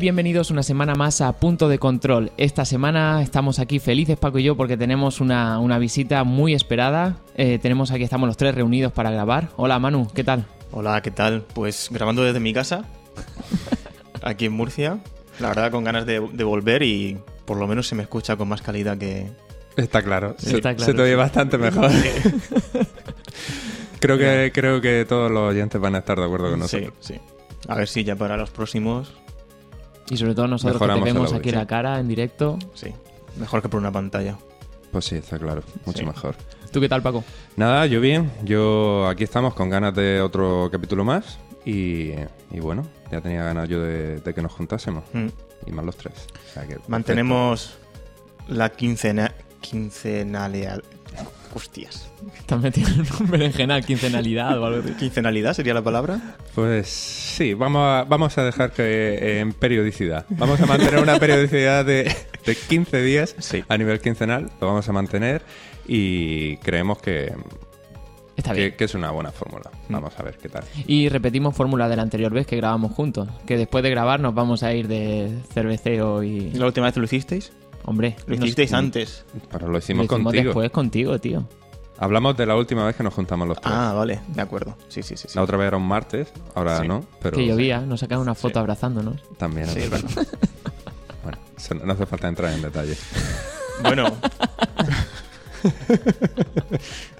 Y 0.00 0.04
bienvenidos 0.04 0.50
una 0.50 0.62
semana 0.62 0.94
más 0.94 1.20
a 1.20 1.30
Punto 1.32 1.68
de 1.68 1.78
Control. 1.78 2.32
Esta 2.38 2.64
semana 2.64 3.20
estamos 3.22 3.58
aquí 3.58 3.78
felices 3.80 4.16
Paco 4.16 4.38
y 4.38 4.44
yo 4.44 4.56
porque 4.56 4.78
tenemos 4.78 5.20
una, 5.20 5.58
una 5.58 5.78
visita 5.78 6.24
muy 6.24 6.54
esperada. 6.54 7.16
Eh, 7.34 7.58
tenemos 7.60 7.90
aquí, 7.90 8.04
estamos 8.04 8.26
los 8.26 8.38
tres 8.38 8.54
reunidos 8.54 8.92
para 8.92 9.10
grabar. 9.10 9.50
Hola 9.56 9.78
Manu, 9.78 10.08
¿qué 10.14 10.24
tal? 10.24 10.46
Hola, 10.72 11.02
¿qué 11.02 11.10
tal? 11.10 11.44
Pues 11.54 11.88
grabando 11.90 12.22
desde 12.22 12.40
mi 12.40 12.54
casa, 12.54 12.84
aquí 14.22 14.46
en 14.46 14.52
Murcia. 14.52 15.00
La 15.38 15.48
verdad, 15.48 15.70
con 15.70 15.84
ganas 15.84 16.06
de, 16.06 16.20
de 16.32 16.44
volver 16.44 16.82
y 16.82 17.18
por 17.44 17.58
lo 17.58 17.66
menos 17.66 17.86
se 17.86 17.94
me 17.94 18.02
escucha 18.02 18.36
con 18.36 18.48
más 18.48 18.62
calidad 18.62 18.96
que... 18.96 19.30
Está 19.76 20.02
claro, 20.02 20.34
se, 20.38 20.56
Está 20.56 20.74
claro, 20.74 20.92
se 20.92 20.96
te 20.96 21.02
oye 21.02 21.12
sí. 21.12 21.16
bastante 21.16 21.58
mejor. 21.58 21.90
creo, 24.00 24.16
que, 24.16 24.50
creo 24.54 24.80
que 24.80 25.04
todos 25.06 25.30
los 25.30 25.50
oyentes 25.50 25.78
van 25.80 25.94
a 25.94 25.98
estar 25.98 26.18
de 26.18 26.24
acuerdo 26.24 26.50
con 26.50 26.68
Sí, 26.68 26.76
nosotros. 26.78 26.94
sí. 27.00 27.14
A 27.68 27.74
ver 27.74 27.86
si 27.88 28.02
ya 28.04 28.16
para 28.16 28.36
los 28.38 28.50
próximos, 28.50 29.12
Y 30.10 30.16
sobre 30.18 30.34
todo 30.34 30.46
nosotros 30.48 30.74
Mejoramos 30.74 30.98
que 31.00 31.04
te 31.04 31.08
el 31.10 31.14
vemos 31.14 31.28
audio, 31.30 31.38
aquí 31.40 31.50
sí. 31.50 31.56
la 31.56 31.66
cara 31.66 31.98
en 32.00 32.08
directo. 32.08 32.58
sí. 32.74 32.92
Mejor 33.38 33.62
que 33.62 33.68
por 33.68 33.78
una 33.80 33.92
pantalla. 33.92 34.36
Pues 34.90 35.04
sí, 35.04 35.14
está 35.14 35.38
claro, 35.38 35.62
mucho 35.86 36.00
Sí. 36.00 36.04
mejor. 36.04 36.34
¿Tú 36.72 36.80
qué 36.80 36.88
tal 36.88 37.00
Paco? 37.00 37.22
Nada, 37.56 37.86
yo 37.86 38.00
bien, 38.00 38.30
yo 38.42 39.06
aquí 39.08 39.22
estamos 39.22 39.54
con 39.54 39.70
ganas 39.70 39.94
de 39.94 40.20
otro 40.20 40.68
capítulo 40.70 41.04
más 41.04 41.38
y, 41.64 42.10
y 42.50 42.58
bueno, 42.60 42.84
ya 43.12 43.20
tenía 43.20 43.44
ganas 43.44 43.68
yo 43.68 43.80
de, 43.80 44.18
de 44.18 44.34
que 44.34 44.42
nos 44.42 44.50
juntásemos 44.52 45.04
Mm. 45.12 45.26
y 45.66 45.70
más 45.70 45.84
los 45.84 45.96
tres. 45.96 46.14
O 46.34 46.52
sea 46.52 46.62
que, 46.62 46.68
perfecto. 46.70 46.90
Mantenemos 46.90 47.78
la 48.48 48.68
quincena... 48.70 49.32
Quincenalidad... 49.60 50.82
Hostias. 51.52 52.08
¿Estás 52.38 52.60
metido 52.60 52.88
en 52.90 53.00
un 53.20 53.30
berenjenal, 53.30 53.84
quincenalidad 53.84 54.56
o 54.60 54.66
algo 54.66 54.80
así? 54.84 54.92
¿Quincenalidad 54.94 55.52
sería 55.54 55.74
la 55.74 55.82
palabra? 55.82 56.36
Pues 56.54 56.88
sí, 56.88 57.54
vamos 57.54 57.82
a, 57.82 58.04
vamos 58.04 58.38
a 58.38 58.44
dejar 58.44 58.70
que 58.72 58.82
eh, 58.84 59.40
en 59.40 59.52
periodicidad. 59.52 60.26
Vamos 60.28 60.60
a 60.60 60.66
mantener 60.66 61.00
una 61.02 61.18
periodicidad 61.18 61.84
de, 61.84 62.14
de 62.46 62.54
15 62.54 63.02
días 63.02 63.34
Sí. 63.38 63.64
a 63.68 63.76
nivel 63.76 64.00
quincenal, 64.00 64.48
lo 64.60 64.68
vamos 64.68 64.88
a 64.88 64.92
mantener 64.92 65.42
y 65.88 66.56
creemos 66.58 66.98
que, 67.02 67.32
Está 68.36 68.52
bien. 68.52 68.70
que, 68.70 68.76
que 68.76 68.84
es 68.84 68.94
una 68.94 69.10
buena 69.10 69.32
fórmula. 69.32 69.70
Vamos 69.88 70.12
a 70.16 70.22
ver 70.22 70.38
qué 70.38 70.48
tal. 70.48 70.62
Y 70.86 71.08
repetimos 71.08 71.56
fórmula 71.56 71.88
de 71.88 71.96
la 71.96 72.02
anterior 72.02 72.32
vez 72.32 72.46
que 72.46 72.56
grabamos 72.56 72.92
juntos. 72.92 73.28
Que 73.44 73.56
después 73.56 73.82
de 73.82 73.90
grabar 73.90 74.20
nos 74.20 74.34
vamos 74.34 74.62
a 74.62 74.72
ir 74.72 74.86
de 74.86 75.36
cerveceo 75.52 76.22
y... 76.22 76.52
¿La 76.52 76.66
última 76.66 76.86
vez 76.86 76.96
lo 76.96 77.04
hicisteis? 77.04 77.52
Hombre, 77.84 78.16
Lo 78.26 78.36
nos- 78.36 78.44
hicisteis 78.44 78.72
antes. 78.72 79.24
Pero 79.50 79.66
lo 79.66 79.72
lo 79.72 79.78
hicimos 79.78 80.04
hicimos 80.06 80.22
contigo. 80.24 80.44
después 80.44 80.70
contigo, 80.70 81.18
tío. 81.18 81.44
Hablamos 81.98 82.34
de 82.36 82.46
la 82.46 82.56
última 82.56 82.86
vez 82.86 82.96
que 82.96 83.02
nos 83.02 83.12
juntamos 83.12 83.46
los 83.46 83.60
tres. 83.60 83.74
Ah, 83.76 83.92
vale, 83.92 84.20
de 84.28 84.40
acuerdo. 84.40 84.74
Sí, 84.88 85.02
sí, 85.02 85.16
sí. 85.16 85.28
sí. 85.28 85.34
La 85.36 85.42
otra 85.42 85.58
vez 85.58 85.66
era 85.68 85.76
un 85.76 85.86
martes, 85.86 86.32
ahora 86.54 86.80
Sí. 86.80 86.88
no, 86.88 87.04
pero 87.20 87.36
que 87.36 87.46
llovía, 87.46 87.80
nos 87.80 88.00
sacaron 88.00 88.22
una 88.22 88.34
foto 88.34 88.54
Sí. 88.54 88.58
abrazándonos. 88.60 89.16
también. 89.36 89.66
Sí, 89.68 89.80
es 89.80 89.90
verdad. 89.90 90.10
Bueno, 91.22 91.38
no 91.84 91.92
hace 91.92 92.06
falta 92.06 92.28
entrar 92.28 92.52
en 92.54 92.62
detalle. 92.62 92.96
Bueno. 93.82 94.12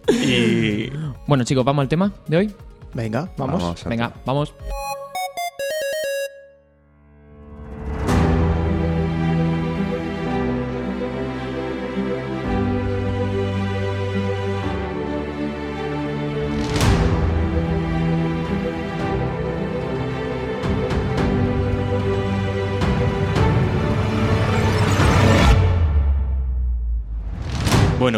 y... 0.08 0.90
Bueno 1.26 1.44
chicos, 1.44 1.64
¿vamos 1.64 1.82
al 1.82 1.88
tema 1.88 2.12
de 2.26 2.36
hoy? 2.36 2.54
Venga, 2.94 3.30
vamos. 3.36 3.84
Venga, 3.84 4.08
tema. 4.10 4.22
vamos. 4.26 4.54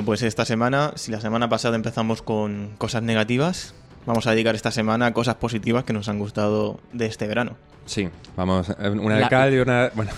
Bueno, 0.03 0.07
pues 0.07 0.23
esta 0.23 0.45
semana, 0.45 0.95
si 0.97 1.13
la 1.13 1.21
semana 1.21 1.49
pasada 1.49 1.77
empezamos 1.77 2.23
con 2.23 2.71
cosas 2.77 3.05
negativas, 3.05 3.73
vamos 4.05 4.27
a 4.27 4.33
dedicar 4.33 4.57
esta 4.57 4.73
semana 4.73 5.07
a 5.07 5.13
cosas 5.13 5.37
positivas 5.37 5.85
que 5.85 5.93
nos 5.93 6.09
han 6.09 6.19
gustado 6.19 6.81
de 6.93 7.07
este 7.07 7.29
verano. 7.29 7.57
Sí, 7.87 8.09
vamos, 8.37 8.69
eh, 8.81 8.89
una 8.89 9.19
de 9.19 9.29
cal 9.29 9.55
y 9.55 9.59
una... 9.59 9.93
Bueno, 9.95 10.11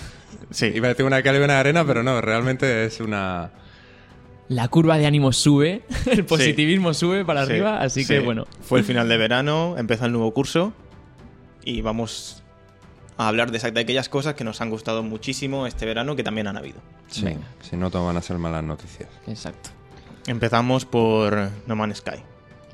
Sí, 0.49 0.71
iba 0.73 0.87
a 0.87 0.89
decir 0.89 1.05
una 1.05 1.17
de 1.17 1.23
cal 1.23 1.35
y 1.35 1.37
una 1.37 1.53
de 1.53 1.59
arena, 1.59 1.85
pero 1.85 2.01
no, 2.01 2.19
realmente 2.19 2.85
es 2.85 2.99
una... 2.99 3.51
La 4.47 4.67
curva 4.69 4.97
de 4.97 5.05
ánimo 5.05 5.31
sube, 5.31 5.83
el 6.11 6.25
positivismo 6.25 6.95
sube 6.95 7.23
para 7.23 7.45
sí, 7.45 7.51
arriba, 7.51 7.79
así 7.79 8.05
sí. 8.05 8.11
que 8.11 8.21
bueno. 8.21 8.47
Fue 8.61 8.79
el 8.79 8.85
final 8.85 9.07
de 9.07 9.17
verano, 9.17 9.75
empieza 9.77 10.07
el 10.07 10.13
nuevo 10.13 10.33
curso 10.33 10.73
y 11.63 11.81
vamos 11.81 12.41
a 13.17 13.27
hablar 13.27 13.51
de, 13.51 13.59
de 13.71 13.79
aquellas 13.79 14.09
cosas 14.09 14.33
que 14.35 14.43
nos 14.43 14.59
han 14.61 14.69
gustado 14.69 15.01
muchísimo 15.03 15.67
este 15.67 15.85
verano 15.85 16.15
que 16.15 16.23
también 16.23 16.47
han 16.47 16.57
habido. 16.57 16.79
Sí, 17.07 17.23
Venga. 17.25 17.45
si 17.61 17.75
no, 17.77 17.89
todo 17.89 18.05
van 18.05 18.17
a 18.17 18.21
ser 18.21 18.37
malas 18.37 18.63
noticias. 18.63 19.09
Exacto. 19.27 19.69
Empezamos 20.27 20.85
por 20.85 21.49
No 21.67 21.75
Man's 21.75 21.97
Sky. 21.97 22.19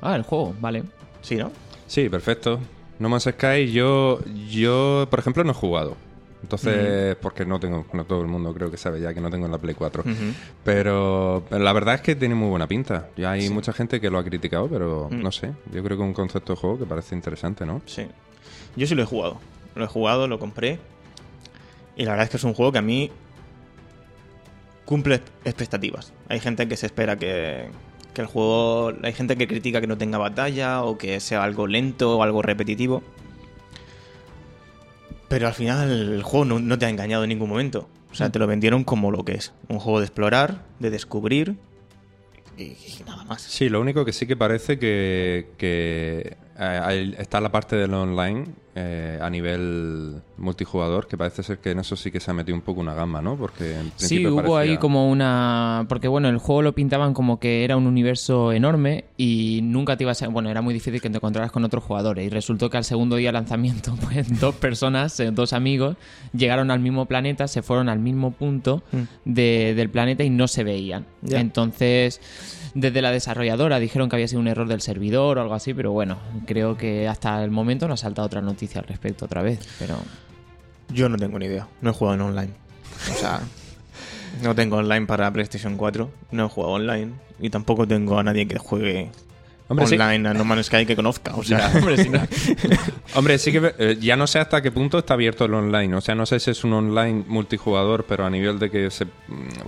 Ah, 0.00 0.16
el 0.16 0.22
juego, 0.22 0.54
vale. 0.60 0.84
¿Sí, 1.20 1.36
no? 1.36 1.52
Sí, 1.86 2.08
perfecto. 2.08 2.58
No 2.98 3.08
Man's 3.08 3.24
Sky, 3.24 3.70
yo, 3.72 4.20
yo, 4.50 5.06
por 5.10 5.18
ejemplo, 5.20 5.44
no 5.44 5.50
he 5.52 5.54
jugado. 5.54 5.96
Entonces, 6.42 7.14
porque 7.22 7.44
no 7.44 7.60
tengo, 7.60 7.86
no 7.92 8.04
todo 8.04 8.20
el 8.22 8.26
mundo 8.26 8.52
creo 8.52 8.68
que 8.68 8.76
sabe 8.76 9.00
ya 9.00 9.14
que 9.14 9.20
no 9.20 9.30
tengo 9.30 9.46
en 9.46 9.52
la 9.52 9.58
Play 9.58 9.76
4. 9.76 10.02
Ujú. 10.02 10.12
Pero 10.64 11.44
la 11.50 11.72
verdad 11.72 11.94
es 11.96 12.00
que 12.00 12.16
tiene 12.16 12.34
muy 12.34 12.48
buena 12.48 12.66
pinta. 12.66 13.08
Ya 13.16 13.30
hay 13.32 13.42
Sí. 13.42 13.50
mucha 13.54 13.72
gente 13.72 14.00
que 14.00 14.10
lo 14.10 14.18
ha 14.18 14.24
criticado, 14.24 14.66
pero 14.68 15.08
Mm. 15.08 15.22
no 15.22 15.30
sé. 15.30 15.52
Yo 15.72 15.84
creo 15.84 15.96
que 15.96 16.02
es 16.02 16.08
un 16.08 16.14
concepto 16.14 16.54
de 16.54 16.60
juego 16.60 16.78
que 16.80 16.86
parece 16.86 17.14
interesante, 17.14 17.64
¿no? 17.64 17.80
Sí. 17.86 18.06
Yo 18.74 18.86
sí 18.88 18.94
lo 18.96 19.02
he 19.02 19.06
jugado. 19.06 19.38
Lo 19.74 19.84
he 19.84 19.88
jugado, 19.88 20.28
lo 20.28 20.38
compré. 20.38 20.78
Y 21.96 22.04
la 22.04 22.12
verdad 22.12 22.24
es 22.24 22.30
que 22.30 22.36
es 22.36 22.44
un 22.44 22.54
juego 22.54 22.72
que 22.72 22.78
a 22.78 22.82
mí 22.82 23.10
cumple 24.84 25.20
expectativas. 25.44 26.12
Hay 26.28 26.40
gente 26.40 26.68
que 26.68 26.76
se 26.76 26.86
espera 26.86 27.16
que, 27.16 27.68
que 28.14 28.20
el 28.20 28.26
juego... 28.26 28.92
Hay 29.02 29.12
gente 29.12 29.36
que 29.36 29.46
critica 29.46 29.80
que 29.80 29.86
no 29.86 29.98
tenga 29.98 30.18
batalla 30.18 30.82
o 30.82 30.98
que 30.98 31.20
sea 31.20 31.42
algo 31.44 31.66
lento 31.66 32.18
o 32.18 32.22
algo 32.22 32.42
repetitivo. 32.42 33.02
Pero 35.28 35.46
al 35.46 35.54
final 35.54 35.90
el 35.90 36.22
juego 36.22 36.44
no, 36.44 36.78
te 36.78 36.86
ha 36.86 36.90
engañado 36.90 37.24
en 37.24 37.30
ningún 37.30 37.48
momento. 37.48 37.88
O 38.10 38.14
sea, 38.14 38.30
te 38.30 38.38
lo 38.38 38.46
vendieron 38.46 38.84
como 38.84 39.10
lo 39.10 39.24
que 39.24 39.32
es. 39.32 39.52
Un 39.68 39.78
juego 39.78 40.00
de 40.00 40.06
explorar, 40.06 40.62
de 40.78 40.90
descubrir 40.90 41.56
y, 42.58 42.76
nada 43.06 43.24
más. 43.24 43.40
Sí, 43.40 43.70
lo 43.70 43.80
único 43.80 44.04
que 44.04 44.12
sí 44.12 44.26
que 44.26 44.36
parece 44.36 44.78
que, 44.78 45.52
que 45.56 46.36
eh, 46.58 47.14
está 47.18 47.40
la 47.40 47.50
parte 47.50 47.76
del 47.76 47.94
online 47.94 48.46
eh, 48.74 49.18
a 49.20 49.28
nivel 49.28 50.22
multijugador, 50.38 51.06
que 51.06 51.16
parece 51.18 51.42
ser 51.42 51.58
que 51.58 51.70
en 51.72 51.80
eso 51.80 51.94
sí 51.96 52.10
que 52.10 52.20
se 52.20 52.30
ha 52.30 52.34
metido 52.34 52.56
un 52.56 52.62
poco 52.62 52.80
una 52.80 52.94
gama, 52.94 53.20
¿no? 53.20 53.36
Porque 53.36 53.78
en 53.78 53.92
Sí, 53.96 54.26
hubo 54.26 54.56
ahí 54.56 54.78
como 54.78 55.10
una... 55.10 55.84
Porque 55.88 56.08
bueno, 56.08 56.28
el 56.28 56.38
juego 56.38 56.62
lo 56.62 56.72
pintaban 56.74 57.12
como 57.14 57.38
que 57.38 57.64
era 57.64 57.76
un 57.76 57.86
universo 57.86 58.52
enorme 58.52 59.04
y 59.16 59.60
nunca 59.62 59.96
te 59.96 60.04
ibas 60.04 60.22
a... 60.22 60.28
Bueno, 60.28 60.48
era 60.50 60.62
muy 60.62 60.72
difícil 60.74 61.00
que 61.00 61.10
te 61.10 61.16
encontraras 61.18 61.52
con 61.52 61.64
otros 61.64 61.84
jugadores 61.84 62.26
y 62.26 62.30
resultó 62.30 62.70
que 62.70 62.78
al 62.78 62.84
segundo 62.84 63.16
día 63.16 63.28
de 63.28 63.32
lanzamiento, 63.34 63.94
pues 64.10 64.40
dos 64.40 64.54
personas, 64.54 65.18
eh, 65.20 65.30
dos 65.30 65.52
amigos, 65.52 65.96
llegaron 66.32 66.70
al 66.70 66.80
mismo 66.80 67.06
planeta, 67.06 67.48
se 67.48 67.62
fueron 67.62 67.88
al 67.88 67.98
mismo 67.98 68.30
punto 68.32 68.82
Mm. 68.92 69.02
de- 69.26 69.74
del 69.76 69.90
planeta 69.90 70.24
y 70.24 70.30
no 70.30 70.48
se 70.48 70.64
veían. 70.64 71.04
Entonces, 71.30 72.20
desde 72.74 73.02
la 73.02 73.10
desarrolladora 73.10 73.78
dijeron 73.78 74.08
que 74.08 74.16
había 74.16 74.28
sido 74.28 74.40
un 74.40 74.48
error 74.48 74.66
del 74.66 74.80
servidor 74.80 75.38
o 75.38 75.42
algo 75.42 75.54
así, 75.54 75.74
pero 75.74 75.92
bueno, 75.92 76.16
creo 76.46 76.76
que 76.76 77.06
hasta 77.08 77.42
el 77.44 77.50
momento 77.50 77.86
no 77.86 77.94
ha 77.94 77.96
saltado 77.98 78.26
otra 78.26 78.40
noticia 78.40 78.61
al 78.76 78.84
respecto 78.84 79.24
otra 79.24 79.42
vez, 79.42 79.60
pero... 79.78 79.96
Yo 80.88 81.08
no 81.08 81.16
tengo 81.16 81.38
ni 81.38 81.46
idea. 81.46 81.68
No 81.80 81.90
he 81.90 81.92
jugado 81.92 82.14
en 82.16 82.20
online. 82.20 82.52
O 83.10 83.14
sea, 83.14 83.40
no 84.42 84.54
tengo 84.54 84.76
online 84.76 85.06
para 85.06 85.32
PlayStation 85.32 85.76
4. 85.76 86.10
No 86.32 86.46
he 86.46 86.48
jugado 86.48 86.74
online. 86.74 87.12
Y 87.40 87.50
tampoco 87.50 87.86
tengo 87.86 88.18
a 88.18 88.22
nadie 88.22 88.46
que 88.46 88.58
juegue 88.58 89.10
Hombre, 89.68 89.86
sí. 89.86 89.94
online 89.94 90.28
a 90.28 90.34
No 90.34 90.44
Man's 90.44 90.66
Sky 90.66 90.84
que 90.84 90.94
conozca. 90.96 91.34
O 91.34 91.42
sea, 91.42 91.70
Hombre, 91.74 91.96
sí, 91.96 92.08
no. 92.10 92.20
Hombre, 93.14 93.38
sí 93.38 93.52
que 93.52 93.74
eh, 93.78 93.96
ya 94.00 94.16
no 94.16 94.26
sé 94.26 94.38
hasta 94.38 94.60
qué 94.60 94.70
punto 94.70 94.98
está 94.98 95.14
abierto 95.14 95.44
el 95.46 95.54
online. 95.54 95.94
O 95.96 96.00
sea, 96.00 96.14
no 96.14 96.26
sé 96.26 96.40
si 96.40 96.50
es 96.50 96.62
un 96.64 96.72
online 96.74 97.24
multijugador, 97.26 98.04
pero 98.04 98.26
a 98.26 98.30
nivel 98.30 98.58
de 98.58 98.70
que 98.70 98.90
se, 98.90 99.04
mm, 99.06 99.08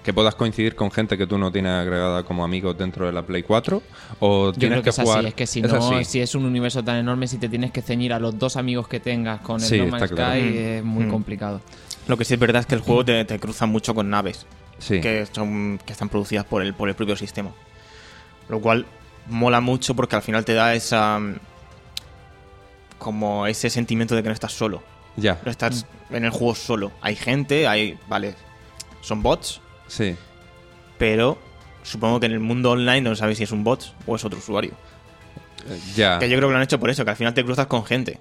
que 0.02 0.12
puedas 0.12 0.35
coincidir 0.35 0.75
con 0.75 0.91
gente 0.91 1.17
que 1.17 1.26
tú 1.26 1.38
no 1.38 1.50
tienes 1.50 1.73
agregada 1.73 2.23
como 2.25 2.44
amigos 2.44 2.76
dentro 2.76 3.06
de 3.06 3.12
la 3.12 3.23
Play 3.23 3.43
4 3.44 3.82
o 4.20 4.46
Yo 4.46 4.52
tienes 4.52 4.81
creo 4.81 4.82
que, 4.82 4.85
que, 4.85 4.91
es 4.91 4.96
jugar. 5.00 5.19
así, 5.20 5.29
es 5.29 5.35
que 5.35 5.46
si 5.46 5.61
Es 5.61 5.73
no, 5.73 5.97
así. 5.97 6.05
si 6.05 6.20
es 6.20 6.35
un 6.35 6.44
universo 6.44 6.82
tan 6.85 6.97
enorme, 6.97 7.26
si 7.26 7.38
te 7.38 7.49
tienes 7.49 7.70
que 7.70 7.81
ceñir 7.81 8.12
a 8.12 8.19
los 8.19 8.38
dos 8.38 8.56
amigos 8.56 8.88
que 8.88 9.00
tengas 9.00 9.40
con 9.40 9.56
el 9.61 9.67
Sí, 9.67 9.79
No 9.79 9.85
está 9.85 9.99
Man's 9.99 10.12
claro. 10.12 10.32
Sky, 10.40 10.43
Mm. 10.50 10.58
es 10.58 10.85
muy 10.85 11.05
Mm. 11.05 11.11
complicado. 11.11 11.61
lo 12.08 12.19
que 12.19 12.26
sí 12.26 12.35
es 12.35 12.40
verdad 12.40 12.61
es 12.61 12.67
que 12.67 12.75
el 12.75 12.82
juego 12.82 13.02
te, 13.06 13.25
te 13.25 13.38
cruza 13.38 13.64
mucho 13.64 13.94
con 13.94 14.11
naves 14.11 14.44
Sí. 14.79 15.00
que, 15.00 15.25
son, 15.32 15.79
que 15.87 15.93
están 15.93 16.11
producidas 16.11 16.44
por 16.44 16.61
el, 16.61 16.75
por 16.75 16.90
el 16.90 16.94
propio 16.94 17.17
sistema. 17.17 17.50
Lo 18.50 18.61
cual 18.61 18.85
mola 19.26 19.61
mucho 19.61 19.94
porque 19.94 20.17
al 20.17 20.23
final 20.23 20.44
te 20.44 20.55
da 20.55 20.75
esa. 20.75 21.21
como 22.99 23.47
ese 23.47 23.71
sentimiento 23.71 24.15
de 24.15 24.23
que 24.23 24.29
no 24.29 24.35
estás 24.35 24.53
solo. 24.53 24.82
Ya, 25.17 25.41
No 25.44 25.50
estás 25.50 25.87
en 26.11 26.25
el 26.25 26.31
juego 26.31 26.55
solo. 26.55 26.91
Hay 27.00 27.15
gente, 27.17 27.67
hay. 27.69 27.99
Vale. 28.09 28.35
Son 29.00 29.23
bots, 29.23 29.61
sí. 29.87 30.17
pero 30.99 31.38
supongo 31.82 32.19
que 32.19 32.26
en 32.26 32.32
el 32.32 32.41
mundo 32.41 32.71
online 32.71 33.03
no 33.03 33.15
sabes 33.15 33.37
si 33.37 33.44
es 33.44 33.53
un 33.53 33.62
bot 33.62 33.94
o 34.06 34.17
es 34.17 34.25
otro 34.25 34.38
usuario. 34.38 34.73
Ya. 35.94 36.19
Que 36.19 36.29
yo 36.29 36.37
creo 36.37 36.49
que 36.49 36.53
lo 36.53 36.56
han 36.56 36.62
hecho 36.65 36.81
por 36.81 36.91
eso, 36.91 37.05
que 37.05 37.11
al 37.11 37.17
final 37.17 37.35
te 37.35 37.44
cruzas 37.44 37.67
con 37.67 37.85
gente. 37.85 38.21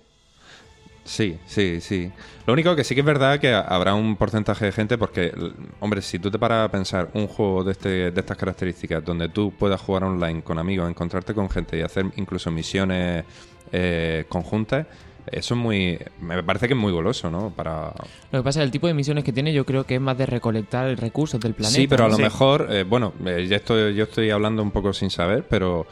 Sí, 1.06 1.38
sí, 1.46 1.82
sí. 1.82 2.10
Lo 2.48 2.54
único 2.54 2.76
que 2.78 2.84
sí 2.86 2.96
que 2.96 3.02
es 3.02 3.06
verdad 3.06 3.40
que 3.40 3.54
habrá 3.54 3.94
un 3.94 4.16
porcentaje 4.16 4.66
de 4.66 4.72
gente 4.72 4.98
porque, 4.98 5.34
hombre, 5.82 6.02
si 6.02 6.18
tú 6.18 6.32
te 6.32 6.40
paras 6.40 6.66
a 6.66 6.72
pensar 6.72 7.10
un 7.14 7.28
juego 7.28 7.64
de, 7.66 7.74
este, 7.74 7.90
de 8.12 8.20
estas 8.20 8.38
características 8.38 9.04
donde 9.04 9.28
tú 9.28 9.52
puedas 9.58 9.82
jugar 9.82 10.06
online 10.06 10.42
con 10.44 10.58
amigos, 10.60 10.90
encontrarte 10.90 11.34
con 11.34 11.50
gente 11.50 11.78
y 11.78 11.82
hacer 11.82 12.06
incluso 12.16 12.52
misiones 12.52 13.26
eh, 13.74 14.24
conjuntas, 14.30 14.88
eso 15.30 15.54
es 15.56 15.60
muy... 15.60 16.00
Me 16.22 16.42
parece 16.44 16.68
que 16.68 16.74
es 16.74 16.80
muy 16.80 16.92
goloso, 16.94 17.30
¿no? 17.30 17.50
Para... 17.50 17.94
Lo 18.32 18.40
que 18.40 18.44
pasa 18.44 18.60
es 18.60 18.64
que 18.64 18.66
el 18.66 18.72
tipo 18.72 18.88
de 18.88 18.94
misiones 18.94 19.24
que 19.26 19.34
tiene 19.34 19.52
yo 19.54 19.66
creo 19.66 19.86
que 19.86 19.96
es 19.96 20.02
más 20.02 20.18
de 20.18 20.26
recolectar 20.26 20.98
recursos 21.00 21.40
del 21.42 21.54
planeta. 21.54 21.76
Sí, 21.76 21.88
pero 21.88 22.06
a 22.06 22.08
lo 22.10 22.16
Sí. 22.16 22.22
mejor, 22.22 22.68
eh, 22.70 22.84
bueno, 22.84 23.14
eh, 23.26 23.46
ya 23.50 23.58
estoy, 23.58 23.94
yo 23.94 24.06
estoy 24.06 24.30
hablando 24.32 24.62
un 24.64 24.72
poco 24.72 24.94
sin 24.94 25.10
saber, 25.10 25.46
pero, 25.50 25.86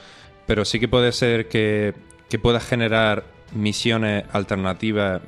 pero 0.47 0.63
sí 0.63 0.79
que 0.79 0.87
puede 0.87 1.11
ser 1.11 1.47
que, 1.49 1.93
que 2.29 2.39
puedas 2.39 2.65
generar 2.65 3.23
misiones 3.53 4.23
alternativas 4.31 5.21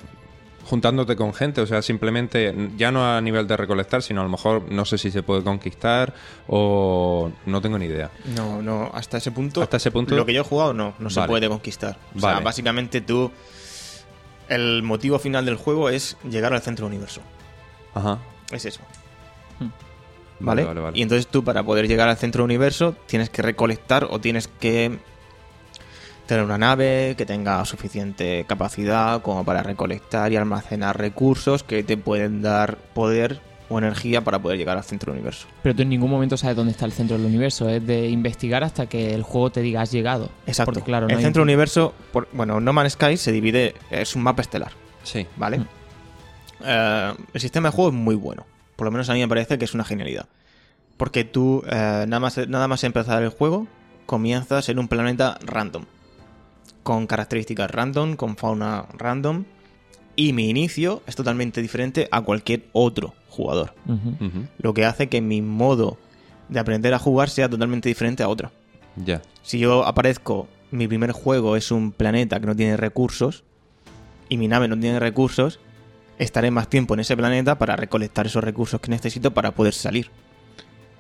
juntándote 0.66 1.18
con 1.18 1.34
gente, 1.34 1.60
o 1.60 1.68
sea, 1.68 1.82
simplemente 1.82 2.56
ya 2.78 2.90
no 2.90 3.06
a 3.06 3.20
nivel 3.20 3.46
de 3.48 3.58
recolectar, 3.58 4.02
sino 4.02 4.22
a 4.22 4.24
lo 4.24 4.30
mejor 4.30 4.72
no 4.72 4.86
sé 4.86 4.98
si 4.98 5.12
se 5.12 5.22
puede 5.22 5.44
conquistar 5.44 6.14
o 6.48 7.32
no 7.46 7.62
tengo 7.62 7.78
ni 7.78 7.86
idea. 7.86 8.10
No, 8.36 8.62
no, 8.62 8.90
hasta 8.94 9.18
ese 9.18 9.32
punto. 9.32 9.62
Hasta 9.62 9.76
ese 9.78 9.92
punto- 9.92 10.16
Lo 10.16 10.26
que 10.26 10.34
yo 10.34 10.40
he 10.42 10.46
jugado 10.46 10.74
no, 10.74 10.94
no 11.00 11.10
se 11.10 11.22
puede 11.24 11.50
conquistar. 11.50 11.98
O 12.16 12.20
Vale. 12.22 12.36
sea, 12.38 12.44
básicamente 12.46 13.02
tú. 13.02 13.30
El 14.50 14.84
motivo 14.84 15.20
final 15.20 15.46
del 15.46 15.56
juego 15.56 15.90
es 15.90 16.18
llegar 16.30 16.54
al 16.54 16.62
centro 16.62 16.86
del 16.86 16.94
universo. 16.96 17.22
Ajá. 17.94 18.20
Es 18.52 18.66
eso. 18.66 18.82
Hmm. 19.60 19.68
¿Vale? 20.40 20.64
Vale, 20.66 20.82
vale. 20.82 20.98
Y 20.98 21.02
entonces 21.02 21.28
tú, 21.28 21.44
para 21.44 21.64
poder 21.64 21.88
llegar 21.88 22.10
al 22.10 22.18
centro 22.18 22.40
del 22.44 22.46
universo, 22.46 22.96
tienes 23.06 23.30
que 23.30 23.42
recolectar 23.42 24.08
o 24.10 24.20
tienes 24.20 24.48
que 24.48 25.00
tener 26.26 26.44
una 26.44 26.58
nave 26.58 27.16
que 27.18 27.26
tenga 27.26 27.64
suficiente 27.66 28.46
capacidad 28.48 29.22
como 29.22 29.44
para 29.44 29.62
recolectar 29.64 30.32
y 30.32 30.36
almacenar 30.38 30.98
recursos 30.98 31.64
que 31.64 31.84
te 31.84 31.98
pueden 31.98 32.42
dar 32.42 32.78
poder 32.78 33.40
o 33.70 33.78
energía 33.80 34.22
para 34.24 34.40
poder 34.40 34.58
llegar 34.58 34.78
al 34.78 34.84
centro 34.84 35.12
del 35.12 35.20
universo. 35.20 35.48
Pero 35.64 35.76
tú 35.76 35.82
en 35.82 35.90
ningún 35.90 36.10
momento 36.12 36.38
sabes 36.38 36.56
dónde 36.56 36.72
está 36.72 36.86
el 36.86 36.92
centro 36.92 37.18
del 37.18 37.26
universo. 37.26 37.68
Es 37.70 37.86
de 37.86 38.08
investigar 38.10 38.64
hasta 38.64 38.86
que 38.88 39.14
el 39.14 39.24
juego 39.24 39.52
te 39.52 39.62
diga 39.62 39.82
has 39.82 39.92
llegado. 39.92 40.30
Exacto. 40.46 40.74
Porque, 40.74 40.86
claro, 40.86 41.08
no 41.08 41.14
el 41.16 41.22
centro 41.22 41.42
del 41.42 41.48
universo, 41.50 41.94
por- 42.12 42.28
bueno, 42.34 42.60
No 42.60 42.72
Man's 42.74 42.94
Sky 42.94 43.18
se 43.18 43.32
divide, 43.32 43.74
es 43.90 44.16
un 44.16 44.22
mapa 44.24 44.42
estelar, 44.44 44.72
Sí. 45.04 45.26
¿vale? 45.38 45.60
Mm. 45.60 45.66
Eh, 46.66 47.14
el 47.34 47.42
sistema 47.42 47.70
de 47.70 47.76
juego 47.76 47.90
es 47.90 47.96
muy 47.96 48.16
bueno. 48.16 48.46
Por 48.76 48.86
lo 48.86 48.92
menos 48.92 49.10
a 49.10 49.14
mí 49.14 49.20
me 49.20 49.28
parece 49.28 49.58
que 49.58 49.66
es 49.66 49.74
una 49.74 49.84
genialidad. 49.84 50.28
Porque 50.98 51.24
tú, 51.24 51.64
eh, 51.68 52.06
nada, 52.08 52.20
más, 52.20 52.38
nada 52.48 52.68
más 52.68 52.84
empezar 52.84 53.24
el 53.24 53.30
juego, 53.30 53.68
comienzas 54.06 54.70
en 54.70 54.80
un 54.80 54.88
planeta 54.88 55.38
random. 55.46 55.86
Con 56.84 57.08
características 57.08 57.72
random, 57.72 58.16
con 58.16 58.36
fauna 58.36 58.86
random. 58.98 59.46
Y 60.16 60.34
mi 60.34 60.50
inicio 60.50 61.02
es 61.08 61.16
totalmente 61.16 61.62
diferente 61.62 62.08
a 62.12 62.22
cualquier 62.22 62.66
otro 62.74 63.14
jugador. 63.30 63.74
Lo 64.60 64.74
que 64.74 64.86
hace 64.86 65.10
que 65.10 65.22
mi 65.22 65.42
modo 65.42 65.98
de 66.50 66.60
aprender 66.60 66.94
a 66.94 67.00
jugar 67.00 67.30
sea 67.30 67.50
totalmente 67.50 67.90
diferente 67.90 68.22
a 68.22 68.30
otro. 68.30 68.52
Ya. 68.96 69.22
Si 69.42 69.58
yo 69.58 69.86
aparezco, 69.86 70.48
mi 70.72 70.88
primer 70.88 71.12
juego 71.12 71.56
es 71.56 71.72
un 71.72 71.92
planeta 71.92 72.40
que 72.40 72.46
no 72.46 72.56
tiene 72.56 72.78
recursos 72.78 73.44
y 74.30 74.38
mi 74.38 74.48
nave 74.48 74.68
no 74.68 74.80
tiene 74.80 75.00
recursos, 75.00 75.60
estaré 76.20 76.52
más 76.52 76.70
tiempo 76.70 76.94
en 76.94 77.00
ese 77.00 77.18
planeta 77.18 77.58
para 77.58 77.76
recolectar 77.76 78.26
esos 78.26 78.44
recursos 78.44 78.80
que 78.80 78.92
necesito 78.92 79.34
para 79.34 79.52
poder 79.52 79.74
salir. 79.74 80.10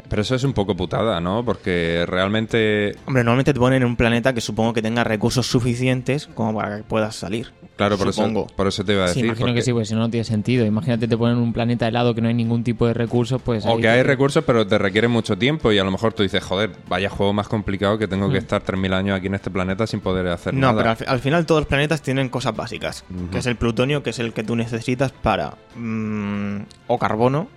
Pero 0.10 0.22
eso 0.22 0.36
es 0.36 0.44
un 0.44 0.54
poco 0.54 0.75
putada, 0.75 1.19
¿no? 1.22 1.44
Porque 1.44 2.06
realmente 2.07 2.95
Hombre, 3.07 3.24
normalmente 3.24 3.54
te 3.54 3.60
ponen 3.60 3.81
en 3.81 3.88
un 3.88 3.95
planeta 3.95 4.34
que 4.34 4.42
supongo 4.42 4.74
que 4.74 4.81
tenga 4.81 5.04
recursos 5.04 5.48
suficientes 5.48 6.28
como 6.28 6.54
para 6.60 6.78
que 6.78 6.84
puedas 6.84 7.16
salir. 7.16 7.51
Claro, 7.78 7.98
por 7.98 8.10
eso, 8.10 8.48
por 8.56 8.68
eso 8.68 8.84
te 8.84 8.94
iba 8.94 9.06
a 9.06 9.07
Sí, 9.07 9.22
decir. 9.22 9.25
imagino 9.25 9.54
que 9.56 9.63
sí, 9.63 9.72
porque 9.72 9.86
si 9.86 9.95
no, 9.95 10.01
no 10.01 10.10
tiene 10.12 10.24
sentido. 10.24 10.63
Imagínate 10.66 11.07
te 11.07 11.18
ponen 11.18 11.38
un 11.38 11.51
planeta 11.54 11.88
helado 11.88 12.13
que 12.13 12.22
no 12.22 12.28
hay 12.28 12.36
ningún 12.36 12.63
tipo 12.63 12.86
de 12.86 12.94
recursos, 12.94 13.42
pues... 13.42 13.66
O 13.66 13.78
que 13.78 13.90
hay 13.90 14.01
te- 14.01 14.04
recursos, 14.04 14.44
pero 14.45 14.68
te 14.68 14.78
requiere 14.78 15.07
mucho 15.07 15.36
tiempo 15.38 15.72
y 15.72 15.80
a 15.80 15.84
lo 15.84 15.90
mejor 15.90 16.13
tú 16.13 16.22
dices, 16.22 16.44
joder, 16.44 16.69
vaya 16.88 17.10
juego 17.10 17.34
más 17.34 17.48
complicado 17.48 17.98
que 17.98 18.07
tengo 18.07 18.28
que 18.30 18.36
Mm. 18.36 18.44
estar 18.44 18.62
3.000 18.63 18.94
años 18.94 19.18
aquí 19.18 19.25
en 19.28 19.34
este 19.36 19.50
planeta 19.50 19.88
sin 19.88 20.01
poder 20.01 20.28
hacer 20.28 20.54
No, 20.54 20.68
nada. 20.68 20.78
pero 20.78 20.89
al, 20.92 20.98
fi- 20.98 21.06
al 21.07 21.19
final 21.19 21.46
todos 21.48 21.62
los 21.62 21.68
planetas 21.68 22.04
tienen 22.04 22.30
cosas 22.30 22.56
básicas, 22.56 23.04
que 23.31 23.39
es 23.39 23.46
el 23.48 23.56
plutonio, 23.56 24.04
que 24.04 24.12
es 24.12 24.19
el 24.19 24.34
que 24.34 24.44
tú 24.44 24.56
necesitas 24.56 25.12
para... 25.12 25.56
mm, 25.75 26.57
o 26.88 27.00
carbono, 27.00 27.48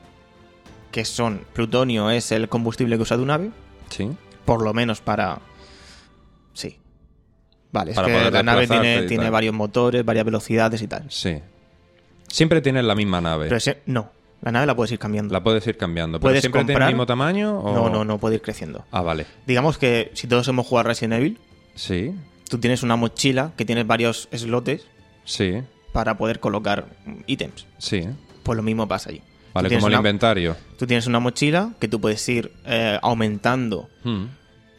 que 0.90 1.04
son... 1.04 1.40
Plutonio 1.52 2.10
es 2.10 2.32
el 2.32 2.48
combustible 2.48 2.96
que 2.96 3.02
usa 3.02 3.16
tu 3.16 3.26
nave, 3.26 3.50
Sí. 3.90 4.10
por 4.44 4.62
lo 4.62 4.72
menos 4.74 5.00
para... 5.00 5.38
Sí. 6.52 6.78
Vale, 7.72 7.90
es 7.90 7.96
Para 7.96 8.08
que 8.08 8.30
la 8.30 8.42
nave 8.42 8.66
tiene, 8.66 9.02
tiene 9.02 9.28
varios 9.30 9.54
motores, 9.54 10.04
varias 10.04 10.24
velocidades 10.24 10.80
y 10.82 10.88
tal. 10.88 11.04
Sí. 11.10 11.40
Siempre 12.28 12.60
tienes 12.60 12.84
la 12.84 12.94
misma 12.94 13.20
nave. 13.20 13.44
Pero 13.44 13.56
ese- 13.56 13.82
no, 13.86 14.10
la 14.42 14.52
nave 14.52 14.66
la 14.66 14.74
puedes 14.74 14.92
ir 14.92 14.98
cambiando. 14.98 15.32
La 15.32 15.42
puedes 15.42 15.66
ir 15.66 15.76
cambiando. 15.76 16.18
¿Pero 16.18 16.22
Puedes 16.30 16.40
siempre 16.40 16.60
tiene 16.62 16.74
comprar- 16.74 16.88
el 16.88 16.94
mismo 16.94 17.06
tamaño? 17.06 17.58
O... 17.60 17.74
No, 17.74 17.90
no, 17.90 18.04
no 18.04 18.18
puede 18.18 18.36
ir 18.36 18.42
creciendo. 18.42 18.84
Ah, 18.90 19.02
vale. 19.02 19.26
Digamos 19.46 19.76
que 19.78 20.10
si 20.14 20.26
todos 20.26 20.46
hemos 20.48 20.66
jugado 20.66 20.88
Resident 20.88 21.14
Evil, 21.14 21.38
Sí, 21.74 22.14
tú 22.48 22.56
tienes 22.58 22.82
una 22.82 22.96
mochila 22.96 23.52
que 23.56 23.66
tiene 23.66 23.84
varios 23.84 24.28
slots 24.34 24.86
sí, 25.24 25.62
para 25.92 26.16
poder 26.16 26.40
colocar 26.40 26.86
ítems. 27.26 27.66
sí. 27.78 28.08
Pues 28.42 28.56
lo 28.56 28.62
mismo 28.62 28.86
pasa 28.88 29.10
allí. 29.10 29.20
Vale, 29.56 29.68
como 29.74 29.86
el 29.88 29.92
una- 29.92 29.96
inventario. 29.98 30.56
Tú 30.78 30.86
tienes 30.86 31.06
una 31.06 31.18
mochila 31.20 31.70
que 31.80 31.88
tú 31.88 32.00
puedes 32.00 32.26
ir 32.28 32.52
eh, 32.64 32.98
aumentando 33.02 33.88
Mm. 34.04 34.24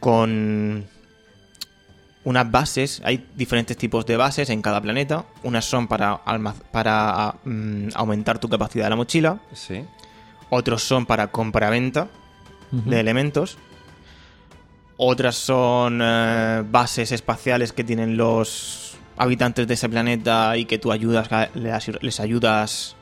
con 0.00 0.84
unas 2.24 2.50
bases. 2.50 3.00
Hay 3.04 3.26
diferentes 3.36 3.76
tipos 3.76 4.04
de 4.06 4.16
bases 4.16 4.50
en 4.50 4.60
cada 4.62 4.80
planeta. 4.80 5.24
Unas 5.42 5.64
son 5.64 5.86
para, 5.88 6.20
para 6.72 7.34
mm, 7.44 7.88
aumentar 7.94 8.38
tu 8.38 8.48
capacidad 8.48 8.84
de 8.86 8.90
la 8.90 8.96
mochila. 8.96 9.40
Sí. 9.52 9.84
Otros 10.50 10.82
son 10.82 11.06
para 11.06 11.28
compra-venta 11.28 12.08
de 12.70 13.00
elementos. 13.00 13.56
Otras 14.98 15.36
son 15.36 16.00
eh, 16.02 16.64
bases 16.70 17.12
espaciales 17.12 17.72
que 17.72 17.84
tienen 17.84 18.16
los 18.16 18.96
habitantes 19.16 19.66
de 19.66 19.74
ese 19.74 19.88
planeta 19.88 20.56
y 20.56 20.64
que 20.64 20.78
tú 20.78 20.92
ayudas, 20.92 21.28
les 21.54 22.20
ayudas 22.20 22.96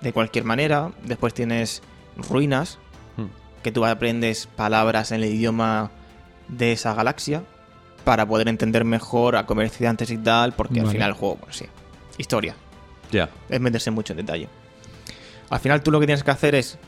de 0.00 0.12
cualquier 0.12 0.44
manera. 0.44 0.90
Después 1.04 1.34
tienes 1.34 1.82
ruinas, 2.16 2.78
Mm. 3.16 3.24
que 3.62 3.72
tú 3.72 3.84
aprendes 3.84 4.46
palabras 4.46 5.10
en 5.12 5.22
el 5.22 5.30
idioma 5.34 5.90
de 6.48 6.72
esa 6.72 6.94
galaxia 6.94 7.42
para 8.04 8.26
poder 8.26 8.48
entender 8.48 8.84
mejor 8.84 9.36
a 9.36 9.46
comerciantes 9.46 10.10
y 10.10 10.16
tal, 10.18 10.52
porque 10.52 10.80
al 10.80 10.88
final 10.88 11.10
el 11.10 11.14
juego, 11.16 11.36
bueno, 11.36 11.52
sí, 11.52 11.66
historia, 12.18 12.54
Ya. 13.12 13.28
es 13.48 13.60
meterse 13.60 13.90
mucho 13.90 14.12
en 14.12 14.18
detalle. 14.18 14.48
Al 15.50 15.60
final 15.60 15.82
tú 15.82 15.90
lo 15.90 16.00
que 16.00 16.06
tienes 16.06 16.22
que 16.24 16.30
hacer 16.30 16.54
es 16.54 16.78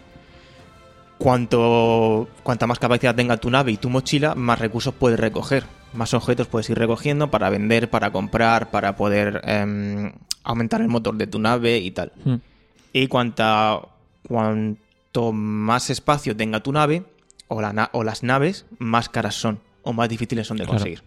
cuanto 1.18 2.28
cuanta 2.42 2.66
más 2.66 2.78
capacidad 2.78 3.14
tenga 3.14 3.36
tu 3.36 3.50
nave 3.50 3.72
y 3.72 3.76
tu 3.76 3.90
mochila, 3.90 4.34
más 4.34 4.58
recursos 4.58 4.94
puedes 4.94 5.18
recoger, 5.20 5.64
más 5.92 6.14
objetos 6.14 6.46
puedes 6.48 6.68
ir 6.70 6.78
recogiendo 6.78 7.30
para 7.30 7.50
vender, 7.50 7.90
para 7.90 8.10
comprar, 8.10 8.70
para 8.70 8.96
poder 8.96 9.40
em, 9.44 10.12
aumentar 10.42 10.80
el 10.80 10.88
motor 10.88 11.16
de 11.16 11.26
tu 11.26 11.38
nave 11.38 11.78
y 11.78 11.90
tal. 11.92 12.12
Mm. 12.24 12.34
Y 12.92 13.06
cuanta, 13.06 13.80
cuanto 14.28 15.32
más 15.32 15.90
espacio 15.90 16.36
tenga 16.36 16.60
tu 16.60 16.72
nave 16.72 17.04
o, 17.48 17.60
la 17.60 17.72
na- 17.72 17.90
o 17.92 18.04
las 18.04 18.22
naves, 18.22 18.66
más 18.78 19.08
caras 19.08 19.34
son 19.34 19.60
o 19.82 19.92
más 19.92 20.08
difíciles 20.08 20.46
son 20.46 20.56
de 20.58 20.64
Claro. 20.64 20.78
conseguir. 20.78 21.02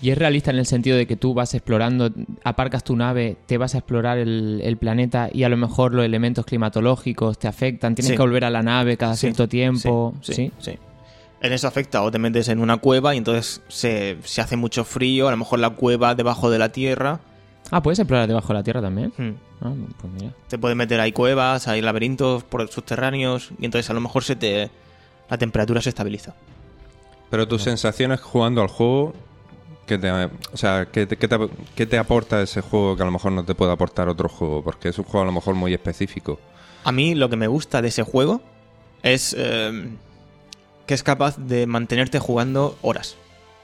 Y 0.00 0.10
es 0.10 0.18
realista 0.18 0.52
en 0.52 0.58
el 0.58 0.66
sentido 0.66 0.96
de 0.96 1.06
que 1.08 1.16
tú 1.16 1.34
vas 1.34 1.52
explorando, 1.54 2.10
aparcas 2.44 2.84
tu 2.84 2.94
nave, 2.94 3.36
te 3.46 3.58
vas 3.58 3.74
a 3.74 3.78
explorar 3.78 4.18
el, 4.18 4.60
el 4.62 4.76
planeta 4.76 5.28
y 5.32 5.42
a 5.42 5.48
lo 5.48 5.56
mejor 5.56 5.92
los 5.94 6.04
elementos 6.04 6.44
climatológicos 6.46 7.38
te 7.38 7.48
afectan, 7.48 7.96
tienes 7.96 8.10
Sí. 8.10 8.16
que 8.16 8.22
volver 8.22 8.44
a 8.44 8.50
la 8.50 8.62
nave 8.62 8.96
cada 8.96 9.14
Sí, 9.14 9.20
cierto 9.22 9.48
tiempo. 9.48 10.14
Sí, 10.22 10.34
Sí, 10.34 10.52
sí, 10.60 10.70
sí. 10.72 10.78
En 11.40 11.52
eso 11.52 11.66
afecta 11.66 12.02
o 12.02 12.10
te 12.12 12.18
metes 12.20 12.48
en 12.48 12.60
una 12.60 12.76
cueva 12.76 13.14
y 13.14 13.18
entonces 13.18 13.60
se, 13.68 14.18
se 14.22 14.40
hace 14.40 14.56
mucho 14.56 14.84
frío, 14.84 15.26
a 15.26 15.30
lo 15.32 15.36
mejor 15.36 15.58
la 15.58 15.70
cueva 15.70 16.14
debajo 16.14 16.50
de 16.50 16.58
la 16.60 16.70
tierra. 16.70 17.20
Ah, 17.70 17.82
puedes 17.82 17.98
explorar 17.98 18.26
debajo 18.28 18.48
de 18.48 18.54
la 18.54 18.62
tierra 18.62 18.80
también. 18.80 19.12
Hmm. 19.16 19.32
Ah, 19.60 19.72
pues 20.00 20.12
mira. 20.12 20.32
Te 20.48 20.58
puedes 20.58 20.76
meter 20.76 21.00
ahí 21.00 21.12
cuevas, 21.12 21.68
hay 21.68 21.80
laberintos 21.82 22.44
por 22.44 22.66
subterráneos 22.68 23.50
y 23.58 23.64
entonces 23.64 23.90
a 23.90 23.94
lo 23.94 24.00
mejor 24.00 24.24
se 24.24 24.36
te 24.36 24.70
la 25.28 25.36
temperatura 25.38 25.80
se 25.82 25.90
estabiliza. 25.90 26.34
Pero 27.30 27.46
tus 27.46 27.62
sensaciones 27.62 28.20
jugando 28.20 28.62
al 28.62 28.68
juego, 28.68 29.12
¿qué 29.86 29.98
te, 29.98 30.10
o 30.10 30.30
sea, 30.56 30.86
¿qué 30.90 31.06
te, 31.06 31.18
qué 31.18 31.28
te- 31.28 31.50
qué 31.74 31.84
te 31.86 31.98
aporta 31.98 32.40
ese 32.40 32.62
juego 32.62 32.96
que 32.96 33.02
a 33.02 33.06
lo 33.06 33.12
mejor 33.12 33.32
no 33.32 33.44
te 33.44 33.54
puede 33.54 33.72
aportar 33.72 34.08
otro 34.08 34.28
juego? 34.30 34.62
Porque 34.64 34.88
es 34.88 34.98
un 34.98 35.04
juego 35.04 35.22
a 35.22 35.26
lo 35.26 35.32
mejor 35.32 35.54
muy 35.54 35.74
específico. 35.74 36.40
A 36.84 36.92
mí 36.92 37.14
lo 37.14 37.28
que 37.28 37.36
me 37.36 37.46
gusta 37.48 37.82
de 37.82 37.88
ese 37.88 38.02
juego 38.02 38.40
es 39.02 39.34
eh, 39.38 39.90
que 40.86 40.94
es 40.94 41.02
capaz 41.02 41.36
de 41.36 41.66
mantenerte 41.66 42.18
jugando 42.18 42.78
horas. 42.80 43.16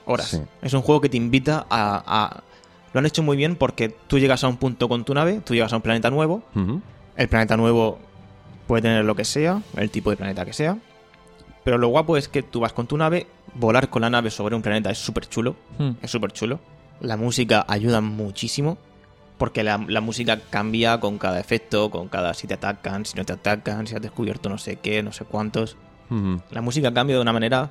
Horas. 0.05 0.27
Sí. 0.29 0.41
Es 0.61 0.75
un 0.75 0.83
juego 0.83 1.01
que 1.01 1.09
te 1.09 1.17
invita 1.17 1.65
a, 1.71 2.03
a- 2.07 2.43
Lo 2.95 3.01
han 3.01 3.07
hecho 3.07 3.23
muy 3.23 3.37
bien 3.37 3.57
porque 3.57 3.91
tú 3.91 4.19
llegas 4.19 4.43
a 4.45 4.49
un 4.49 4.57
punto 4.57 4.89
con 4.89 5.05
tu 5.05 5.13
nave, 5.13 5.41
tú 5.45 5.53
llegas 5.53 5.73
a 5.73 5.77
un 5.77 5.83
planeta 5.83 6.09
nuevo, 6.11 6.43
el 7.17 7.29
planeta 7.29 7.57
nuevo 7.59 7.99
puede 8.67 8.81
tener 8.83 9.05
lo 9.05 9.15
que 9.15 9.25
sea, 9.27 9.61
el 9.77 9.91
tipo 9.91 10.09
de 10.11 10.17
planeta 10.17 10.47
que 10.47 10.53
sea, 10.55 10.79
pero 11.65 11.77
lo 11.77 11.89
guapo 11.89 12.17
es 12.17 12.29
que 12.29 12.43
tú 12.43 12.61
vas 12.61 12.73
con 12.73 12.87
tu 12.87 12.97
nave, 12.97 13.27
volar 13.55 13.91
con 13.91 14.01
la 14.03 14.09
nave 14.11 14.31
sobre 14.31 14.55
un 14.57 14.63
planeta 14.63 14.91
es 14.91 14.99
súper 14.99 15.29
chulo, 15.29 15.57
Hmm. 15.79 15.91
es 16.01 16.11
súper 16.11 16.33
chulo. 16.33 16.59
La 17.01 17.17
música 17.19 17.65
ayuda 17.69 18.01
muchísimo. 18.01 18.79
Porque 19.37 19.65
la, 19.65 19.85
la 19.89 20.01
música 20.01 20.39
cambia 20.49 21.01
con 21.01 21.19
cada 21.19 21.41
efecto, 21.41 21.91
con 21.91 22.07
cada 22.09 22.35
si 22.35 22.47
te 22.47 22.55
atacan, 22.55 23.05
si 23.05 23.17
no 23.17 23.25
te 23.25 23.33
atacan, 23.33 23.85
si 23.89 23.97
has 23.97 24.01
descubierto 24.01 24.49
no 24.49 24.59
sé 24.59 24.77
qué, 24.77 25.03
no 25.03 25.11
sé 25.13 25.25
cuántos. 25.25 25.77
La 26.53 26.61
música 26.61 26.95
cambia 26.95 27.17
de 27.17 27.23
una 27.23 27.33
manera 27.33 27.71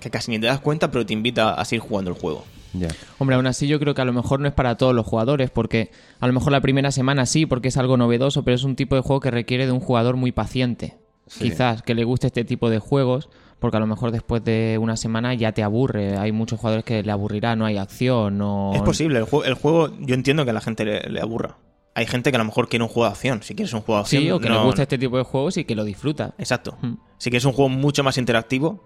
que 0.00 0.08
casi 0.10 0.30
ni 0.30 0.38
te 0.38 0.46
das 0.46 0.58
cuenta, 0.60 0.90
pero 0.90 1.04
te 1.04 1.12
invita 1.12 1.52
a 1.52 1.62
seguir 1.66 1.82
jugando 1.82 2.10
el 2.10 2.16
juego. 2.18 2.46
Ya. 2.72 2.88
Hombre, 3.18 3.36
aún 3.36 3.46
así 3.46 3.66
yo 3.68 3.78
creo 3.78 3.94
que 3.94 4.02
a 4.02 4.04
lo 4.04 4.12
mejor 4.12 4.40
no 4.40 4.48
es 4.48 4.54
para 4.54 4.76
todos 4.76 4.94
los 4.94 5.06
jugadores, 5.06 5.50
porque 5.50 5.90
a 6.20 6.26
lo 6.26 6.32
mejor 6.32 6.52
la 6.52 6.60
primera 6.60 6.90
semana 6.90 7.24
sí, 7.26 7.46
porque 7.46 7.68
es 7.68 7.76
algo 7.76 7.96
novedoso, 7.96 8.44
pero 8.44 8.54
es 8.54 8.64
un 8.64 8.76
tipo 8.76 8.94
de 8.94 9.00
juego 9.02 9.20
que 9.20 9.30
requiere 9.30 9.66
de 9.66 9.72
un 9.72 9.80
jugador 9.80 10.16
muy 10.16 10.32
paciente. 10.32 10.96
Sí. 11.26 11.44
Quizás 11.50 11.82
que 11.82 11.94
le 11.94 12.04
guste 12.04 12.26
este 12.28 12.44
tipo 12.44 12.68
de 12.70 12.78
juegos, 12.78 13.28
porque 13.58 13.78
a 13.78 13.80
lo 13.80 13.86
mejor 13.86 14.10
después 14.12 14.44
de 14.44 14.78
una 14.80 14.96
semana 14.96 15.34
ya 15.34 15.52
te 15.52 15.62
aburre. 15.62 16.16
Hay 16.18 16.30
muchos 16.32 16.60
jugadores 16.60 16.84
que 16.84 17.02
le 17.02 17.10
aburrirá, 17.10 17.56
no 17.56 17.64
hay 17.64 17.78
acción, 17.78 18.36
no... 18.38 18.72
Es 18.74 18.82
posible, 18.82 19.18
el, 19.18 19.24
jue- 19.26 19.46
el 19.46 19.54
juego 19.54 19.90
yo 20.00 20.14
entiendo 20.14 20.44
que 20.44 20.50
a 20.50 20.54
la 20.54 20.60
gente 20.60 20.84
le, 20.84 21.00
le 21.08 21.20
aburra. 21.20 21.56
Hay 21.94 22.04
gente 22.06 22.30
que 22.30 22.36
a 22.36 22.38
lo 22.38 22.44
mejor 22.44 22.68
quiere 22.68 22.82
un 22.82 22.90
juego 22.90 23.06
de 23.06 23.12
acción. 23.12 23.42
Si 23.42 23.54
quieres 23.54 23.72
un 23.72 23.80
juego 23.80 23.96
de 23.98 24.02
acción... 24.02 24.22
Sí, 24.22 24.30
o 24.30 24.38
que 24.38 24.50
no- 24.50 24.56
le 24.58 24.64
guste 24.66 24.82
este 24.82 24.98
tipo 24.98 25.16
de 25.16 25.22
juegos 25.24 25.56
y 25.56 25.64
que 25.64 25.74
lo 25.74 25.82
disfruta. 25.84 26.34
Exacto. 26.36 26.76
Mm. 26.82 26.92
Si 27.16 27.30
quieres 27.30 27.46
un 27.46 27.52
juego 27.54 27.70
mucho 27.70 28.04
más 28.04 28.18
interactivo, 28.18 28.84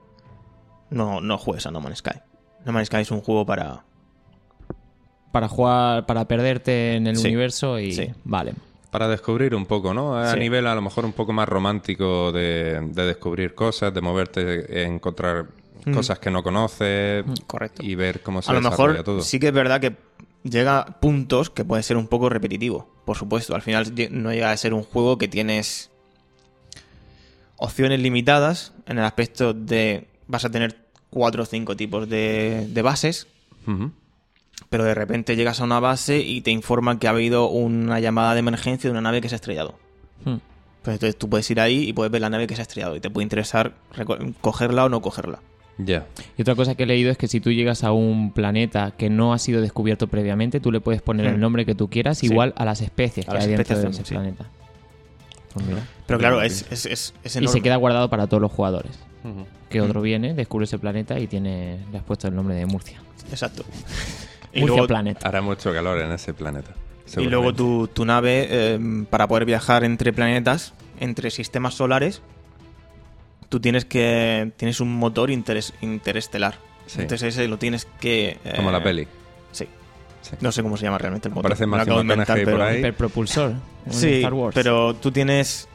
no, 0.90 1.20
no 1.20 1.36
juegues 1.36 1.66
a 1.66 1.70
No 1.72 1.80
Man's 1.80 1.98
Sky. 1.98 2.20
No 2.64 2.72
Man's 2.72 2.88
Sky 2.88 2.98
es 2.98 3.10
un 3.10 3.20
juego 3.20 3.44
para... 3.46 3.84
Para 5.32 5.48
jugar, 5.48 6.06
para 6.06 6.26
perderte 6.26 6.94
en 6.96 7.06
el 7.06 7.16
Sí, 7.16 7.28
universo 7.28 7.78
y... 7.78 7.92
sí. 7.92 8.08
Vale. 8.24 8.54
Para 8.90 9.06
descubrir 9.06 9.54
un 9.54 9.66
poco, 9.66 9.94
¿no? 9.94 10.16
A 10.16 10.32
Sí. 10.32 10.38
nivel 10.40 10.66
a 10.66 10.74
lo 10.74 10.82
mejor 10.82 11.04
un 11.04 11.12
poco 11.12 11.32
más 11.32 11.48
romántico 11.48 12.32
de, 12.32 12.80
de 12.92 13.06
descubrir 13.06 13.54
cosas, 13.54 13.94
de 13.94 14.00
moverte, 14.00 14.84
encontrar 14.84 15.46
Mm. 15.86 15.94
cosas 15.94 16.18
que 16.18 16.30
no 16.30 16.42
conoces 16.42 17.24
Correcto. 17.46 17.82
y 17.82 17.94
ver 17.94 18.20
cómo 18.22 18.42
se 18.42 18.50
a 18.50 18.54
lo 18.54 18.60
desarrolla 18.60 18.88
mejor 18.92 19.02
todo. 19.04 19.22
sí 19.22 19.40
que 19.40 19.46
es 19.46 19.52
verdad 19.54 19.80
que 19.80 19.96
llega 20.42 20.80
a 20.80 20.84
puntos 21.00 21.48
que 21.48 21.64
puede 21.64 21.82
ser 21.82 21.96
un 21.96 22.06
poco 22.06 22.28
repetitivo. 22.28 22.86
Por 23.06 23.16
supuesto, 23.16 23.54
al 23.54 23.62
final 23.62 23.90
no 24.10 24.30
llega 24.30 24.50
a 24.50 24.56
ser 24.58 24.74
un 24.74 24.82
juego 24.82 25.16
que 25.16 25.26
tienes 25.26 25.90
opciones 27.56 28.00
limitadas 28.00 28.74
en 28.86 28.98
el 28.98 29.04
aspecto 29.04 29.54
de 29.54 30.06
vas 30.26 30.44
a 30.44 30.50
tener 30.50 30.76
cuatro 31.10 31.42
o 31.42 31.46
cinco 31.46 31.76
tipos 31.76 32.08
de, 32.08 32.66
de 32.70 32.82
bases, 32.82 33.26
pero 34.68 34.84
de 34.84 34.94
repente 34.94 35.36
llegas 35.36 35.60
a 35.60 35.64
una 35.64 35.80
base 35.80 36.18
y 36.20 36.40
te 36.42 36.50
informan 36.50 36.98
que 36.98 37.06
ha 37.08 37.10
habido 37.10 37.48
una 37.48 37.98
llamada 38.00 38.34
de 38.34 38.40
emergencia 38.40 38.88
de 38.88 38.92
una 38.92 39.00
nave 39.00 39.20
que 39.20 39.28
se 39.28 39.34
ha 39.34 39.36
estrellado. 39.36 39.74
Hmm. 40.24 40.36
Pues 40.82 40.94
entonces 40.94 41.16
tú 41.16 41.28
puedes 41.28 41.50
ir 41.50 41.60
ahí 41.60 41.88
y 41.88 41.92
puedes 41.92 42.10
ver 42.10 42.20
la 42.22 42.30
nave 42.30 42.46
que 42.46 42.54
se 42.54 42.62
ha 42.62 42.64
estrellado 42.64 42.96
y 42.96 43.00
te 43.00 43.10
puede 43.10 43.24
interesar 43.24 43.74
cogerla 44.40 44.84
o 44.84 44.88
no 44.88 45.02
cogerla. 45.02 45.40
Ya. 45.78 46.06
Y 46.36 46.42
otra 46.42 46.54
cosa 46.54 46.74
que 46.74 46.82
he 46.82 46.86
leído 46.86 47.10
es 47.10 47.16
que 47.18 47.26
si 47.26 47.40
tú 47.40 47.50
llegas 47.52 47.84
a 47.84 47.92
un 47.92 48.32
planeta 48.32 48.92
que 48.96 49.08
no 49.10 49.32
ha 49.32 49.38
sido 49.38 49.60
descubierto 49.62 50.08
previamente, 50.08 50.60
tú 50.60 50.70
le 50.72 50.80
puedes 50.80 51.00
poner 51.02 51.26
Hmm. 51.26 51.34
el 51.34 51.40
nombre 51.40 51.64
que 51.66 51.74
tú 51.74 51.88
quieras, 51.88 52.18
Sí. 52.18 52.26
igual 52.26 52.52
a 52.56 52.64
las 52.64 52.80
especies 52.82 53.26
A 53.26 53.30
que 53.30 53.34
las 53.34 53.44
hay 53.44 53.50
dentro 53.50 53.62
especies 53.62 53.84
de 53.84 53.90
ese 53.90 54.04
sí. 54.08 54.14
planeta. 54.14 54.46
Pues 55.54 55.66
mira. 55.66 55.86
Pero 56.06 56.18
claro, 56.18 56.42
es, 56.42 56.66
es, 56.70 56.86
es, 56.86 57.14
es 57.24 57.34
Y 57.34 57.38
enorme. 57.38 57.52
se 57.58 57.62
queda 57.62 57.76
guardado 57.76 58.08
para 58.10 58.26
todos 58.26 58.40
los 58.42 58.52
jugadores. 58.52 58.92
Que 59.70 59.80
otro 59.80 60.02
viene, 60.02 60.34
descubre 60.34 60.64
ese 60.64 60.78
planeta 60.78 61.18
y 61.18 61.26
tiene 61.26 61.78
le 61.92 61.98
has 61.98 62.04
puesto 62.04 62.28
el 62.28 62.34
nombre 62.34 62.54
de 62.56 62.66
Murcia. 62.66 63.00
Exacto. 63.30 63.64
Y 64.52 64.60
Murcia 64.60 64.66
luego, 64.76 64.86
Planet. 64.88 65.24
Hará 65.24 65.40
mucho 65.42 65.72
calor 65.72 66.00
en 66.00 66.10
ese 66.12 66.34
planeta. 66.34 66.72
y 67.16 67.24
luego 67.26 67.54
tu, 67.54 67.86
tu 67.88 68.04
nave, 68.04 68.46
eh, 68.50 69.04
para 69.08 69.28
poder 69.28 69.44
viajar 69.44 69.84
entre 69.84 70.12
planetas, 70.12 70.74
entre 70.98 71.30
sistemas 71.30 71.74
solares, 71.74 72.20
tú 73.48 73.60
tienes 73.60 73.84
que 73.84 74.52
tienes 74.56 74.80
un 74.80 74.96
motor 74.96 75.30
interes- 75.30 75.72
interestelar. 75.80 76.56
Sí. 76.86 77.02
Entonces 77.02 77.34
ese 77.34 77.46
lo 77.46 77.56
tienes 77.58 77.86
que... 78.00 78.38
eh, 78.44 78.52
Como 78.56 78.72
la 78.72 78.82
peli. 78.82 79.06
Sí. 79.52 79.66
Sí. 80.22 80.36
No 80.40 80.50
sé 80.52 80.62
cómo 80.62 80.76
se 80.76 80.84
llama 80.84 80.98
realmente 80.98 81.28
el 81.28 81.34
motor. 81.34 81.50
Matthew 81.50 81.74
acabo 81.76 81.98
de 81.98 82.02
inventar, 82.02 82.36
por 82.38 82.44
pero- 82.44 82.64
ahí. 82.64 82.78
Hiperpropulsor. 82.78 83.54
Sí, 83.90 84.16
Star 84.16 84.34
Wars. 84.34 84.54
pero 84.54 84.94
tú 84.94 85.10
tienes... 85.12 85.68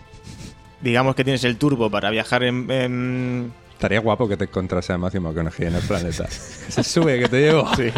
Digamos 0.82 1.16
que 1.16 1.24
tienes 1.24 1.44
el 1.46 1.58
turbo 1.58 1.90
para 1.90 2.10
viajar 2.12 2.44
en... 2.44 2.70
en- 2.70 3.54
Estaría 3.76 4.00
guapo 4.00 4.28
que 4.28 4.38
te 4.38 4.46
encontrase 4.46 4.94
a 4.94 4.98
Matthew 4.98 5.22
McConaughey 5.22 5.68
en 5.68 5.76
el 5.76 5.82
planeta. 5.82 6.28
Se 6.30 6.82
sube, 6.82 7.20
que 7.20 7.28
te 7.28 7.42
llevo. 7.42 7.70
Sí. 7.76 7.92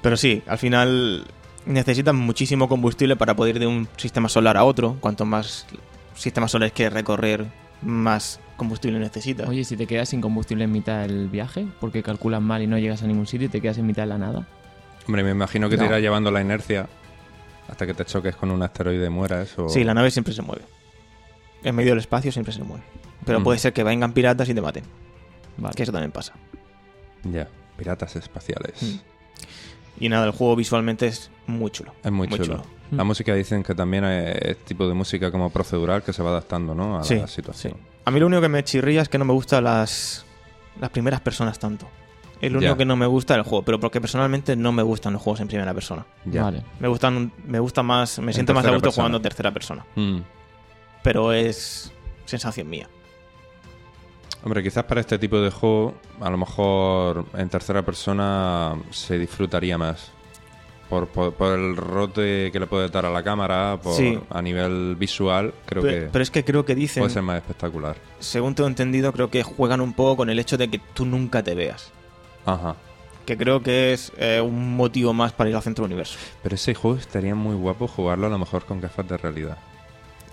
Pero 0.00 0.16
sí, 0.16 0.42
al 0.46 0.58
final 0.58 1.26
necesitas 1.66 2.14
muchísimo 2.14 2.68
combustible 2.68 3.16
para 3.16 3.34
poder 3.34 3.56
ir 3.56 3.60
de 3.60 3.66
un 3.66 3.88
sistema 3.96 4.28
solar 4.28 4.56
a 4.56 4.64
otro. 4.64 4.96
Cuanto 5.00 5.24
más 5.24 5.66
sistemas 6.14 6.52
solares 6.52 6.72
quieres 6.72 6.92
recorrer, 6.92 7.46
más 7.82 8.38
combustible 8.56 9.00
necesitas. 9.00 9.48
Oye, 9.48 9.64
si 9.64 9.76
te 9.76 9.88
quedas 9.88 10.08
sin 10.08 10.20
combustible 10.20 10.64
en 10.64 10.72
mitad 10.72 11.02
del 11.02 11.28
viaje, 11.28 11.66
porque 11.80 12.02
calculas 12.02 12.40
mal 12.40 12.62
y 12.62 12.68
no 12.68 12.78
llegas 12.78 13.02
a 13.02 13.06
ningún 13.08 13.26
sitio 13.26 13.46
y 13.46 13.50
te 13.50 13.60
quedas 13.60 13.78
en 13.78 13.86
mitad 13.86 14.04
de 14.04 14.08
la 14.08 14.18
nada. 14.18 14.46
Hombre, 15.06 15.24
me 15.24 15.30
imagino 15.30 15.68
que 15.68 15.76
te 15.76 15.84
irá 15.84 15.98
llevando 15.98 16.30
la 16.30 16.40
inercia 16.40 16.88
hasta 17.68 17.86
que 17.86 17.94
te 17.94 18.04
choques 18.04 18.36
con 18.36 18.50
un 18.50 18.62
asteroide 18.62 19.06
y 19.06 19.10
mueras. 19.10 19.58
O... 19.58 19.68
Sí, 19.68 19.84
la 19.84 19.94
nave 19.94 20.10
siempre 20.10 20.32
se 20.32 20.42
mueve. 20.42 20.62
En 21.62 21.74
medio 21.74 21.90
del 21.90 21.98
espacio 21.98 22.30
siempre 22.30 22.52
se 22.52 22.62
mueve. 22.62 22.84
Pero 23.24 23.40
Mm. 23.40 23.44
puede 23.44 23.58
ser 23.58 23.72
que 23.72 23.82
vengan 23.84 24.12
piratas 24.12 24.48
y 24.48 24.54
te 24.54 24.60
maten. 24.60 24.84
Vale. 25.56 25.74
Que 25.74 25.82
eso 25.84 25.92
también 25.92 26.12
pasa. 26.12 26.32
Ya, 27.24 27.48
piratas 27.76 28.16
espaciales. 28.16 28.82
Mm. 28.82 28.96
Y 30.00 30.08
nada, 30.08 30.26
el 30.26 30.32
juego 30.32 30.56
visualmente 30.56 31.06
es 31.06 31.30
muy 31.46 31.70
chulo. 31.70 31.92
Es 32.02 32.10
muy, 32.10 32.26
Muy 32.28 32.38
chulo. 32.38 32.56
chulo. 32.58 32.64
La 32.90 33.04
Mm. 33.04 33.06
música 33.06 33.34
dicen 33.34 33.62
que 33.62 33.74
también 33.74 34.04
es 34.04 34.58
tipo 34.64 34.86
de 34.88 34.94
música 34.94 35.30
como 35.30 35.50
procedural 35.50 36.02
que 36.02 36.12
se 36.12 36.22
va 36.22 36.30
adaptando, 36.30 36.74
¿no? 36.74 36.98
A 36.98 37.04
Sí, 37.04 37.16
la 37.16 37.26
situación. 37.28 37.74
sí. 37.74 37.80
A 38.04 38.10
mí 38.10 38.20
lo 38.20 38.26
único 38.26 38.42
que 38.42 38.48
me 38.48 38.62
chirría 38.64 39.00
es 39.02 39.08
que 39.08 39.18
no 39.18 39.24
me 39.24 39.32
gustan 39.32 39.64
las, 39.64 40.26
las 40.80 40.90
primeras 40.90 41.20
personas 41.20 41.58
tanto. 41.58 41.88
Es 42.40 42.52
lo 42.52 42.58
único 42.58 42.76
que 42.76 42.84
no 42.84 42.96
me 42.96 43.06
gusta 43.06 43.34
del 43.34 43.42
juego, 43.44 43.64
pero 43.64 43.80
porque 43.80 44.00
personalmente 44.00 44.54
no 44.56 44.70
me 44.72 44.82
gustan 44.82 45.14
los 45.14 45.22
juegos 45.22 45.40
en 45.40 45.48
primera 45.48 45.72
persona. 45.72 46.04
Ya. 46.26 46.42
Vale. 46.42 46.62
Me 46.80 46.88
gustan, 46.88 47.32
me 47.46 47.58
gusta 47.58 47.82
más, 47.82 48.18
me 48.18 48.26
En 48.26 48.34
siento 48.34 48.52
más 48.52 48.66
a 48.66 48.70
gusto 48.70 48.82
persona. 48.82 49.02
jugando 49.02 49.16
en 49.18 49.22
tercera 49.22 49.50
persona. 49.52 49.86
Mm. 49.94 50.18
Pero 51.02 51.32
es 51.32 51.90
sensación 52.26 52.68
mía. 52.68 52.88
Hombre, 54.44 54.62
quizás 54.62 54.84
para 54.84 55.00
este 55.00 55.18
tipo 55.18 55.40
de 55.40 55.50
juego, 55.50 55.94
a 56.20 56.28
lo 56.30 56.36
mejor 56.36 57.24
en 57.34 57.48
tercera 57.48 57.82
persona 57.82 58.74
se 58.90 59.18
disfrutaría 59.18 59.78
más. 59.78 60.10
Por, 60.90 61.08
por- 61.08 61.32
por 61.32 61.58
el 61.58 61.74
rote 61.76 62.50
que 62.52 62.60
le 62.60 62.66
puede 62.66 62.88
dar 62.90 63.06
a 63.06 63.10
la 63.10 63.22
cámara, 63.22 63.78
por, 63.82 63.94
Sí. 63.96 64.18
a 64.28 64.42
nivel 64.42 64.96
visual, 64.96 65.54
creo 65.64 65.82
Pero, 65.82 65.94
que 66.04 66.10
pero 66.12 66.22
es 66.22 66.30
que 66.30 66.44
creo 66.44 66.64
que 66.66 66.74
dicen, 66.74 67.00
puede 67.00 67.14
ser 67.14 67.22
más 67.22 67.38
espectacular. 67.38 67.96
según 68.18 68.54
tengo 68.54 68.68
entendido, 68.68 69.10
creo 69.12 69.30
que 69.30 69.42
juegan 69.42 69.80
un 69.80 69.94
poco 69.94 70.18
con 70.18 70.30
el 70.30 70.38
hecho 70.38 70.58
de 70.58 70.68
que 70.68 70.78
tú 70.92 71.06
nunca 71.06 71.42
te 71.42 71.54
veas. 71.54 71.90
Ajá. 72.44 72.76
Que 73.24 73.38
creo 73.38 73.62
que 73.62 73.94
es 73.94 74.12
eh, 74.18 74.42
un 74.42 74.76
motivo 74.76 75.14
más 75.14 75.32
para 75.32 75.48
ir 75.48 75.56
al 75.56 75.62
centro 75.62 75.84
del 75.84 75.92
universo. 75.92 76.18
Pero 76.42 76.54
ese 76.54 76.74
juego 76.74 76.98
estaría 76.98 77.34
muy 77.34 77.54
guapo 77.56 77.88
jugarlo 77.88 78.26
a 78.26 78.30
lo 78.30 78.38
mejor 78.38 78.66
con 78.66 78.78
gafas 78.82 79.08
de 79.08 79.16
realidad. 79.16 79.56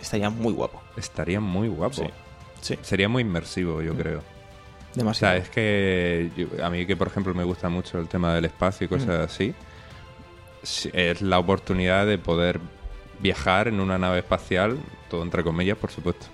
Estaría 0.02 0.30
muy 0.30 0.52
guapo. 0.52 0.82
Estaría 0.98 1.40
muy 1.40 1.70
guapo. 1.70 1.96
Sí. 1.96 2.04
Sí, 2.62 2.78
Sería 2.82 3.10
muy 3.10 3.22
inmersivo, 3.22 3.82
yo 3.82 3.94
creo. 3.96 4.20
O 4.20 4.24
demasiado. 4.96 5.36
sea, 5.36 5.44
es 5.44 5.50
que 5.50 6.30
yo- 6.36 6.64
a 6.64 6.70
mí 6.70 6.86
que, 6.86 6.96
por 6.96 7.08
ejemplo, 7.08 7.34
me 7.34 7.44
gusta 7.44 7.70
mucho 7.70 8.00
el 8.00 8.08
tema 8.08 8.34
del 8.36 8.46
espacio 8.46 8.86
y 8.86 8.88
cosas 8.88 9.10
así, 9.20 9.54
sí, 10.64 10.90
es 10.94 11.22
la 11.22 11.40
oportunidad 11.40 12.06
de 12.06 12.18
poder 12.18 12.60
viajar 13.20 13.68
en 13.68 13.80
una 13.80 13.98
nave 13.98 14.20
espacial, 14.20 14.78
todo 15.10 15.24
entre 15.24 15.44
comillas, 15.44 15.78
por 15.78 15.92
supuesto, 15.92 16.26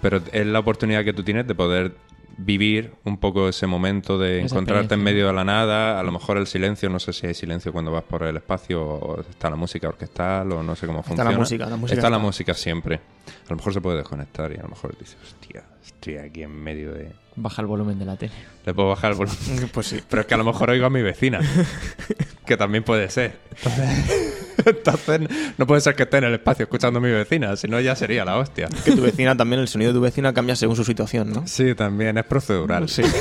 pero 0.00 0.20
es 0.32 0.46
la 0.46 0.58
oportunidad 0.60 1.04
que 1.04 1.12
tú 1.12 1.22
tienes 1.22 1.46
de 1.46 1.54
poder 1.54 1.92
vivir 2.36 2.92
un 3.04 3.18
poco 3.18 3.48
ese 3.48 3.66
momento 3.66 4.18
de 4.18 4.38
Esa 4.42 4.54
encontrarte 4.54 4.94
en 4.94 5.02
medio 5.02 5.26
de 5.26 5.32
la 5.32 5.44
nada, 5.44 5.98
a 5.98 6.02
lo 6.02 6.12
mejor 6.12 6.36
el 6.38 6.46
silencio, 6.46 6.88
no 6.88 6.98
sé 6.98 7.12
si 7.12 7.26
hay 7.26 7.34
silencio 7.34 7.72
cuando 7.72 7.90
vas 7.92 8.04
por 8.04 8.22
el 8.22 8.36
espacio, 8.36 8.82
o 8.82 9.20
está 9.20 9.50
la 9.50 9.56
música 9.56 9.88
orquestal, 9.88 10.52
o 10.52 10.62
no 10.62 10.74
sé 10.76 10.86
cómo 10.86 11.00
Está 11.00 11.08
funciona. 11.08 11.30
la 11.32 11.38
música, 11.38 11.66
la 11.66 11.76
música 11.76 11.94
Está 11.98 12.10
la 12.10 12.16
está. 12.16 12.26
música 12.26 12.54
siempre. 12.54 12.96
A 12.96 13.50
lo 13.50 13.56
mejor 13.56 13.72
se 13.74 13.80
puede 13.80 13.98
desconectar 13.98 14.50
y 14.52 14.56
a 14.58 14.62
lo 14.62 14.68
mejor 14.68 14.96
dices, 14.98 15.16
hostia, 15.22 15.64
estoy 15.84 16.16
aquí 16.16 16.42
en 16.42 16.52
medio 16.62 16.92
de... 16.92 17.12
Baja 17.36 17.62
el 17.62 17.66
volumen 17.68 17.98
de 17.98 18.04
la 18.04 18.16
tele. 18.16 18.32
Le 18.66 18.74
puedo 18.74 18.88
bajar 18.88 19.12
el 19.12 19.16
volumen. 19.18 19.38
Pues 19.72 19.86
sí. 19.86 20.00
Pero 20.08 20.22
es 20.22 20.26
que 20.26 20.34
a 20.34 20.36
lo 20.38 20.44
mejor 20.44 20.70
oigo 20.70 20.86
a 20.86 20.90
mi 20.90 21.02
vecina. 21.02 21.40
que 22.46 22.56
también 22.56 22.82
puede 22.84 23.08
ser. 23.10 23.38
Entonces, 23.56 24.39
entonces, 24.66 25.20
no 25.58 25.66
puede 25.66 25.80
ser 25.80 25.94
que 25.94 26.02
esté 26.04 26.18
en 26.18 26.24
el 26.24 26.34
espacio 26.34 26.64
escuchando 26.64 26.98
a 26.98 27.02
mi 27.02 27.10
vecina, 27.10 27.56
si 27.56 27.68
no 27.68 27.80
ya 27.80 27.94
sería 27.96 28.24
la 28.24 28.36
hostia. 28.38 28.68
Que 28.84 28.92
tu 28.92 29.02
vecina 29.02 29.36
también, 29.36 29.60
el 29.60 29.68
sonido 29.68 29.92
de 29.92 29.98
tu 29.98 30.02
vecina 30.02 30.32
cambia 30.32 30.56
según 30.56 30.76
su 30.76 30.84
situación, 30.84 31.32
¿no? 31.32 31.46
Sí, 31.46 31.74
también 31.74 32.18
es 32.18 32.24
procedural. 32.24 32.88
Sí. 32.88 33.02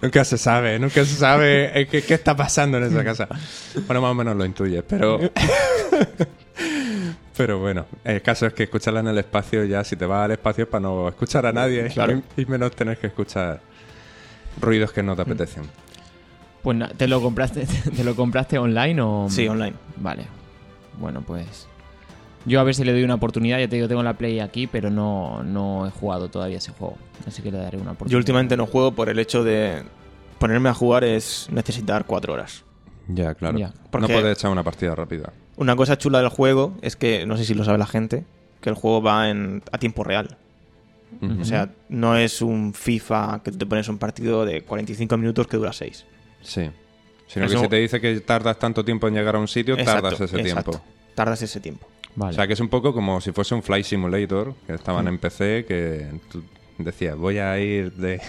Nunca 0.00 0.24
se 0.24 0.36
sabe, 0.38 0.76
nunca 0.80 1.04
se 1.04 1.14
sabe 1.14 1.80
eh, 1.80 1.86
qué, 1.86 2.02
qué 2.02 2.14
está 2.14 2.34
pasando 2.34 2.78
en 2.78 2.84
esa 2.84 3.04
casa. 3.04 3.28
Bueno, 3.86 4.00
más 4.02 4.10
o 4.10 4.14
menos 4.14 4.36
lo 4.36 4.44
intuyes, 4.44 4.82
pero... 4.88 5.20
Pero 7.34 7.58
bueno, 7.60 7.86
el 8.04 8.20
caso 8.20 8.46
es 8.46 8.52
que 8.52 8.64
escucharla 8.64 9.00
en 9.00 9.08
el 9.08 9.16
espacio 9.18 9.64
ya, 9.64 9.82
si 9.84 9.96
te 9.96 10.04
vas 10.04 10.26
al 10.26 10.32
espacio 10.32 10.64
es 10.64 10.70
para 10.70 10.82
no 10.82 11.08
escuchar 11.08 11.46
a 11.46 11.52
nadie 11.52 11.88
Claro. 11.88 12.20
y 12.36 12.44
menos 12.44 12.76
tener 12.76 12.98
que 12.98 13.06
escuchar 13.06 13.58
ruidos 14.60 14.92
que 14.92 15.02
no 15.02 15.16
te 15.16 15.22
apetecen. 15.22 15.62
Pues 16.62 16.78
¿te 16.96 17.08
lo 17.08 17.20
compraste, 17.20 17.66
te 17.96 18.04
lo 18.04 18.14
compraste 18.14 18.58
online 18.58 19.00
o...? 19.00 19.26
Sí, 19.28 19.48
online. 19.48 19.74
Vale. 19.96 20.24
Bueno, 21.00 21.22
pues... 21.22 21.68
Yo 22.44 22.60
a 22.60 22.64
ver 22.64 22.74
si 22.74 22.84
le 22.84 22.92
doy 22.92 23.04
una 23.04 23.14
oportunidad. 23.14 23.58
Ya 23.58 23.68
te 23.68 23.76
digo, 23.76 23.88
tengo 23.88 24.02
la 24.02 24.14
Play 24.14 24.40
aquí, 24.40 24.66
pero 24.66 24.90
no, 24.90 25.42
no 25.44 25.86
he 25.86 25.90
jugado 25.90 26.28
todavía 26.28 26.58
ese 26.58 26.72
juego. 26.72 26.96
Así 27.26 27.40
que 27.40 27.52
le 27.52 27.58
daré 27.58 27.78
una 27.78 27.92
oportunidad. 27.92 28.12
Yo 28.12 28.18
últimamente 28.18 28.56
no 28.56 28.66
juego 28.66 28.92
por 28.92 29.08
el 29.08 29.18
hecho 29.18 29.44
de 29.44 29.82
ponerme 30.38 30.68
a 30.68 30.74
jugar 30.74 31.04
es 31.04 31.48
necesitar 31.52 32.04
cuatro 32.04 32.32
horas. 32.32 32.64
Ya, 33.06 33.34
claro. 33.34 33.58
Ya. 33.58 33.72
No 33.92 34.08
puedes 34.08 34.38
echar 34.38 34.50
una 34.50 34.64
partida 34.64 34.94
rápida. 34.94 35.32
Una 35.56 35.76
cosa 35.76 35.98
chula 35.98 36.18
del 36.18 36.30
juego 36.30 36.74
es 36.82 36.96
que, 36.96 37.26
no 37.26 37.36
sé 37.36 37.44
si 37.44 37.54
lo 37.54 37.64
sabe 37.64 37.78
la 37.78 37.86
gente, 37.86 38.24
que 38.60 38.70
el 38.70 38.74
juego 38.74 39.02
va 39.02 39.28
en, 39.28 39.62
a 39.70 39.78
tiempo 39.78 40.02
real. 40.04 40.36
O 41.40 41.44
sea, 41.44 41.70
no 41.90 42.16
es 42.16 42.40
un 42.40 42.72
FIFA 42.72 43.42
que 43.44 43.52
tú 43.52 43.58
te 43.58 43.66
pones 43.66 43.86
un 43.88 43.98
partido 43.98 44.46
de 44.46 44.62
45 44.62 45.16
minutos 45.18 45.46
que 45.46 45.58
dura 45.58 45.72
6. 45.72 46.06
Sí. 46.42 46.70
Sino 47.26 47.46
Eso- 47.46 47.54
que 47.56 47.60
si 47.62 47.68
te 47.68 47.76
dice 47.76 48.00
que 48.00 48.20
tardas 48.20 48.58
tanto 48.58 48.84
tiempo 48.84 49.08
en 49.08 49.14
llegar 49.14 49.36
a 49.36 49.38
un 49.38 49.48
sitio, 49.48 49.76
tardas 49.76 50.20
ese 50.20 50.24
exacto. 50.40 50.70
tiempo. 50.72 50.84
Tardas 51.14 51.40
ese 51.42 51.60
tiempo. 51.60 51.86
Vale. 52.14 52.32
O 52.32 52.34
sea, 52.34 52.46
que 52.46 52.52
es 52.52 52.60
un 52.60 52.68
poco 52.68 52.92
como 52.92 53.20
si 53.22 53.32
fuese 53.32 53.54
un 53.54 53.62
Flight 53.62 53.86
Simulator, 53.86 54.54
que 54.66 54.74
estaban 54.74 55.06
Mm. 55.06 55.08
en 55.08 55.18
PC, 55.18 55.64
que 55.66 56.06
tú 56.30 56.42
decías, 56.78 57.16
voy 57.16 57.38
a 57.38 57.58
ir 57.58 57.92
de... 57.92 58.20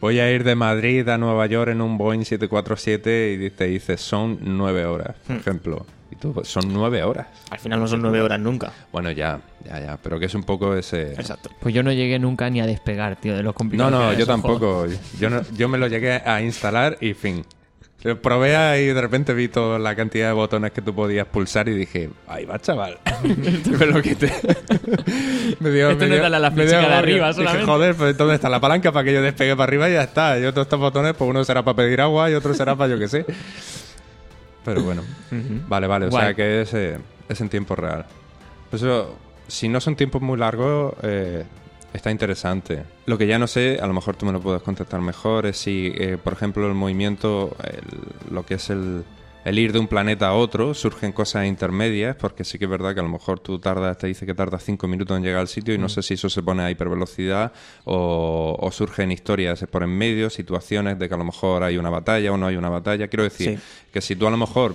Voy 0.00 0.18
a 0.20 0.30
ir 0.30 0.44
de 0.44 0.54
Madrid 0.54 1.08
a 1.08 1.16
Nueva 1.16 1.46
York 1.46 1.70
en 1.70 1.80
un 1.80 1.96
Boeing 1.96 2.24
747 2.24 3.38
y 3.40 3.50
te 3.50 3.64
dice, 3.64 3.96
son 3.96 4.38
nueve 4.42 4.84
horas, 4.84 5.16
por 5.26 5.36
Mm. 5.36 5.38
ejemplo. 5.40 5.86
Y 6.10 6.16
tú, 6.16 6.34
son 6.44 6.72
nueve 6.72 7.02
horas. 7.02 7.26
Al 7.50 7.58
final 7.58 7.80
no 7.80 7.88
son 7.88 8.00
9 8.02 8.20
horas 8.22 8.38
nunca. 8.38 8.72
Bueno, 8.92 9.10
ya, 9.10 9.40
ya, 9.64 9.80
ya. 9.80 9.98
Pero 10.02 10.18
que 10.20 10.26
es 10.26 10.34
un 10.34 10.44
poco 10.44 10.74
ese... 10.74 11.12
Exacto. 11.14 11.50
Pues 11.60 11.74
yo 11.74 11.82
no 11.82 11.90
llegué 11.92 12.18
nunca 12.18 12.48
ni 12.48 12.60
a 12.60 12.66
despegar, 12.66 13.16
tío, 13.16 13.32
de 13.34 13.42
los 13.42 13.50
No, 13.50 13.54
complicados. 13.54 13.92
que 13.92 13.98
no, 13.98 14.04
eran 14.12 14.18
yo 14.18 14.24
juegos. 14.26 14.42
tampoco. 14.42 14.86
Yo, 15.18 15.30
no- 15.30 15.42
yo 15.56 15.68
me 15.68 15.78
lo 15.78 15.88
llegué 15.88 16.22
a 16.24 16.40
instalar 16.42 16.96
y 17.00 17.14
fin. 17.14 17.44
Lo 18.02 18.20
probé 18.22 18.54
ahí 18.54 18.82
y 18.84 18.86
de 18.92 19.00
repente 19.00 19.34
vi 19.34 19.48
toda 19.48 19.80
la 19.80 19.96
cantidad 19.96 20.28
de 20.28 20.32
botones 20.34 20.70
que 20.70 20.80
tú 20.80 20.94
podías 20.94 21.26
pulsar 21.26 21.68
y 21.68 21.74
dije, 21.74 22.10
ahí 22.28 22.44
va, 22.44 22.58
chaval. 22.60 22.98
me 23.66 23.86
lo 23.86 24.00
quité. 24.00 24.32
me 25.58 25.70
dio, 25.70 25.90
Esto 25.90 26.04
me 26.04 26.08
no 26.10 26.14
dio- 26.14 26.26
a 26.26 26.28
la 26.28 26.50
me 26.50 26.66
dio 26.66 26.78
de 26.78 26.86
arriba 26.86 27.28
Dije, 27.28 27.38
solamente. 27.38 27.66
joder, 27.66 27.94
pues 27.96 28.16
¿dónde 28.16 28.34
está 28.36 28.48
la 28.48 28.60
palanca 28.60 28.92
para 28.92 29.04
que 29.04 29.12
yo 29.12 29.22
despegue 29.22 29.56
para 29.56 29.64
arriba 29.64 29.88
y 29.90 29.94
ya 29.94 30.02
está? 30.04 30.38
Y 30.38 30.44
otros 30.44 30.66
estos 30.66 30.78
botones, 30.78 31.14
pues 31.14 31.28
uno 31.28 31.42
será 31.44 31.64
para 31.64 31.76
pedir 31.76 32.00
agua 32.00 32.30
y 32.30 32.34
otro 32.34 32.54
será 32.54 32.76
para 32.76 32.90
yo 32.90 32.98
que 32.98 33.08
sé. 33.08 33.26
Pero 34.66 34.82
bueno. 34.82 35.02
Vale, 35.68 35.86
vale. 35.86 36.06
O 36.06 36.10
Guay. 36.10 36.24
sea 36.26 36.34
que 36.34 36.60
es, 36.60 36.74
eh, 36.74 36.98
es 37.28 37.40
en 37.40 37.48
tiempo 37.48 37.74
real. 37.74 38.04
Pues 38.68 38.82
eso, 38.82 39.16
si 39.48 39.68
no 39.68 39.80
son 39.80 39.96
tiempos 39.96 40.20
muy 40.20 40.36
largos, 40.36 40.92
eh, 41.02 41.44
está 41.94 42.10
interesante. 42.10 42.82
Lo 43.06 43.16
que 43.16 43.26
ya 43.26 43.38
no 43.38 43.46
sé, 43.46 43.78
a 43.80 43.86
lo 43.86 43.94
mejor 43.94 44.16
tú 44.16 44.26
me 44.26 44.32
lo 44.32 44.40
puedes 44.40 44.60
contestar 44.62 45.00
mejor, 45.00 45.46
es 45.46 45.56
si, 45.56 45.92
eh, 45.96 46.18
por 46.22 46.32
ejemplo, 46.34 46.66
el 46.66 46.74
movimiento, 46.74 47.56
el- 47.64 48.34
lo 48.34 48.44
que 48.44 48.54
es 48.54 48.68
el, 48.70 49.04
el 49.46 49.58
ir 49.60 49.72
de 49.72 49.78
un 49.78 49.86
planeta 49.86 50.26
a 50.28 50.32
otro, 50.34 50.74
surgen 50.74 51.12
cosas 51.12 51.46
intermedias, 51.46 52.16
porque 52.16 52.42
sí 52.42 52.58
que 52.58 52.64
es 52.64 52.70
verdad 52.70 52.94
que 52.94 53.00
a 53.00 53.02
lo 53.04 53.08
mejor 53.08 53.38
tú 53.38 53.58
tardas, 53.60 53.96
te 53.96 54.08
dice 54.08 54.26
que 54.26 54.34
tardas 54.34 54.64
cinco 54.64 54.88
minutos 54.88 55.16
en 55.16 55.22
llegar 55.22 55.40
al 55.40 55.46
sitio 55.48 55.72
y 55.72 55.78
no 55.78 55.88
sé 55.88 56.02
si 56.02 56.14
eso 56.14 56.28
se 56.28 56.42
pone 56.42 56.64
a 56.64 56.70
hipervelocidad 56.70 57.52
o, 57.84 58.56
o 58.60 58.72
surgen 58.72 59.12
historias 59.12 59.64
por 59.70 59.84
en 59.84 59.90
medio, 59.90 60.30
situaciones 60.30 60.98
de 60.98 61.08
que 61.08 61.14
a 61.14 61.18
lo 61.18 61.24
mejor 61.24 61.62
hay 61.62 61.78
una 61.78 61.90
batalla 61.90 62.32
o 62.32 62.36
no 62.36 62.46
hay 62.48 62.56
una 62.56 62.70
batalla. 62.70 63.06
Quiero 63.08 63.22
decir, 63.22 63.56
Sí. 63.58 63.64
que 63.92 64.00
si 64.00 64.16
tú 64.16 64.26
a 64.26 64.30
lo 64.30 64.36
mejor 64.36 64.74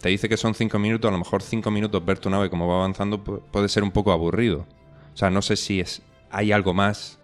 te 0.00 0.08
dice 0.08 0.28
que 0.28 0.36
son 0.38 0.54
cinco 0.54 0.78
minutos, 0.78 1.08
a 1.08 1.12
lo 1.12 1.18
mejor 1.18 1.42
cinco 1.42 1.70
minutos 1.70 2.02
ver 2.04 2.18
tu 2.18 2.30
nave 2.30 2.48
como 2.48 2.66
va 2.66 2.76
avanzando 2.76 3.22
pu- 3.22 3.42
puede 3.50 3.68
ser 3.68 3.82
un 3.82 3.90
poco 3.90 4.10
aburrido. 4.12 4.66
O 5.12 5.16
sea, 5.18 5.28
no 5.28 5.42
sé 5.42 5.54
si 5.56 5.80
es 5.80 6.00
hay 6.30 6.50
algo 6.52 6.72
más 6.72 7.18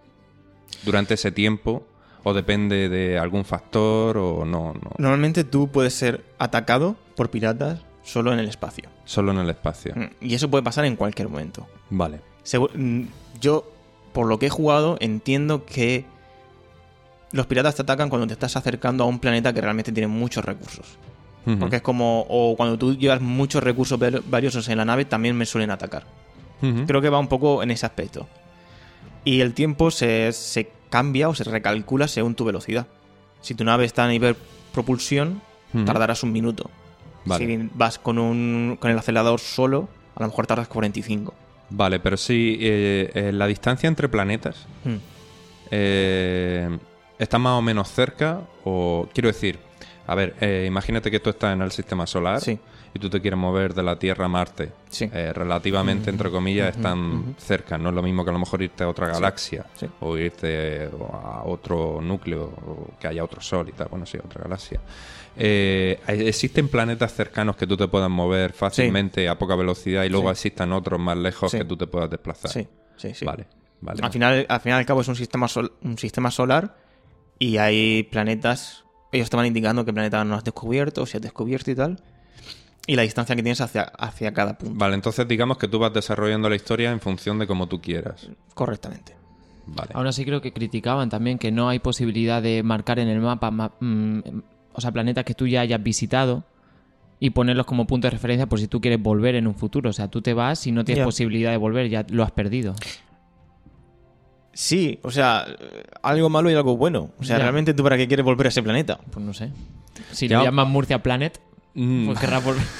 durante 0.84 1.14
ese 1.14 1.30
tiempo 1.32 1.86
o 2.24 2.34
depende 2.34 2.88
de 2.88 3.18
algún 3.18 3.44
factor 3.44 4.16
o 4.18 4.44
no, 4.44 4.72
no. 4.74 4.90
Normalmente 4.98 5.44
tú 5.44 5.68
puedes 5.68 5.94
ser 5.94 6.24
atacado 6.38 6.96
por 7.16 7.30
piratas 7.30 7.80
solo 8.02 8.32
en 8.32 8.38
el 8.40 8.48
espacio. 8.48 8.88
Solo 9.04 9.30
en 9.32 9.38
el 9.38 9.50
espacio. 9.50 9.92
Mm, 9.94 10.24
Y 10.26 10.34
eso 10.34 10.50
puede 10.50 10.64
pasar 10.64 10.84
en 10.86 10.96
cualquier 10.96 11.28
momento. 11.28 11.66
Vale. 11.90 12.20
Segu- 12.44 12.70
mm, 12.74 13.06
Yo, 13.40 13.70
por 14.12 14.26
lo 14.26 14.38
que 14.38 14.46
he 14.46 14.50
jugado, 14.50 14.96
entiendo 15.00 15.64
que 15.66 16.04
los 17.32 17.46
piratas 17.46 17.74
te 17.74 17.82
atacan 17.82 18.08
cuando 18.08 18.26
te 18.26 18.32
estás 18.34 18.56
acercando 18.56 19.04
a 19.04 19.06
un 19.06 19.18
planeta 19.18 19.52
que 19.52 19.60
realmente 19.60 19.92
tiene 19.92 20.06
muchos 20.06 20.44
recursos. 20.44 20.98
Porque 21.60 21.76
es 21.76 21.82
como, 21.82 22.24
o 22.30 22.56
cuando 22.56 22.78
tú 22.78 22.96
llevas 22.96 23.20
muchos 23.20 23.62
recursos 23.62 23.98
val- 23.98 24.22
valiosos 24.26 24.66
en 24.70 24.78
la 24.78 24.86
nave, 24.86 25.04
también 25.04 25.36
me 25.36 25.44
suelen 25.44 25.70
atacar. 25.70 26.04
Creo 26.86 27.02
que 27.02 27.10
va 27.10 27.18
un 27.18 27.28
poco 27.28 27.62
en 27.62 27.70
ese 27.70 27.84
aspecto. 27.84 28.26
Y 29.24 29.40
el 29.42 29.52
tiempo 29.52 29.90
se, 29.90 30.32
se 30.32 30.70
cambia 30.94 31.28
o 31.28 31.34
se 31.34 31.42
recalcula 31.42 32.06
según 32.06 32.36
tu 32.36 32.44
velocidad. 32.44 32.86
Si 33.40 33.54
tu 33.56 33.64
nave 33.64 33.84
está 33.84 34.04
a 34.04 34.08
nivel 34.08 34.36
propulsión, 34.72 35.42
Ujú. 35.74 35.84
tardarás 35.84 36.22
un 36.22 36.30
minuto. 36.30 36.70
Vale. 37.24 37.44
Si 37.46 37.68
vas 37.74 37.98
con, 37.98 38.18
un, 38.20 38.76
con 38.80 38.92
el 38.92 38.98
acelerador 38.98 39.40
solo, 39.40 39.88
a 40.14 40.20
lo 40.22 40.28
mejor 40.28 40.46
tardas 40.46 40.68
45. 40.68 41.34
Vale, 41.70 41.98
pero 41.98 42.16
si 42.16 42.58
eh, 42.60 43.10
eh, 43.14 43.32
la 43.32 43.46
distancia 43.48 43.88
entre 43.88 44.08
planetas 44.08 44.66
Mm. 44.84 44.96
eh, 45.72 46.78
está 47.18 47.38
más 47.38 47.58
o 47.58 47.62
menos 47.62 47.90
cerca 47.90 48.42
o 48.64 49.08
quiero 49.12 49.26
decir, 49.28 49.58
a 50.06 50.14
ver, 50.14 50.36
eh, 50.40 50.64
imagínate 50.68 51.10
que 51.10 51.18
tú 51.18 51.30
estás 51.30 51.54
en 51.54 51.62
el 51.62 51.72
sistema 51.72 52.06
solar 52.06 52.40
Sí. 52.40 52.58
Y 52.94 52.98
tú 53.00 53.10
te 53.10 53.20
quieres 53.20 53.38
mover 53.38 53.74
de 53.74 53.82
la 53.82 53.98
Tierra 53.98 54.26
a 54.26 54.28
Marte. 54.28 54.70
Sí. 54.88 55.10
Eh, 55.12 55.32
relativamente, 55.34 56.10
entre 56.10 56.30
comillas, 56.30 56.76
están 56.76 57.34
cerca. 57.38 57.76
No 57.76 57.88
es 57.88 57.94
lo 57.96 58.02
mismo 58.02 58.22
que 58.24 58.30
a 58.30 58.32
lo 58.32 58.38
mejor 58.38 58.62
irte 58.62 58.84
a 58.84 58.88
otra 58.88 59.08
galaxia 59.08 59.66
sí. 59.74 59.86
o 60.00 60.16
irte 60.16 60.88
a 61.12 61.42
otro 61.44 62.00
núcleo 62.00 62.44
o 62.44 62.88
que 63.00 63.08
haya 63.08 63.24
otro 63.24 63.40
sol 63.40 63.68
y 63.68 63.72
tal. 63.72 63.88
Bueno, 63.90 64.06
sí, 64.06 64.16
otra 64.18 64.44
galaxia. 64.44 64.80
Eh, 65.36 65.98
¿Existen 66.06 66.68
planetas 66.68 67.12
cercanos 67.12 67.56
que 67.56 67.66
tú 67.66 67.76
te 67.76 67.88
puedas 67.88 68.08
mover 68.10 68.52
fácilmente 68.52 69.28
a 69.28 69.36
poca 69.36 69.56
velocidad 69.56 70.04
y 70.04 70.08
luego 70.08 70.30
existan 70.30 70.72
otros 70.72 71.00
más 71.00 71.16
lejos 71.16 71.50
que 71.50 71.64
tú 71.64 71.76
te 71.76 71.86
puedas 71.88 72.08
desplazar? 72.08 72.50
Sí, 72.52 72.68
sí, 72.96 73.12
sí. 73.14 73.24
Vale, 73.24 73.46
vale. 73.80 74.00
Al 74.02 74.12
final, 74.12 74.46
al 74.48 74.60
final 74.60 74.78
y 74.78 74.80
al 74.82 74.86
cabo 74.86 75.00
es 75.00 75.08
un 75.08 75.16
sistema, 75.16 75.48
sol- 75.48 75.72
un 75.82 75.98
sistema 75.98 76.30
solar 76.30 76.76
y 77.40 77.56
hay 77.56 78.04
planetas. 78.04 78.84
Ellos 79.10 79.28
te 79.30 79.36
van 79.36 79.46
indicando 79.46 79.84
qué 79.84 79.92
planeta 79.92 80.24
no 80.24 80.36
has 80.36 80.44
descubierto, 80.44 81.04
si 81.06 81.16
has 81.16 81.22
descubierto 81.22 81.70
y 81.72 81.74
tal. 81.74 82.00
Y 82.86 82.96
la 82.96 83.02
distancia 83.02 83.34
que 83.34 83.42
tienes 83.42 83.60
hacia, 83.60 83.82
hacia 83.82 84.32
cada 84.34 84.58
punto. 84.58 84.74
Vale, 84.78 84.94
entonces 84.94 85.26
digamos 85.26 85.56
que 85.58 85.68
tú 85.68 85.78
vas 85.78 85.92
desarrollando 85.92 86.48
la 86.50 86.56
historia 86.56 86.90
en 86.90 87.00
función 87.00 87.38
de 87.38 87.46
como 87.46 87.66
tú 87.66 87.80
quieras. 87.80 88.28
Correctamente. 88.54 89.14
Vale. 89.66 89.90
Aún 89.94 90.06
así 90.06 90.24
creo 90.26 90.42
que 90.42 90.52
criticaban 90.52 91.08
también 91.08 91.38
que 91.38 91.50
no 91.50 91.70
hay 91.70 91.78
posibilidad 91.78 92.42
de 92.42 92.62
marcar 92.62 92.98
en 92.98 93.08
el 93.08 93.20
mapa 93.20 93.50
ma- 93.50 93.72
mm, 93.80 94.18
o 94.74 94.80
sea, 94.82 94.92
planetas 94.92 95.24
que 95.24 95.32
tú 95.34 95.46
ya 95.46 95.62
hayas 95.62 95.82
visitado 95.82 96.44
y 97.20 97.30
ponerlos 97.30 97.64
como 97.64 97.86
punto 97.86 98.06
de 98.06 98.10
referencia 98.10 98.46
por 98.46 98.60
si 98.60 98.68
tú 98.68 98.82
quieres 98.82 99.00
volver 99.02 99.34
en 99.36 99.46
un 99.46 99.54
futuro. 99.54 99.88
O 99.88 99.92
sea, 99.94 100.08
tú 100.08 100.20
te 100.20 100.34
vas 100.34 100.66
y 100.66 100.72
no 100.72 100.84
tienes 100.84 101.04
posibilidad 101.04 101.50
de 101.52 101.56
volver, 101.56 101.88
ya 101.88 102.04
lo 102.10 102.22
has 102.22 102.32
perdido. 102.32 102.74
Sí, 104.52 105.00
o 105.02 105.10
sea, 105.10 105.46
algo 106.02 106.28
malo 106.28 106.50
y 106.50 106.54
algo 106.54 106.76
bueno. 106.76 107.10
O 107.18 107.24
sea, 107.24 107.38
realmente 107.38 107.74
tú 107.74 107.82
para 107.82 107.96
qué 107.96 108.06
quieres 108.06 108.24
volver 108.24 108.46
a 108.46 108.48
ese 108.50 108.62
planeta. 108.62 108.98
Pues 109.10 109.24
no 109.24 109.32
sé. 109.32 109.50
Si 110.12 110.28
lo 110.28 110.44
llaman 110.44 110.70
Murcia 110.70 111.02
Planet, 111.02 111.40
Mm. 111.74 112.06
pues 112.06 112.18
querrás 112.20 112.44
volver. 112.44 112.62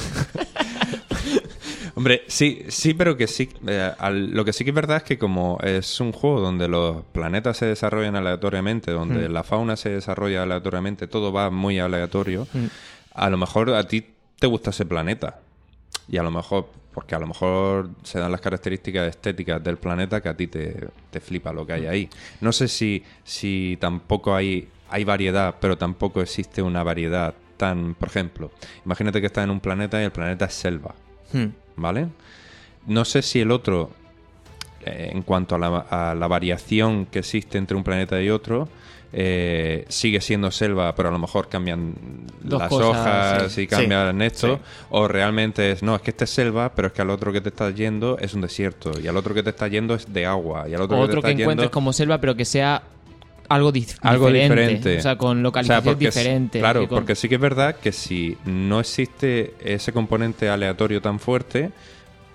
Hombre, 1.97 2.23
sí, 2.27 2.65
sí, 2.69 2.93
pero 2.95 3.17
que 3.17 3.27
sí. 3.29 3.49
eh, 3.69 3.93
al- 3.99 4.31
lo 4.33 4.45
que 4.45 4.53
sí 4.53 4.65
que 4.65 4.71
es 4.71 4.75
verdad 4.75 4.97
es 4.99 5.03
que 5.05 5.17
como 5.19 5.59
es 5.63 6.01
un 6.01 6.11
juego 6.13 6.41
donde 6.41 6.67
los 6.67 7.05
planetas 7.13 7.57
se 7.59 7.67
desarrollan 7.67 8.17
aleatoriamente, 8.17 8.91
donde 8.91 9.29
la 9.29 9.45
fauna 9.45 9.77
se 9.77 9.91
desarrolla 9.91 10.43
aleatoriamente, 10.43 11.07
todo 11.07 11.33
va 11.33 11.51
muy 11.51 11.79
aleatorio, 11.79 12.49
a 13.15 13.31
lo 13.31 13.37
mejor 13.37 13.71
a 13.75 13.87
ti 13.87 14.05
te 14.39 14.47
gusta 14.49 14.71
ese 14.71 14.85
planeta. 14.87 15.41
Y 16.09 16.19
a 16.19 16.23
lo 16.23 16.31
mejor, 16.31 16.69
porque 16.93 17.15
a 17.15 17.19
lo 17.19 17.27
mejor 17.29 17.89
se 18.03 18.19
dan 18.19 18.31
las 18.33 18.41
características 18.41 19.09
estéticas 19.09 19.63
del 19.63 19.79
planeta 19.79 20.21
que 20.21 20.29
a 20.29 20.37
ti 20.37 20.49
te, 20.49 20.89
te 21.11 21.21
flipa 21.21 21.53
lo 21.53 21.65
que 21.65 21.73
hay 21.75 21.87
ahí. 21.87 22.11
No 22.43 22.53
sé 22.53 22.69
si, 22.69 23.03
si 23.23 23.79
tampoco 23.81 24.35
hay, 24.35 24.69
hay 24.91 25.05
variedad, 25.05 25.55
pero 25.61 25.79
tampoco 25.79 26.21
existe 26.21 26.61
una 26.61 26.83
variedad 26.83 27.33
tan... 27.57 27.95
Por 27.95 28.09
ejemplo, 28.09 28.51
imagínate 28.85 29.21
que 29.21 29.27
estás 29.27 29.45
en 29.45 29.51
un 29.51 29.61
planeta 29.61 30.01
y 30.01 30.05
el 30.05 30.13
planeta 30.13 30.45
es 30.47 30.55
selva. 30.55 30.95
Hmm. 31.33 31.49
¿vale? 31.77 32.09
No 32.87 33.05
sé 33.05 33.23
si 33.23 33.41
el 33.41 33.51
otro, 33.51 33.91
eh, 34.85 35.11
en 35.13 35.23
cuanto 35.23 35.55
a 35.55 35.59
la, 35.59 35.79
a 35.79 36.15
la 36.15 36.27
variación 36.27 37.07
que 37.07 37.21
existe 37.21 37.59
entre 37.59 37.77
un 37.77 37.85
planeta 37.85 38.21
y 38.21 38.31
otro, 38.31 38.69
eh, 39.17 39.85
sigue 39.89 40.21
siendo 40.21 40.51
selva, 40.51 40.95
pero 40.95 41.09
a 41.09 41.13
lo 41.13 41.21
mejor 41.21 41.49
cambian 41.49 41.95
Dos 42.43 42.59
las 42.59 42.69
cosas, 42.69 42.89
hojas 42.89 43.53
sí. 43.53 43.63
y 43.63 43.67
cambian 43.69 44.19
Sí, 44.19 44.25
esto, 44.25 44.57
sí. 44.57 44.63
o 44.91 45.07
realmente 45.07 45.71
es, 45.71 45.83
no, 45.85 45.95
es 45.95 46.03
que 46.03 46.11
este 46.11 46.25
es 46.25 46.31
selva, 46.31 46.75
pero 46.75 46.89
es 46.89 46.95
que 46.95 47.03
al 47.03 47.11
otro 47.11 47.33
que 47.33 47.41
te 47.41 47.51
estás 47.51 47.75
yendo 47.75 48.19
es 48.19 48.35
un 48.35 48.41
desierto, 48.41 48.93
y 49.01 49.07
al 49.07 49.17
otro 49.17 49.33
que 49.33 49.45
te 49.45 49.51
está 49.51 49.69
yendo 49.69 49.95
es 49.95 50.13
de 50.13 50.27
agua, 50.27 50.69
y 50.69 50.75
al 50.75 50.83
otro, 50.83 50.97
O 50.97 51.01
que 51.01 51.05
otro 51.05 51.23
te 51.23 51.29
que 51.29 51.43
encuentres 51.43 51.67
yendo... 51.67 51.71
como 51.71 51.93
selva, 51.93 52.19
pero 52.19 52.35
que 52.35 52.45
sea 52.45 52.83
algo, 53.49 53.73
dif- 53.73 53.97
Algo 54.01 54.27
diferente. 54.29 54.63
diferente. 54.63 54.99
O 54.99 55.03
sea, 55.03 55.17
con 55.17 55.31
O 55.31 55.35
sea, 55.35 55.43
localización 55.43 55.85
porque 55.85 56.07
diferente. 56.07 56.59
Claro, 56.61 56.81
con- 56.89 56.99
porque 57.01 57.15
sí 57.15 57.29
que 57.29 57.35
es 57.37 57.41
verdad 57.41 57.77
que 57.77 57.93
si 57.93 58.37
no 58.45 58.81
existe 58.81 59.55
ese 59.61 59.93
componente 59.93 60.49
aleatorio 60.49 61.01
tan 61.03 61.19
fuerte, 61.21 61.71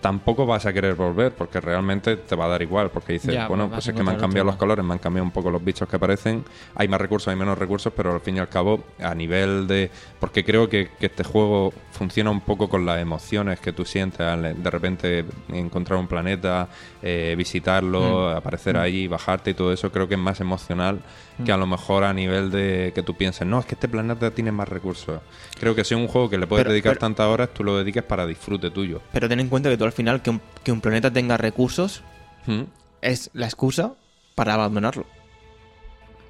tampoco 0.02 0.46
vas 0.46 0.66
a 0.66 0.72
querer 0.74 0.96
volver 0.96 1.34
porque 1.34 1.60
realmente 1.60 2.16
te 2.16 2.36
va 2.36 2.46
a 2.46 2.48
dar 2.48 2.62
igual 2.62 2.90
porque 2.90 3.14
dices, 3.14 3.34
Ya, 3.34 3.48
bueno, 3.48 3.70
pues 3.70 3.88
es 3.88 3.94
que 3.94 4.02
me 4.04 4.12
han 4.12 4.18
cambiado 4.18 4.46
los 4.46 4.56
colores, 4.56 4.84
me 4.86 4.94
han 4.94 5.00
cambiado 5.00 5.26
un 5.26 5.32
poco 5.32 5.52
los 5.52 5.64
bichos 5.64 5.90
que 5.90 5.98
aparecen, 5.98 6.44
hay 6.76 6.88
más 6.88 7.02
recursos, 7.02 7.28
hay 7.28 7.36
menos 7.36 7.58
recursos, 7.58 7.92
pero 7.96 8.14
al 8.14 8.22
fin 8.22 8.38
y 8.38 8.40
al 8.40 8.48
cabo, 8.50 8.84
a 9.00 9.14
nivel 9.14 9.68
de... 9.68 9.92
Porque 10.20 10.44
creo 10.46 10.70
que, 10.70 10.90
que 11.00 11.08
este 11.08 11.24
juego 11.24 11.74
funciona 11.92 12.30
un 12.32 12.42
poco 12.42 12.70
con 12.70 12.86
las 12.86 13.00
emociones 13.02 13.60
que 13.60 13.74
tú 13.74 13.84
sientes 13.86 14.22
al 14.22 14.62
de 14.64 14.70
repente 14.72 15.26
encontrar 15.50 16.00
un 16.00 16.08
planeta, 16.08 16.70
eh, 17.02 17.36
visitarlo, 17.38 18.30
aparecer 18.30 18.78
ahí, 18.78 19.08
bajarte 19.08 19.52
y 19.52 19.54
todo 19.54 19.74
eso, 19.74 19.92
creo 19.92 20.08
que 20.08 20.14
es 20.16 20.20
más 20.20 20.40
emocional 20.40 21.00
que 21.46 21.54
a 21.54 21.58
lo 21.58 21.66
mejor 21.66 22.04
a 22.04 22.12
nivel 22.14 22.52
de 22.52 22.92
que 22.94 23.02
tú 23.02 23.14
pienses, 23.16 23.48
no, 23.48 23.60
es 23.62 23.66
que 23.66 23.76
este 23.76 23.88
planeta 23.88 24.30
tiene 24.32 24.52
más 24.52 24.68
recursos. 24.68 25.22
Creo 25.58 25.74
que 25.74 25.86
si 25.86 25.94
es 25.94 26.00
un 26.00 26.08
juego 26.10 26.30
que 26.30 26.38
le 26.38 26.48
puedes 26.48 26.64
Pero- 26.64 26.72
dedicar 26.74 26.92
pero- 26.94 27.00
tantas 27.00 27.28
horas, 27.28 27.50
tú 27.54 27.64
lo 27.64 27.78
dediques 27.78 28.04
para 28.04 28.26
disfrute 28.28 28.72
tuyo. 28.72 29.02
Pero 29.14 29.30
ten 29.30 29.40
en 29.40 29.48
cuenta 29.48 29.70
que 29.70 29.78
tú 29.78 29.86
al 29.90 29.94
final, 29.94 30.22
que 30.22 30.30
un, 30.30 30.42
que 30.64 30.72
un 30.72 30.82
planeta 30.82 31.12
tenga 31.12 31.36
recursos, 31.38 32.04
¿Mm? 32.48 32.64
es 33.02 33.30
la 33.34 33.46
excusa 33.46 33.94
para 34.36 34.54
abandonarlo. 34.54 35.06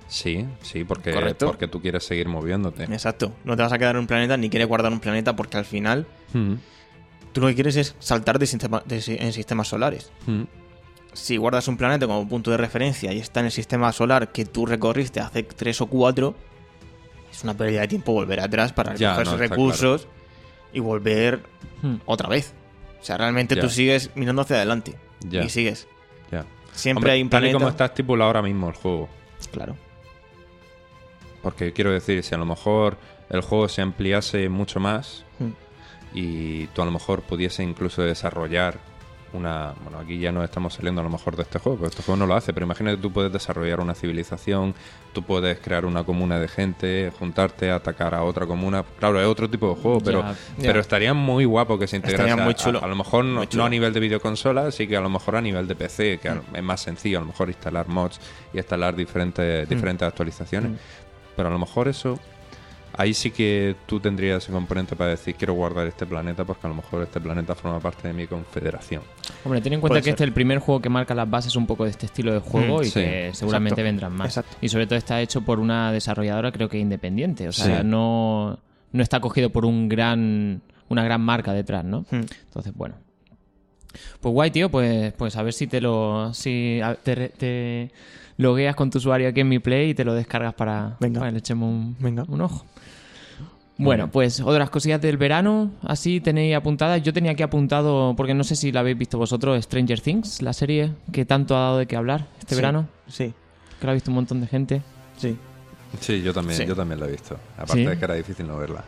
Sí, 0.07 0.45
sí, 0.63 0.83
porque, 0.83 1.13
Correcto. 1.13 1.45
porque 1.45 1.67
tú 1.67 1.81
quieres 1.81 2.03
seguir 2.03 2.27
moviéndote. 2.27 2.83
Exacto. 2.85 3.31
No 3.43 3.55
te 3.55 3.61
vas 3.61 3.71
a 3.71 3.77
quedar 3.77 3.95
en 3.95 3.99
un 4.01 4.07
planeta 4.07 4.37
ni 4.37 4.49
quieres 4.49 4.67
guardar 4.67 4.91
un 4.91 4.99
planeta 4.99 5.35
porque 5.35 5.57
al 5.57 5.65
final 5.65 6.07
Mm, 6.33 6.53
tú 7.31 7.41
lo 7.41 7.47
que 7.47 7.55
quieres 7.55 7.75
es 7.75 7.95
saltar 7.99 8.39
de 8.39 8.47
sistema, 8.47 8.81
de 8.85 9.01
si- 9.01 9.17
en 9.19 9.33
sistemas 9.33 9.67
solares. 9.67 10.11
mm. 10.25 10.43
Si 11.13 11.37
guardas 11.37 11.67
un 11.67 11.75
planeta 11.77 12.05
como 12.07 12.27
punto 12.27 12.49
de 12.51 12.57
referencia 12.57 13.11
y 13.13 13.19
está 13.19 13.39
en 13.39 13.47
el 13.47 13.51
sistema 13.51 13.91
solar 13.91 14.31
que 14.31 14.45
tú 14.45 14.65
recorriste 14.67 15.19
hace 15.19 15.41
tres 15.43 15.81
o 15.81 15.87
cuatro, 15.87 16.35
es 17.31 17.43
una 17.43 17.55
pérdida 17.55 17.81
de 17.81 17.87
tiempo 17.87 18.13
volver 18.13 18.39
atrás 18.39 18.73
para 18.73 18.93
recoger 18.93 19.25
no, 19.25 19.37
recursos 19.37 20.07
y 20.73 20.79
volver 20.79 21.41
Hmm. 21.81 21.95
otra 22.05 22.29
vez. 22.29 22.53
O 23.01 23.03
sea, 23.03 23.17
realmente 23.17 23.55
tú 23.55 23.69
sigues 23.69 24.11
mirando 24.15 24.41
hacia 24.41 24.57
adelante. 24.57 24.95
Y 25.29 25.49
sigues. 25.49 25.87
Ya. 26.31 26.45
Siempre 26.73 26.99
Hombre, 26.99 27.11
hay 27.13 27.21
un 27.21 27.29
tal 27.29 27.39
y 27.43 27.47
planeta. 27.47 27.57
como 27.59 27.69
está 27.69 27.85
estipulado 27.85 28.27
ahora 28.27 28.41
mismo 28.41 28.69
el 28.69 28.75
juego. 28.75 29.09
Claro. 29.51 29.75
Porque 31.41 31.71
quiero 31.73 31.91
decir, 31.91 32.23
si 32.23 32.35
a 32.35 32.37
lo 32.37 32.45
mejor 32.45 32.97
el 33.29 33.41
juego 33.41 33.67
se 33.69 33.81
ampliase 33.81 34.49
mucho 34.49 34.79
más 34.79 35.25
Hmm. 35.39 35.51
y 36.13 36.67
tú 36.67 36.81
a 36.81 36.85
lo 36.85 36.91
mejor 36.91 37.21
pudiese 37.21 37.63
incluso 37.63 38.01
desarrollar 38.01 38.77
una... 39.33 39.73
Bueno, 39.83 39.99
aquí 39.99 40.19
ya 40.19 40.31
no 40.31 40.43
estamos 40.43 40.73
saliendo 40.73 41.01
a 41.01 41.03
lo 41.03 41.09
mejor 41.09 41.35
de 41.35 41.43
este 41.43 41.59
juego, 41.59 41.77
porque 41.79 41.91
este 41.91 42.03
juego 42.03 42.17
no 42.19 42.25
lo 42.25 42.35
hace, 42.35 42.53
pero 42.53 42.65
imagina 42.65 42.91
que 42.91 42.97
tú 42.97 43.11
puedes 43.11 43.31
desarrollar 43.31 43.79
una 43.79 43.93
civilización, 43.95 44.73
tú 45.13 45.23
puedes 45.23 45.59
crear 45.59 45.85
una 45.85 46.03
comuna 46.03 46.39
de 46.39 46.47
gente, 46.47 47.11
juntarte, 47.17 47.71
atacar 47.71 48.15
a 48.15 48.23
otra 48.23 48.45
comuna. 48.45 48.83
Claro, 48.99 49.19
es 49.19 49.27
otro 49.27 49.49
tipo 49.49 49.73
de 49.73 49.81
juego, 49.81 49.99
pero, 50.01 50.21
Ya. 50.23 50.35
pero 50.61 50.79
estaría 50.79 51.13
muy 51.13 51.45
guapo 51.45 51.77
que 51.79 51.87
se 51.87 51.95
integrase. 51.97 52.35
Muy 52.35 52.53
chulo. 52.55 52.79
A, 52.79 52.85
a 52.85 52.87
lo 52.87 52.95
mejor 52.95 53.25
no, 53.25 53.41
a 53.41 53.69
nivel 53.69 53.93
de 53.93 53.99
videoconsola, 53.99 54.71
sí 54.71 54.87
que 54.87 54.97
a 54.97 55.01
lo 55.01 55.09
mejor 55.09 55.35
a 55.35 55.41
nivel 55.41 55.67
de 55.67 55.75
PC, 55.75 56.19
que 56.21 56.31
es 56.53 56.63
más 56.63 56.81
sencillo, 56.81 57.17
a 57.17 57.21
lo 57.21 57.27
mejor 57.27 57.49
instalar 57.49 57.87
mods 57.87 58.19
y 58.53 58.57
instalar 58.57 58.95
diferentes, 58.95 59.67
diferentes 59.69 60.07
actualizaciones. 60.07 60.71
Pero 61.35 61.49
a 61.49 61.51
lo 61.51 61.59
mejor 61.59 61.87
eso, 61.87 62.19
ahí 62.97 63.13
sí 63.13 63.31
que 63.31 63.75
tú 63.85 63.99
tendrías 63.99 64.43
ese 64.43 64.51
componente 64.51 64.95
para 64.95 65.11
decir 65.11 65.35
quiero 65.35 65.53
guardar 65.53 65.87
este 65.87 66.05
planeta 66.05 66.43
porque 66.45 66.67
a 66.67 66.69
lo 66.69 66.75
mejor 66.75 67.03
este 67.03 67.19
planeta 67.21 67.55
forma 67.55 67.79
parte 67.79 68.07
de 68.07 68.13
mi 68.13 68.27
confederación. 68.27 69.01
Hombre, 69.45 69.61
ten 69.61 69.73
en 69.73 69.79
cuenta 69.81 69.93
Puede 69.93 70.01
que 70.01 70.05
ser. 70.05 70.13
este 70.13 70.23
es 70.23 70.27
el 70.27 70.33
primer 70.33 70.59
juego 70.59 70.81
que 70.81 70.89
marca 70.89 71.13
las 71.15 71.29
bases 71.29 71.55
un 71.55 71.65
poco 71.67 71.85
de 71.85 71.91
este 71.91 72.05
estilo 72.07 72.33
de 72.33 72.39
juego 72.39 72.79
Mm, 72.79 72.83
y 72.83 72.85
sí, 72.85 72.93
que 72.99 73.29
seguramente 73.33 73.73
exacto. 73.81 73.83
vendrán 73.83 74.13
más. 74.13 74.27
Exacto. 74.27 74.57
Y 74.61 74.69
sobre 74.69 74.85
todo 74.87 74.97
está 74.97 75.21
hecho 75.21 75.41
por 75.41 75.59
una 75.59 75.91
desarrolladora 75.91 76.51
creo 76.51 76.67
que 76.69 76.77
independiente. 76.79 77.47
O 77.47 77.51
sea, 77.51 77.79
Sí. 77.81 77.87
no, 77.87 78.59
no 78.91 79.03
está 79.03 79.19
cogido 79.19 79.49
por 79.49 79.65
un 79.65 79.87
gran 79.89 80.61
una 80.89 81.03
gran 81.03 81.21
marca 81.21 81.53
detrás, 81.53 81.85
¿no? 81.85 82.01
Hmm. 82.09 82.21
Entonces, 82.45 82.73
bueno. 82.73 82.95
Pues 84.21 84.33
guay, 84.33 84.51
tío, 84.51 84.69
pues, 84.69 85.13
pues 85.13 85.35
a 85.35 85.43
ver 85.43 85.53
si 85.53 85.67
te 85.67 85.81
lo. 85.81 86.33
si 86.33 86.79
te, 87.03 87.29
te 87.29 87.91
logueas 88.37 88.75
con 88.75 88.89
tu 88.89 88.97
usuario 88.99 89.27
aquí 89.29 89.41
en 89.41 89.49
mi 89.49 89.59
play 89.59 89.89
y 89.91 89.93
te 89.93 90.03
lo 90.05 90.13
descargas 90.13 90.53
para, 90.53 90.95
Venga. 90.99 91.19
para 91.19 91.29
que 91.31 91.33
le 91.33 91.39
echemos 91.39 91.69
un, 91.69 91.95
Venga. 91.99 92.23
un 92.27 92.41
ojo. 92.41 92.65
Bueno, 93.81 94.11
pues 94.11 94.41
otras 94.41 94.69
cosillas 94.69 94.99
del 95.01 95.17
verano, 95.17 95.71
así 95.83 96.19
tenéis 96.19 96.55
apuntadas. 96.55 97.01
Yo 97.01 97.13
tenía 97.13 97.31
aquí 97.31 97.43
apuntado, 97.43 98.13
porque 98.17 98.33
no 98.33 98.43
sé 98.43 98.55
si 98.55 98.71
la 98.71 98.81
habéis 98.81 98.97
visto 98.97 99.17
vosotros, 99.17 99.63
Stranger 99.63 100.01
Things, 100.01 100.41
la 100.41 100.51
serie 100.53 100.91
que 101.13 101.23
tanto 101.25 101.55
ha 101.55 101.61
dado 101.61 101.77
de 101.79 101.85
qué 101.87 101.95
hablar 101.95 102.27
este 102.39 102.55
Sí. 102.55 102.61
verano, 102.61 102.87
Sí, 103.07 103.33
que 103.79 103.85
la 103.85 103.91
ha 103.91 103.93
visto 103.93 104.11
un 104.11 104.15
montón 104.15 104.41
de 104.41 104.47
gente. 104.47 104.81
sí. 105.17 105.37
Sí, 106.01 106.21
yo 106.21 106.31
también, 106.35 106.55
Sí. 106.55 106.65
yo 106.67 106.75
también 106.75 106.99
lo 106.99 107.07
he 107.07 107.11
visto. 107.11 107.35
Aparte 107.55 107.73
¿Sí? 107.81 107.83
de 107.85 107.97
que 107.97 108.05
era 108.05 108.13
difícil 108.13 108.45
no 108.47 108.57
verla. 108.57 108.83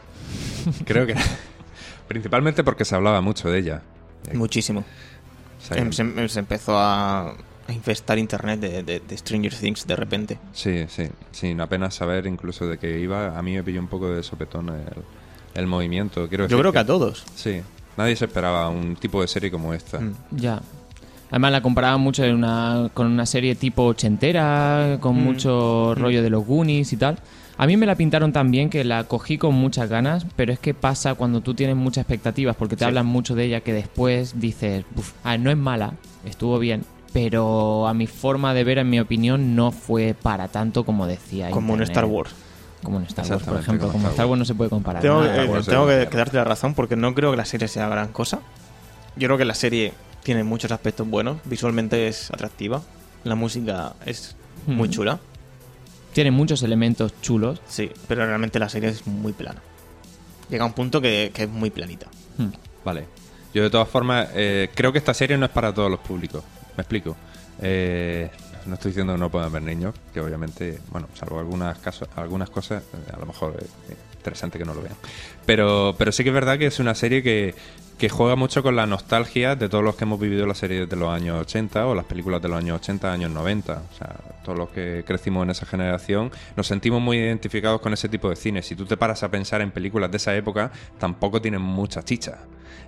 Creo 0.85 1.07
que 1.07 1.15
principalmente 2.07 2.63
porque 2.63 2.85
se 2.85 2.93
hablaba 2.95 3.21
mucho 3.21 3.49
de 3.49 3.57
ella. 3.59 3.81
Muchísimo. 4.33 4.81
o 4.81 5.65
sea, 5.65 5.77
Em- 5.77 5.91
se, 5.91 6.29
se 6.29 6.39
empezó 6.39 6.77
a, 6.77 7.33
a 7.71 7.75
infestar 7.75 8.17
internet 8.19 8.59
de, 8.59 8.83
de- 8.83 8.99
de 8.99 9.17
Stranger 9.17 9.53
Things 9.53 9.87
de 9.87 9.95
repente. 9.95 10.37
Sí, 10.53 10.85
sí, 10.87 11.07
sin 11.31 11.59
apenas 11.61 11.95
saber 11.95 12.27
incluso 12.27 12.67
de 12.67 12.77
qué 12.77 12.99
iba, 12.99 13.37
a 13.37 13.41
mí 13.41 13.53
me 13.53 13.63
pilló 13.63 13.79
un 13.79 13.87
poco 13.87 14.09
de 14.09 14.21
sopetón 14.23 14.69
el, 14.69 14.83
el 15.55 15.67
movimiento. 15.67 16.27
Quiero 16.29 16.47
Yo 16.47 16.59
creo 16.59 16.71
que 16.71 16.79
a 16.79 16.85
todos. 16.85 17.23
Sí, 17.35 17.61
nadie 17.97 18.15
se 18.15 18.25
esperaba 18.25 18.69
un 18.69 18.95
tipo 18.95 19.21
de 19.21 19.27
serie 19.27 19.49
como 19.51 19.73
esta. 19.73 19.99
Mm. 19.99 20.13
Ya. 20.31 20.61
Además 21.29 21.51
la 21.53 21.61
comparaban 21.61 22.01
mucho 22.01 22.23
en 22.25 22.35
una, 22.35 22.89
con 22.93 23.07
una 23.07 23.25
serie 23.25 23.55
tipo 23.55 23.83
ochentera, 23.85 24.97
con 24.99 25.15
Mm. 25.15 25.23
mucho 25.23 25.95
rollo 25.95 26.21
de 26.21 26.29
los 26.29 26.45
Goonies 26.45 26.91
y 26.93 26.97
tal. 26.97 27.17
A 27.57 27.67
mí 27.67 27.77
me 27.77 27.85
la 27.85 27.95
pintaron 27.95 28.33
tan 28.33 28.49
bien 28.49 28.69
que 28.69 28.83
la 28.83 29.03
cogí 29.03 29.37
con 29.37 29.53
muchas 29.53 29.87
ganas, 29.87 30.25
pero 30.35 30.51
es 30.51 30.57
que 30.59 30.73
pasa 30.73 31.13
cuando 31.15 31.41
tú 31.41 31.53
tienes 31.53 31.75
muchas 31.75 32.01
expectativas, 32.03 32.55
porque 32.55 32.75
te 32.75 32.79
Sí. 32.79 32.85
hablan 32.85 33.05
mucho 33.05 33.35
de 33.35 33.45
ella, 33.45 33.61
que 33.61 33.71
después 33.71 34.39
dices, 34.39 34.83
"Uf, 34.95 35.11
ah, 35.23 35.37
no 35.37 35.51
es 35.51 35.57
mala, 35.57 35.93
estuvo 36.25 36.57
bien, 36.59 36.83
pero 37.13 37.87
a 37.87 37.93
mi 37.93 38.07
forma 38.07 38.53
de 38.53 38.63
ver, 38.63 38.77
en 38.77 38.89
mi 38.89 38.99
opinión, 38.99 39.55
no 39.55 39.71
fue 39.71 40.15
para 40.19 40.47
tanto 40.47 40.83
como 40.85 41.07
decía. 41.07 41.49
Como 41.51 41.73
un 41.73 41.79
Internet. 41.81 41.89
Star 41.97 42.05
Wars. 42.05 42.31
Como 42.83 42.97
un 42.97 43.03
Star 43.03 43.25
Wars, 43.29 43.43
por 43.43 43.59
ejemplo. 43.59 43.87
como 43.87 43.93
Como 43.93 44.07
Star 44.07 44.11
Star 44.13 44.25
Wars. 44.27 44.39
No 44.39 44.45
se 44.45 44.55
puede 44.55 44.69
comparar. 44.69 45.01
Tengo, 45.01 45.21
nada. 45.23 45.43
eh, 45.43 46.03
que, 46.03 46.09
que 46.09 46.17
darte 46.17 46.37
la 46.37 46.43
razón 46.43 46.73
porque 46.73 46.95
no 46.95 47.13
creo 47.13 47.31
que 47.31 47.37
la 47.37 47.45
serie 47.45 47.67
sea 47.67 47.87
gran 47.89 48.09
cosa. 48.11 48.39
Yo 49.15 49.27
creo 49.27 49.37
que 49.37 49.45
la 49.45 49.53
serie 49.55 49.93
tiene 50.23 50.43
muchos 50.43 50.71
aspectos 50.71 51.07
buenos. 51.09 51.37
Visualmente 51.45 52.07
es 52.07 52.31
atractiva. 52.31 52.81
La 53.23 53.35
música 53.35 53.93
es 54.05 54.35
muy 54.65 54.87
Mm. 54.87 54.91
chula. 54.91 55.19
Tiene 56.13 56.31
muchos 56.31 56.61
elementos 56.63 57.13
chulos. 57.21 57.61
Sí, 57.67 57.89
pero 58.07 58.25
realmente 58.25 58.57
la 58.59 58.67
serie 58.69 58.89
es 58.89 59.05
muy 59.07 59.33
plana. 59.33 59.61
Llega 60.49 60.63
a 60.63 60.67
un 60.67 60.73
punto 60.73 60.99
que, 61.01 61.31
que 61.33 61.43
es 61.43 61.49
muy 61.49 61.69
planita. 61.69 62.07
Vale. 62.83 63.05
Yo 63.53 63.63
de 63.63 63.69
todas 63.69 63.87
formas, 63.87 64.27
eh, 64.33 64.69
creo 64.73 64.91
que 64.91 64.97
esta 64.97 65.13
serie 65.13 65.37
no 65.37 65.45
es 65.45 65.51
para 65.51 65.73
todos 65.73 65.89
los 65.91 65.99
públicos. 65.99 66.43
Me 66.77 66.81
explico. 66.81 67.15
Eh, 67.61 68.29
no 68.65 68.75
estoy 68.75 68.91
diciendo 68.91 69.13
que 69.13 69.19
no 69.19 69.29
puedan 69.29 69.51
ver 69.51 69.63
niños, 69.63 69.95
que 70.13 70.19
obviamente, 70.19 70.79
bueno, 70.89 71.07
salvo 71.15 71.39
algunas, 71.39 71.77
casos, 71.79 72.07
algunas 72.15 72.49
cosas, 72.49 72.83
eh, 72.83 73.11
a 73.13 73.19
lo 73.19 73.25
mejor 73.25 73.55
es 73.59 73.97
interesante 74.17 74.57
que 74.57 74.65
no 74.65 74.73
lo 74.73 74.81
vean. 74.81 74.95
Pero, 75.45 75.95
pero 75.97 76.11
sí 76.11 76.23
que 76.23 76.29
es 76.29 76.33
verdad 76.33 76.57
que 76.59 76.67
es 76.67 76.79
una 76.79 76.93
serie 76.93 77.23
que, 77.23 77.55
que 77.97 78.09
juega 78.09 78.35
mucho 78.35 78.61
con 78.61 78.75
la 78.75 78.85
nostalgia 78.85 79.55
de 79.55 79.67
todos 79.69 79.83
los 79.83 79.95
que 79.95 80.05
hemos 80.05 80.19
vivido 80.19 80.45
las 80.45 80.59
series 80.59 80.87
de 80.87 80.95
los 80.95 81.09
años 81.09 81.39
80 81.41 81.87
o 81.87 81.95
las 81.95 82.05
películas 82.05 82.41
de 82.41 82.49
los 82.49 82.57
años 82.57 82.77
80, 82.77 83.11
años 83.11 83.31
90. 83.31 83.73
O 83.73 83.97
sea, 83.97 84.15
todos 84.43 84.57
los 84.57 84.69
que 84.69 85.03
crecimos 85.05 85.43
en 85.43 85.51
esa 85.51 85.65
generación 85.65 86.31
nos 86.55 86.67
sentimos 86.67 87.01
muy 87.01 87.17
identificados 87.17 87.81
con 87.81 87.93
ese 87.93 88.09
tipo 88.09 88.29
de 88.29 88.35
cine. 88.35 88.61
Si 88.61 88.75
tú 88.75 88.85
te 88.85 88.97
paras 88.97 89.23
a 89.23 89.29
pensar 89.29 89.61
en 89.61 89.71
películas 89.71 90.11
de 90.11 90.17
esa 90.17 90.35
época, 90.35 90.71
tampoco 90.99 91.41
tienen 91.41 91.61
mucha 91.61 92.03
chicha 92.03 92.39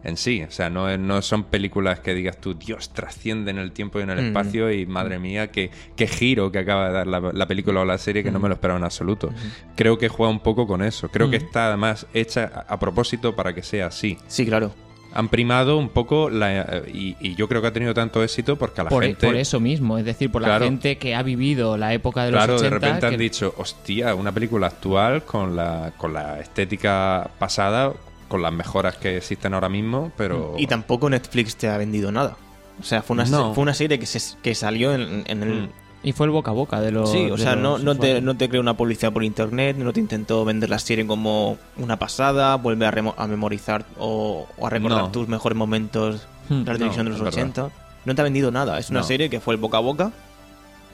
en 0.03 0.17
sí. 0.17 0.43
O 0.43 0.51
sea, 0.51 0.69
no, 0.69 0.97
no 0.97 1.21
son 1.21 1.43
películas 1.45 1.99
que 1.99 2.13
digas 2.13 2.37
tú, 2.37 2.53
Dios, 2.53 2.89
trascienden 2.93 3.57
el 3.57 3.71
tiempo 3.71 3.99
y 3.99 4.03
en 4.03 4.09
el 4.11 4.21
Mm. 4.21 4.25
espacio 4.27 4.71
y 4.71 4.85
madre 4.85 5.19
mía, 5.19 5.51
qué, 5.51 5.69
qué 5.95 6.07
giro 6.07 6.51
que 6.51 6.59
acaba 6.59 6.87
de 6.87 6.93
dar 6.93 7.07
la, 7.07 7.19
la 7.33 7.47
película 7.47 7.81
o 7.81 7.85
la 7.85 7.97
serie 7.97 8.23
que 8.23 8.31
no 8.31 8.39
me 8.39 8.47
lo 8.47 8.53
esperaba 8.55 8.77
en 8.79 8.85
absoluto. 8.85 9.31
Creo 9.75 9.97
que 9.97 10.09
juega 10.09 10.31
un 10.31 10.39
poco 10.39 10.67
con 10.67 10.83
eso. 10.83 11.09
Creo 11.09 11.29
que 11.29 11.39
Mm. 11.39 11.43
está 11.45 11.67
además 11.67 12.07
hecha 12.13 12.51
a, 12.67 12.73
a 12.73 12.79
propósito 12.79 13.35
para 13.35 13.53
que 13.53 13.63
sea 13.63 13.87
así. 13.87 14.17
Sí, 14.27 14.45
claro. 14.45 14.73
Han 15.15 15.29
primado 15.29 15.77
un 15.77 15.89
poco 15.89 16.31
la, 16.31 16.61
eh, 16.63 16.91
y, 16.91 17.15
y 17.19 17.35
yo 17.35 17.47
creo 17.47 17.61
que 17.61 17.67
ha 17.67 17.71
tenido 17.71 17.93
tanto 17.93 18.23
éxito 18.23 18.55
porque 18.55 18.81
a 18.81 18.85
la 18.85 18.89
Por, 18.89 19.03
gente... 19.03 19.27
por 19.27 19.35
eso 19.35 19.59
mismo, 19.59 19.99
es 19.99 20.05
decir, 20.05 20.31
por 20.31 20.41
la 20.41 20.47
Claro. 20.47 20.65
gente 20.65 20.97
que 20.97 21.13
ha 21.13 21.21
vivido 21.21 21.77
la 21.77 21.93
época 21.93 22.23
de 22.25 22.31
los 22.31 22.39
Claro, 22.39 22.55
80. 22.55 22.63
de 22.63 22.79
repente 22.79 23.05
han 23.05 23.11
que- 23.11 23.17
dicho, 23.19 23.53
hostia, 23.57 24.15
una 24.15 24.31
película 24.31 24.65
actual 24.65 25.21
con 25.23 25.55
la, 25.55 25.93
con 25.97 26.13
la 26.13 26.39
estética 26.39 27.29
pasada, 27.37 27.93
con 28.33 28.41
las 28.41 28.51
mejoras 28.51 28.95
que 28.97 29.17
existen 29.17 29.53
ahora 29.53 29.69
mismo, 29.69 30.11
pero... 30.17 30.55
Y 30.57 30.65
tampoco 30.65 31.07
Netflix 31.07 31.55
te 31.55 31.69
ha 31.69 31.77
vendido 31.77 32.11
nada. 32.11 32.35
O 32.79 32.83
sea, 32.83 33.03
fue 33.03 33.13
una, 33.13 33.25
No. 33.25 33.53
fue 33.53 33.61
una 33.61 33.75
serie 33.75 33.99
que, 33.99 34.07
se, 34.07 34.19
que 34.41 34.55
salió 34.55 34.91
en, 34.95 35.23
en 35.27 35.43
el... 35.43 35.53
Mm. 35.63 35.69
Y 36.01 36.11
fue 36.13 36.25
el 36.25 36.31
boca 36.31 36.49
a 36.49 36.53
boca 36.55 36.81
de 36.81 36.91
los. 36.91 37.11
Sí, 37.11 37.29
o 37.29 37.37
sea, 37.37 37.55
no, 37.55 37.77
no, 37.77 37.95
te, 37.95 38.19
no 38.21 38.35
te 38.35 38.49
creó 38.49 38.59
una 38.61 38.75
publicidad 38.75 39.13
por 39.13 39.23
internet, 39.23 39.77
no 39.77 39.93
te 39.93 39.99
intentó 39.99 40.43
vender 40.43 40.69
la 40.71 40.79
serie 40.79 41.05
como 41.05 41.57
una 41.77 41.97
pasada, 41.99 42.55
vuelve 42.55 42.85
a, 42.87 42.91
remo- 42.91 43.13
a 43.15 43.27
memorizar 43.27 43.85
o, 43.99 44.47
o 44.57 44.67
a 44.67 44.69
recordar 44.71 45.03
No. 45.03 45.11
tus 45.11 45.27
mejores 45.27 45.55
momentos 45.57 46.27
de 46.49 46.55
la 46.65 46.73
televisión 46.73 47.05
No, 47.05 47.11
de 47.13 47.19
los 47.19 47.27
es 47.29 47.35
verdad. 47.37 47.51
80. 47.61 47.69
No 48.05 48.15
te 48.15 48.21
ha 48.21 48.23
vendido 48.25 48.51
nada, 48.51 48.79
es 48.79 48.89
una 48.89 48.99
No. 49.01 49.05
serie 49.05 49.29
que 49.29 49.39
fue 49.39 49.53
el 49.53 49.61
boca 49.61 49.77
a 49.77 49.81
boca, 49.81 50.11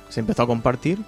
se 0.10 0.20
empezó 0.20 0.44
a 0.44 0.48
compartir. 0.48 1.00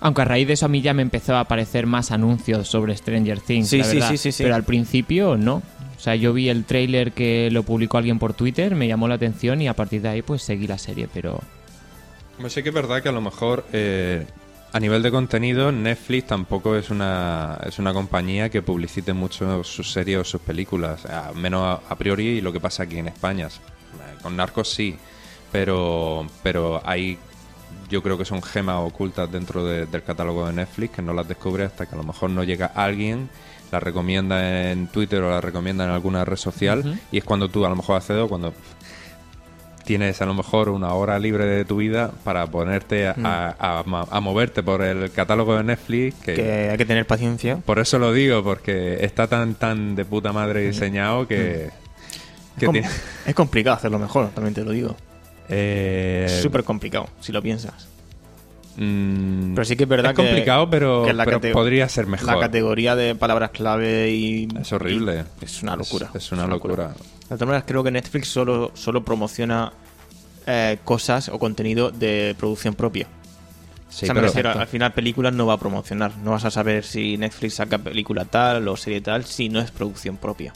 Aunque 0.00 0.22
a 0.22 0.24
raíz 0.24 0.46
de 0.46 0.54
eso 0.54 0.66
a 0.66 0.68
mí 0.68 0.82
ya 0.82 0.94
me 0.94 1.02
empezó 1.02 1.36
a 1.36 1.40
aparecer 1.40 1.86
más 1.86 2.10
anuncios 2.10 2.68
sobre 2.68 2.96
Stranger 2.96 3.40
Things. 3.40 3.68
Sí, 3.68 3.78
la 3.78 3.84
sí, 3.84 3.94
verdad. 3.96 4.10
sí, 4.10 4.18
sí, 4.18 4.32
sí. 4.32 4.42
Pero 4.42 4.54
al 4.54 4.64
principio 4.64 5.36
no. 5.36 5.62
O 5.96 5.98
sea, 5.98 6.14
yo 6.14 6.32
vi 6.34 6.50
el 6.50 6.64
tráiler 6.64 7.12
que 7.12 7.50
lo 7.50 7.62
publicó 7.62 7.96
alguien 7.96 8.18
por 8.18 8.34
Twitter, 8.34 8.74
me 8.74 8.86
llamó 8.86 9.08
la 9.08 9.14
atención 9.14 9.62
y 9.62 9.68
a 9.68 9.74
partir 9.74 10.02
de 10.02 10.10
ahí 10.10 10.22
pues 10.22 10.42
seguí 10.42 10.66
la 10.66 10.78
serie, 10.78 11.08
pero... 11.12 11.40
Pues 12.38 12.52
sí 12.52 12.62
que 12.62 12.68
es 12.68 12.74
verdad 12.74 13.02
que 13.02 13.08
a 13.08 13.12
lo 13.12 13.22
mejor 13.22 13.64
eh, 13.72 14.26
a 14.72 14.78
nivel 14.78 15.02
de 15.02 15.10
contenido 15.10 15.72
Netflix 15.72 16.26
tampoco 16.26 16.76
es 16.76 16.90
una, 16.90 17.58
es 17.64 17.78
una 17.78 17.94
compañía 17.94 18.50
que 18.50 18.60
publicite 18.60 19.14
mucho 19.14 19.64
sus 19.64 19.90
series 19.90 20.18
o 20.18 20.24
sus 20.24 20.42
películas, 20.42 21.06
a 21.06 21.32
menos 21.32 21.62
a, 21.62 21.92
a 21.92 21.96
priori 21.96 22.42
lo 22.42 22.52
que 22.52 22.60
pasa 22.60 22.82
aquí 22.82 22.98
en 22.98 23.08
España. 23.08 23.46
Eh, 23.46 24.18
Con 24.22 24.36
Narcos 24.36 24.68
sí, 24.70 24.94
pero, 25.50 26.26
pero 26.42 26.82
hay 26.84 27.16
yo 27.88 28.02
creo 28.02 28.18
que 28.18 28.24
son 28.24 28.42
gemas 28.42 28.76
ocultas 28.80 29.30
dentro 29.30 29.64
de- 29.64 29.86
del 29.86 30.02
catálogo 30.02 30.46
de 30.46 30.52
Netflix 30.54 30.96
que 30.96 31.02
no 31.02 31.12
las 31.12 31.26
descubre 31.28 31.64
hasta 31.64 31.86
que 31.86 31.94
a 31.94 31.98
lo 31.98 32.04
mejor 32.04 32.30
no 32.30 32.42
llega 32.44 32.66
alguien, 32.66 33.28
la 33.72 33.80
recomienda 33.80 34.70
en 34.70 34.86
Twitter 34.88 35.22
o 35.22 35.30
la 35.30 35.40
recomienda 35.40 35.84
en 35.84 35.90
alguna 35.90 36.24
red 36.24 36.36
social 36.36 36.98
y 37.12 37.18
es 37.18 37.24
cuando 37.24 37.48
tú 37.48 37.64
a 37.64 37.68
lo 37.68 37.76
mejor 37.76 37.96
accedes 37.96 38.22
o 38.22 38.28
cuando 38.28 38.52
tienes 39.84 40.20
a 40.20 40.26
lo 40.26 40.34
mejor 40.34 40.68
una 40.68 40.92
hora 40.94 41.16
libre 41.18 41.46
de 41.46 41.64
tu 41.64 41.76
vida 41.76 42.10
para 42.24 42.46
ponerte 42.48 43.06
a, 43.06 43.14
a- 43.22 43.78
a 43.78 43.82
ma- 43.84 44.06
a 44.10 44.18
moverte 44.20 44.62
por 44.64 44.82
el 44.82 45.12
catálogo 45.12 45.56
de 45.56 45.62
Netflix 45.62 46.16
que, 46.24 46.34
Que 46.34 46.70
hay 46.70 46.76
que 46.76 46.84
tener 46.86 47.06
paciencia. 47.06 47.58
por 47.58 47.78
eso 47.78 47.98
lo 48.00 48.12
digo 48.12 48.42
porque 48.42 49.04
está 49.04 49.28
tan 49.28 49.54
tan 49.54 49.94
de 49.94 50.04
puta 50.04 50.32
madre 50.32 50.66
diseñado 50.66 51.28
que, 51.28 51.66
Es, 51.66 51.72
que 52.58 52.66
com- 52.66 52.72
tiene- 52.72 52.88
es 53.26 53.34
complicado 53.34 53.76
hacerlo 53.76 53.98
mejor, 54.00 54.28
también 54.30 54.54
te 54.54 54.64
lo 54.64 54.72
digo. 54.72 54.96
Eh, 55.48 56.24
Es 56.26 56.42
súper 56.42 56.64
complicado, 56.64 57.08
si 57.20 57.32
lo 57.32 57.40
piensas. 57.42 57.88
mm, 58.76 59.54
Pero 59.54 59.64
sí 59.64 59.76
que 59.76 59.84
es 59.84 59.88
verdad 59.88 60.10
que- 60.10 60.16
complicado 60.16 60.68
pero, 60.70 61.04
que 61.04 61.12
la 61.12 61.24
pero 61.24 61.40
cate- 61.40 61.52
podría 61.52 61.88
ser 61.88 62.06
mejor 62.06 62.26
La 62.34 62.38
categoría 62.40 62.94
de 62.96 63.14
palabras 63.14 63.50
clave 63.50 64.10
y... 64.10 64.48
es 64.60 64.72
horrible 64.72 65.24
y- 65.40 65.44
es 65.44 65.62
una 65.62 65.76
locura. 65.76 66.10
es, 66.14 66.24
es 66.26 66.32
una 66.32 66.46
locura, 66.46 66.88
De 66.88 67.26
todas 67.36 67.40
maneras, 67.40 67.64
creo 67.66 67.82
que 67.82 67.90
Netflix 67.90 68.28
solo, 68.28 68.70
solo 68.74 69.04
promociona 69.04 69.72
eh, 70.46 70.78
cosas 70.84 71.28
o 71.28 71.38
contenido 71.38 71.90
de 71.90 72.34
producción 72.38 72.74
propia. 72.74 73.06
Sí, 73.88 74.04
o 74.04 74.06
sea, 74.06 74.14
me 74.14 74.20
pero- 74.20 74.26
refiero, 74.32 74.50
al 74.50 74.66
final 74.66 74.92
películas 74.92 75.32
no 75.32 75.46
va 75.46 75.54
a 75.54 75.58
promocionar. 75.58 76.12
No 76.18 76.32
vas 76.32 76.44
a 76.44 76.50
saber 76.50 76.84
si 76.84 77.16
Netflix 77.16 77.54
saca 77.54 77.78
película 77.78 78.24
tal 78.26 78.68
o 78.68 78.76
serie 78.76 79.00
tal 79.00 79.24
si 79.24 79.48
no 79.48 79.58
es 79.60 79.70
producción 79.70 80.16
propia. 80.18 80.52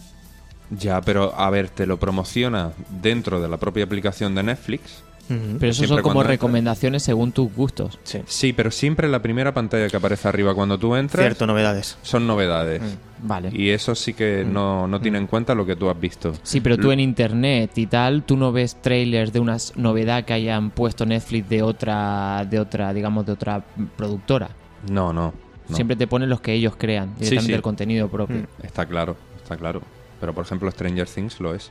Ya 0.70 1.00
pero 1.00 1.35
a 1.35 1.50
ver 1.50 1.68
te 1.68 1.87
lo 1.87 1.98
promociona 1.98 2.72
dentro 3.02 3.40
de 3.40 3.48
la 3.48 3.56
propia 3.56 3.85
aplicación 3.85 4.35
de 4.35 4.42
Netflix 4.42 5.02
Pero 5.28 5.70
eso 5.70 5.78
Siempre 5.85 5.87
son 5.87 6.02
como 6.02 6.22
recomendaciones 6.24 7.04
según 7.04 7.30
tus 7.30 7.54
gustos. 7.54 8.00
Sí. 8.02 8.20
Sí, 8.26 8.52
pero 8.52 8.72
siempre 8.72 9.09
la 9.09 9.22
primera 9.22 9.54
pantalla 9.54 9.88
que 9.88 9.96
aparece 9.96 10.26
arriba 10.26 10.54
cuando 10.54 10.76
tú 10.76 10.96
entras 10.96 11.24
Cierto, 11.24 11.46
novedades. 11.46 11.98
son 12.02 12.26
novedades. 12.26 12.83
Vale. 13.22 13.50
Y 13.52 13.70
eso 13.70 13.94
sí 13.94 14.14
que 14.14 14.44
no, 14.44 14.88
no 14.88 15.00
tiene 15.00 15.18
en 15.18 15.28
cuenta 15.28 15.54
lo 15.54 15.64
que 15.64 15.76
tú 15.76 15.88
has 15.88 16.00
visto. 16.00 16.33
Sí, 16.42 16.61
pero 16.61 16.76
tú 16.76 16.90
en 16.90 16.98
internet 16.98 17.70
y 17.76 17.87
tal, 17.87 18.24
tú 18.24 18.37
no 18.37 18.50
ves 18.50 18.83
trailers 18.83 19.33
de 19.33 19.38
una 19.38 19.56
novedad 19.76 20.24
que 20.24 20.33
hayan 20.33 20.70
puesto 20.70 21.06
Netflix 21.06 21.48
de 21.48 21.62
otra, 21.62 22.44
de 22.50 22.59
otra, 22.59 22.92
digamos, 22.92 23.24
de 23.24 23.33
otra 23.33 23.64
productora. 23.96 24.50
No, 24.90 25.12
no. 25.12 25.33
no. 25.68 25.76
Siempre 25.76 25.94
te 25.94 26.09
ponen 26.09 26.28
los 26.28 26.40
que 26.40 26.54
ellos 26.54 26.74
crean, 26.76 27.14
directamente 27.14 27.46
sí. 27.46 27.52
el 27.52 27.62
contenido 27.62 28.09
propio. 28.09 28.38
Mm. 28.38 28.66
Está 28.66 28.85
claro, 28.87 29.16
está 29.40 29.56
claro. 29.56 29.80
Pero 30.20 30.35
por 30.35 30.44
ejemplo 30.44 30.70
Stranger 30.70 31.09
Things 31.09 31.40
lo 31.40 31.54
es. 31.54 31.70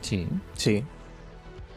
Sí. 0.00 0.26
Sí. 0.54 0.82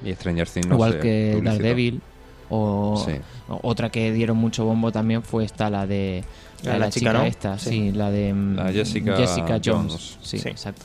Y 0.04 0.14
Stranger 0.14 0.48
Things 0.50 0.68
no 0.68 0.76
Igual 0.76 0.94
se 0.94 1.00
que 1.00 1.32
publicitó. 1.36 1.52
Daredevil. 1.64 2.02
O 2.50 3.02
Sí. 3.08 3.14
o 3.48 3.60
otra 3.64 3.90
que 3.90 4.12
dieron 4.12 4.36
mucho 4.38 4.66
bombo 4.66 4.92
también 4.92 5.24
fue 5.24 5.46
esta, 5.46 5.70
la 5.70 5.88
de 5.88 6.24
la, 6.64 6.74
de 6.74 6.80
la 6.80 6.90
chica, 6.90 7.14
¿no? 7.14 7.24
esta, 7.24 7.58
sí. 7.58 7.70
Sí. 7.70 7.92
la 7.94 8.12
de 8.12 8.34
mm, 8.34 8.56
La 8.56 8.72
Jessica 8.74 9.16
Jones. 9.16 9.62
Jones. 9.66 10.18
Sí, 10.22 10.38
Sí. 10.38 10.50
exacto. 10.50 10.82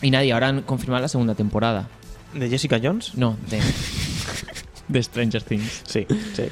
Y 0.00 0.10
nadie, 0.10 0.32
ahora 0.32 0.48
han 0.48 0.62
confirmado 0.62 1.02
la 1.02 1.08
segunda 1.08 1.34
temporada. 1.34 1.88
¿De 2.32 2.48
Jessica 2.48 2.80
Jones? 2.82 3.14
No, 3.14 3.36
de, 3.50 3.60
de 4.88 5.02
Stranger 5.02 5.42
Things. 5.42 5.82
Sí, 5.86 6.06
sí. 6.34 6.44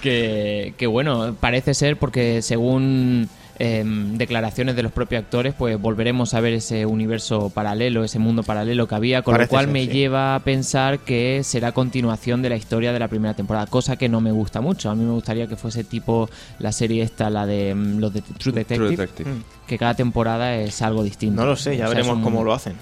Que, 0.00 0.74
que 0.76 0.86
bueno, 0.86 1.34
parece 1.38 1.74
ser 1.74 1.96
porque 1.98 2.42
según 2.42 3.28
em, 3.62 4.16
declaraciones 4.16 4.74
de 4.74 4.82
los 4.82 4.90
propios 4.90 5.22
actores, 5.22 5.52
pues 5.52 5.78
volveremos 5.78 6.32
a 6.32 6.40
ver 6.40 6.54
ese 6.54 6.86
universo 6.86 7.50
paralelo, 7.50 8.02
ese 8.04 8.18
mundo 8.18 8.42
paralelo 8.42 8.88
que 8.88 8.94
había, 8.94 9.20
con 9.20 9.32
Parece 9.34 9.48
lo 9.48 9.50
cual 9.50 9.64
ser, 9.66 9.72
me 9.74 9.84
sí. 9.84 9.90
lleva 9.90 10.34
a 10.34 10.40
pensar 10.40 11.00
que 11.00 11.42
será 11.44 11.72
continuación 11.72 12.40
de 12.40 12.48
la 12.48 12.56
historia 12.56 12.92
de 12.94 12.98
la 12.98 13.08
primera 13.08 13.34
temporada, 13.34 13.66
cosa 13.66 13.96
que 13.96 14.08
no 14.08 14.22
me 14.22 14.32
gusta 14.32 14.62
mucho. 14.62 14.88
A 14.90 14.94
mí 14.94 15.04
me 15.04 15.12
gustaría 15.12 15.46
que 15.46 15.56
fuese 15.56 15.84
tipo 15.84 16.30
la 16.58 16.72
serie 16.72 17.02
esta, 17.02 17.28
la 17.28 17.44
de 17.44 17.74
mm, 17.74 17.98
los 17.98 18.14
de 18.14 18.22
True 18.22 18.52
Detective, 18.54 18.76
True 18.78 18.90
Detective. 18.96 19.30
Mm. 19.30 19.42
que 19.66 19.76
cada 19.78 19.92
temporada 19.94 20.56
es 20.56 20.80
algo 20.80 21.02
distinto. 21.02 21.40
No 21.42 21.46
lo 21.46 21.54
sé, 21.54 21.76
ya 21.76 21.84
O 21.84 21.88
sea, 21.88 21.96
veremos 21.96 22.16
un- 22.16 22.22
cómo 22.22 22.42
lo 22.42 22.54
hacen. 22.54 22.74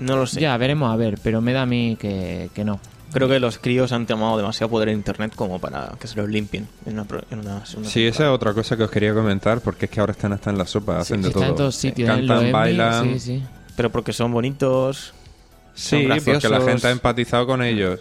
No 0.00 0.16
lo 0.16 0.26
sé. 0.26 0.40
Ya, 0.40 0.56
veremos 0.56 0.92
a 0.92 0.96
ver, 0.96 1.18
pero 1.22 1.40
me 1.40 1.52
da 1.52 1.62
a 1.62 1.66
mí 1.66 1.96
que, 2.00 2.50
que 2.52 2.64
no. 2.64 2.80
Creo 3.12 3.28
que 3.28 3.38
los 3.40 3.58
críos 3.58 3.92
han 3.92 4.06
tomado 4.06 4.36
demasiado 4.36 4.70
poder 4.70 4.88
en 4.88 4.96
internet 4.96 5.34
como 5.34 5.58
para 5.58 5.92
que 6.00 6.06
se 6.06 6.16
los 6.16 6.28
limpien 6.28 6.68
en 6.86 6.94
una, 6.94 7.06
en 7.30 7.38
una 7.40 7.66
Sí, 7.66 8.06
esa 8.06 8.24
es 8.24 8.30
otra 8.30 8.54
cosa 8.54 8.76
que 8.76 8.84
os 8.84 8.90
quería 8.90 9.12
comentar, 9.14 9.60
porque 9.60 9.86
es 9.86 9.90
que 9.90 10.00
ahora 10.00 10.12
están 10.12 10.32
hasta 10.32 10.50
en 10.50 10.58
la 10.58 10.66
sopa, 10.66 10.98
hacen 10.98 11.22
de 11.22 11.28
Está 11.28 11.40
todo. 11.40 11.48
en 11.50 11.56
todos 11.56 11.74
sitios. 11.76 12.08
Cantan, 12.08 12.52
bailan. 12.52 13.12
Sí, 13.14 13.20
sí. 13.20 13.42
Pero 13.76 13.90
porque 13.90 14.12
son 14.12 14.32
bonitos. 14.32 15.14
Sí, 15.74 16.06
son 16.06 16.18
porque 16.24 16.48
la 16.48 16.60
gente 16.60 16.86
ha 16.86 16.90
empatizado 16.90 17.46
con 17.46 17.62
ellos. 17.62 18.00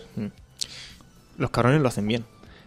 Los 1.38 1.50
cabrones 1.52 1.82
lo 1.82 1.88
hacen 1.88 2.08
bien. 2.08 2.26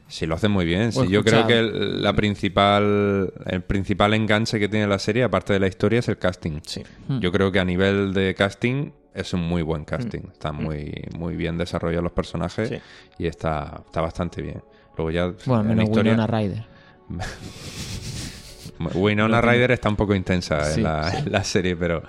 Sí, 0.09 0.27
lo 0.27 0.35
hacen 0.35 0.51
muy 0.51 0.65
bien. 0.65 0.93
Sí, 0.93 1.09
yo 1.09 1.25
creo 1.25 1.47
que 1.47 1.59
el, 1.59 2.03
la 2.03 2.13
principal, 2.13 3.33
el 3.47 3.63
principal 3.63 4.15
enganche 4.15 4.59
que 4.59 4.69
tiene 4.69 4.87
la 4.87 4.99
serie, 4.99 5.25
aparte 5.25 5.53
de 5.53 5.61
la 5.61 5.67
historia, 5.67 6.01
es 6.01 6.09
el 6.09 6.19
casting. 6.19 6.61
Sí. 6.67 6.83
Hmm. 7.09 7.21
Yo 7.21 7.33
creo 7.33 7.51
que 7.51 7.59
a 7.59 7.65
nivel 7.65 8.13
de 8.13 8.35
casting 8.35 8.91
es 9.15 9.33
un 9.33 9.41
muy 9.49 9.63
buen 9.63 9.85
casting. 9.85 10.21
Están 10.33 10.57
muy, 10.57 10.93
muy 11.17 11.37
bien 11.37 11.57
desarrollados 11.57 12.03
los 12.05 12.13
personajes 12.13 12.69
Sí. 12.69 12.77
y 13.19 13.27
está, 13.27 13.83
está 13.87 14.01
bastante 14.01 14.43
bien. 14.43 14.63
Luego 14.97 15.11
ya 15.11 15.33
Bueno, 15.47 15.63
en 15.63 15.69
menos 15.69 15.85
historia, 15.85 16.13
Winona 16.13 16.27
Ryder. 16.27 16.65
Winona 18.95 19.41
Ryder 19.41 19.71
está 19.73 19.89
un 19.89 19.97
poco 19.97 20.15
intensa 20.15 20.65
Sí, 20.65 20.81
en, 20.81 20.85
la, 20.85 21.19
en 21.19 21.33
la 21.33 21.45
serie, 21.45 21.77
pero, 21.77 22.03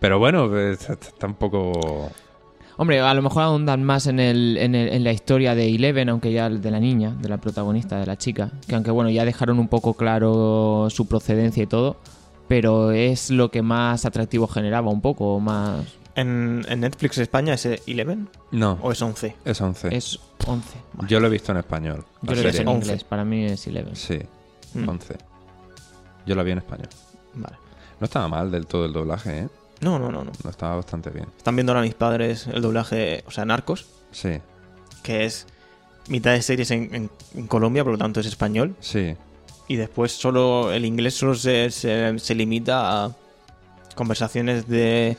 pero 0.00 0.18
bueno, 0.18 0.56
está, 0.58 0.94
está 0.94 1.26
un 1.26 1.34
poco... 1.34 2.10
Hombre, 2.78 3.00
a 3.00 3.12
lo 3.14 3.22
mejor 3.22 3.42
ahondan 3.42 3.84
más 3.84 4.06
en, 4.06 4.18
el, 4.18 4.56
en, 4.58 4.74
el- 4.74 4.88
en 4.88 5.04
la 5.04 5.12
historia 5.12 5.54
de 5.54 5.68
Eleven, 5.74 6.08
aunque 6.08 6.32
ya 6.32 6.48
de 6.48 6.70
la 6.70 6.80
niña, 6.80 7.10
de 7.20 7.28
la 7.28 7.36
protagonista, 7.38 8.00
de 8.00 8.06
la 8.06 8.16
chica. 8.16 8.50
Que 8.66 8.74
aunque 8.74 8.90
bueno, 8.90 9.10
ya 9.10 9.24
dejaron 9.24 9.58
un 9.58 9.68
poco 9.68 9.94
claro 9.94 10.88
su 10.90 11.06
procedencia 11.06 11.62
y 11.62 11.66
todo. 11.66 11.98
Pero 12.48 12.90
es 12.90 13.30
lo 13.30 13.50
que 13.50 13.62
más 13.62 14.04
atractivo 14.06 14.46
generaba 14.48 14.90
un 14.90 15.00
poco, 15.02 15.38
más... 15.38 15.84
¿En, 16.14 16.64
en 16.68 16.80
Netflix 16.80 17.16
España 17.18 17.54
es 17.54 17.64
11 17.66 18.16
No, 18.50 18.78
o 18.82 18.92
es 18.92 19.00
11? 19.00 19.34
es 19.44 19.60
11. 19.60 19.96
Es 19.96 20.18
11. 20.46 20.68
Yo 21.08 21.20
lo 21.20 21.26
he 21.28 21.30
visto 21.30 21.52
en 21.52 21.58
español. 21.58 22.04
Yo 22.22 22.34
lo 22.34 22.40
he 22.40 22.44
visto 22.44 22.60
en 22.62 22.68
11. 22.68 22.86
inglés, 22.86 23.04
para 23.04 23.24
mí 23.24 23.44
es 23.46 23.66
Eleven. 23.66 23.96
Sí, 23.96 24.18
Mm. 24.74 24.88
11. 24.88 25.16
Yo 26.26 26.34
la 26.34 26.42
vi 26.42 26.52
en 26.52 26.58
español. 26.58 26.88
Vale. 27.34 27.56
No 28.00 28.04
estaba 28.06 28.26
mal 28.28 28.50
del 28.50 28.66
todo 28.66 28.86
el 28.86 28.92
doblaje, 28.92 29.38
¿eh? 29.40 29.48
No, 29.80 29.98
no, 29.98 30.10
no, 30.10 30.24
no. 30.24 30.32
No 30.44 30.50
estaba 30.50 30.76
bastante 30.76 31.10
bien. 31.10 31.26
Están 31.36 31.56
viendo 31.56 31.72
ahora 31.72 31.82
mis 31.82 31.94
padres 31.94 32.46
el 32.46 32.62
doblaje, 32.62 33.22
o 33.26 33.30
sea, 33.30 33.44
Narcos, 33.44 33.86
Sí, 34.12 34.38
que 35.02 35.24
es 35.24 35.46
mitad 36.08 36.32
de 36.32 36.42
series 36.42 36.70
en, 36.70 36.94
en- 36.94 37.10
en 37.34 37.46
Colombia, 37.46 37.82
por 37.84 37.92
lo 37.92 37.98
tanto 37.98 38.20
es 38.20 38.26
español. 38.26 38.76
sí. 38.80 39.16
Y 39.68 39.76
después 39.76 40.12
solo 40.12 40.72
el 40.72 40.84
inglés 40.84 41.14
solo 41.14 41.34
se, 41.34 41.70
se, 41.70 42.18
se 42.18 42.34
limita 42.34 43.04
a 43.06 43.12
conversaciones 43.94 44.66
de... 44.68 45.16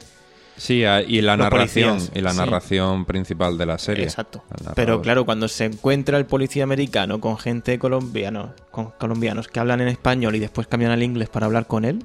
Sí, 0.55 0.75
y 1.07 1.21
la 1.21 1.35
Los 1.35 1.45
narración 1.45 1.89
policías, 1.97 2.11
y 2.15 2.21
la 2.21 2.31
sí. 2.31 2.37
narración 2.37 3.05
principal 3.05 3.57
de 3.57 3.65
la 3.65 3.77
serie. 3.79 4.03
Exacto. 4.05 4.43
Pero 4.75 5.01
claro, 5.01 5.25
cuando 5.25 5.47
se 5.47 5.65
encuentra 5.65 6.17
el 6.17 6.25
policía 6.25 6.63
americano 6.63 7.19
con 7.19 7.37
gente 7.37 7.79
colombiano, 7.79 8.53
con 8.71 8.91
colombianos 8.91 9.47
que 9.47 9.59
hablan 9.59 9.81
en 9.81 9.87
español 9.87 10.35
y 10.35 10.39
después 10.39 10.67
cambian 10.67 10.91
al 10.91 11.01
inglés 11.03 11.29
para 11.29 11.47
hablar 11.47 11.65
con 11.67 11.85
él, 11.85 12.03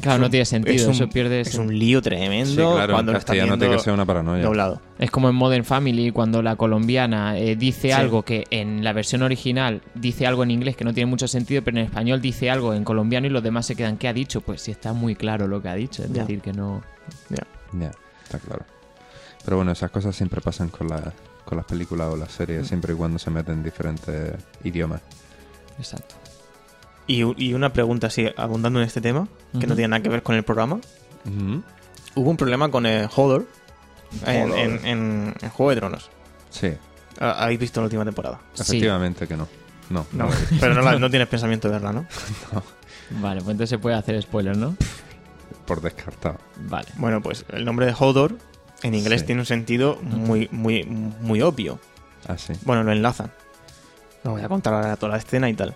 Claro, 0.00 0.14
es 0.14 0.20
no 0.20 0.24
un- 0.26 0.30
tiene 0.30 0.46
sentido, 0.46 0.74
es 0.74 0.86
un- 0.86 0.92
eso 0.94 1.08
pierde... 1.10 1.42
Es 1.42 1.54
un 1.56 1.78
lío 1.78 1.98
Sí, 1.98 2.04
tremendo 2.04 2.74
claro, 2.76 2.94
cuando 2.94 3.12
en 3.12 3.16
castellano 3.18 3.48
tiene 3.58 3.66
viendo 3.66 3.76
que 3.76 3.84
ser 3.84 3.92
una 3.92 4.06
paranoia. 4.06 4.42
doblado. 4.42 4.80
Es 4.98 5.10
como 5.10 5.28
en 5.28 5.34
Modern 5.34 5.64
Family, 5.66 6.10
cuando 6.12 6.40
la 6.40 6.56
colombiana 6.56 7.38
eh, 7.38 7.56
dice 7.56 7.88
Sí. 7.88 7.92
algo 7.92 8.22
que 8.22 8.46
en 8.50 8.82
la 8.82 8.94
versión 8.94 9.20
original 9.22 9.82
dice 9.94 10.26
algo 10.26 10.44
en 10.44 10.50
inglés 10.50 10.76
que 10.76 10.84
no 10.84 10.94
tiene 10.94 11.10
mucho 11.10 11.28
sentido, 11.28 11.60
pero 11.62 11.76
en 11.76 11.84
español 11.84 12.22
dice 12.22 12.48
algo 12.48 12.72
en 12.72 12.84
colombiano 12.84 13.26
y 13.26 13.30
los 13.30 13.42
demás 13.42 13.66
se 13.66 13.76
quedan, 13.76 13.98
¿qué 13.98 14.08
ha 14.08 14.14
dicho? 14.14 14.40
Pues 14.40 14.62
sí 14.62 14.70
está 14.70 14.94
muy 14.94 15.14
claro 15.14 15.46
lo 15.46 15.60
que 15.60 15.68
ha 15.68 15.74
dicho, 15.74 16.02
es 16.02 16.10
decir, 16.10 16.40
que 16.40 16.54
no... 16.54 16.82
Ya. 17.72 17.90
Está 18.24 18.38
claro. 18.38 18.64
Pero 19.44 19.56
bueno, 19.56 19.72
esas 19.72 19.90
cosas 19.90 20.14
siempre 20.14 20.40
pasan 20.40 20.68
con, 20.68 20.88
la, 20.88 21.12
con 21.44 21.56
las 21.56 21.66
películas 21.66 22.08
o 22.12 22.16
las 22.16 22.28
Mm. 22.28 22.32
series, 22.36 22.68
siempre 22.68 22.92
y 22.94 22.96
cuando 22.96 23.18
se 23.18 23.30
meten 23.30 23.54
en 23.54 23.62
diferentes 23.62 24.34
idiomas. 24.64 25.00
Exacto. 25.78 26.14
Y, 27.06 27.22
y 27.44 27.54
una 27.54 27.72
pregunta 27.72 28.06
así, 28.06 28.26
abundando 28.36 28.80
en 28.80 28.86
este 28.86 29.00
tema, 29.00 29.26
que 29.58 29.66
no 29.66 29.74
tiene 29.74 29.88
nada 29.88 30.02
que 30.02 30.08
ver 30.08 30.22
con 30.22 30.36
el 30.36 30.44
programa. 30.44 30.78
Hubo 32.14 32.30
un 32.30 32.36
problema 32.36 32.70
con 32.70 32.86
el 32.86 33.08
Hodor 33.16 33.46
en, 34.26 34.52
en- 34.52 34.86
en- 34.86 35.34
en 35.40 35.50
Juego 35.50 35.70
de 35.70 35.76
Tronos. 35.76 36.10
Sí, 36.50 36.72
Ah, 37.20 37.44
¿Habéis 37.44 37.60
visto 37.60 37.80
la 37.80 37.84
última 37.84 38.04
temporada? 38.04 38.40
Sí. 38.54 38.62
efectivamente 38.62 39.26
que 39.28 39.36
no. 39.36 39.46
No, 39.90 40.06
No, 40.12 40.26
no. 40.28 40.30
pero 40.60 40.74
no, 40.74 40.80
la- 40.80 40.98
no 40.98 41.10
tienes 41.10 41.28
pensamiento 41.28 41.68
de 41.68 41.72
verla, 41.74 41.92
¿no? 41.92 42.06
Vale, 43.20 43.40
pues 43.42 43.50
entonces 43.52 43.68
se 43.70 43.78
puede 43.78 43.96
hacer 43.96 44.20
spoiler, 44.22 44.56
¿no? 44.56 44.76
por 45.74 45.80
descartado. 45.82 46.36
Vale. 46.68 46.88
Bueno, 46.96 47.22
pues 47.22 47.46
el 47.50 47.64
nombre 47.64 47.86
de 47.86 47.94
Hodor 47.98 48.36
en 48.82 48.94
inglés 48.94 49.20
Sí. 49.22 49.26
tiene 49.28 49.40
un 49.40 49.46
sentido 49.46 49.98
muy, 50.02 50.48
muy, 50.52 50.84
muy 50.84 51.40
obvio. 51.40 51.78
Así. 52.28 52.52
Bueno, 52.64 52.82
lo 52.84 52.92
enlazan. 52.92 53.32
No 54.22 54.32
voy 54.32 54.42
a 54.42 54.48
contar 54.48 54.74
ahora 54.74 54.96
toda 54.96 55.12
la 55.12 55.18
escena 55.18 55.48
y 55.48 55.54
tal. 55.54 55.74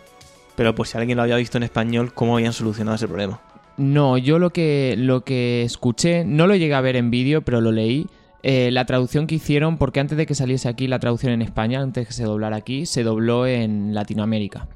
Pero 0.54 0.74
pues 0.74 0.90
si 0.90 0.98
alguien 0.98 1.16
lo 1.16 1.22
había 1.22 1.36
visto 1.36 1.56
en 1.56 1.62
español, 1.64 2.12
¿cómo 2.12 2.36
habían 2.36 2.52
solucionado 2.52 2.96
ese 2.96 3.08
problema? 3.08 3.40
No, 3.78 4.18
yo 4.18 4.38
lo 4.38 4.50
que, 4.50 4.94
lo 4.98 5.22
que 5.24 5.62
escuché, 5.62 6.24
no 6.24 6.46
lo 6.46 6.54
llegué 6.56 6.74
a 6.74 6.80
ver 6.82 6.96
en 6.96 7.10
vídeo, 7.10 7.40
pero 7.42 7.60
lo 7.62 7.72
leí. 7.72 8.06
Eh, 8.42 8.70
la 8.70 8.84
traducción 8.84 9.26
que 9.26 9.34
hicieron, 9.36 9.76
porque 9.78 9.98
antes 10.00 10.16
de 10.16 10.26
que 10.26 10.34
saliese 10.34 10.68
aquí 10.68 10.86
la 10.86 10.98
traducción 10.98 11.32
en 11.32 11.42
España, 11.42 11.80
antes 11.80 12.02
de 12.02 12.06
que 12.06 12.12
se 12.12 12.24
doblara 12.24 12.56
aquí, 12.56 12.86
se 12.86 13.02
dobló 13.02 13.46
en 13.46 13.94
Latinoamérica. 13.94 14.68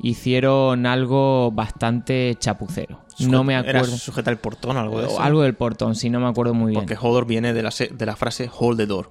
Hicieron 0.00 0.86
algo 0.86 1.50
bastante 1.52 2.36
chapucero. 2.38 3.00
No 3.20 3.42
me 3.44 3.54
Era 3.54 3.78
acuerdo. 3.80 3.96
sujeta 3.96 4.30
el 4.30 4.36
portón 4.38 4.76
o 4.76 4.80
algo 4.80 5.00
de 5.00 5.06
eso. 5.08 5.20
Algo 5.20 5.42
del 5.42 5.54
portón, 5.54 5.94
sí, 5.96 6.08
no 6.10 6.20
me 6.20 6.28
acuerdo 6.28 6.54
muy 6.54 6.70
bien. 6.70 6.80
Porque 6.84 6.96
Hodor 7.00 7.26
viene 7.26 7.52
de 7.52 7.62
la, 7.62 7.70
de 7.90 8.06
la 8.06 8.14
frase 8.16 8.48
hold 8.56 8.78
the 8.78 8.86
door. 8.86 9.10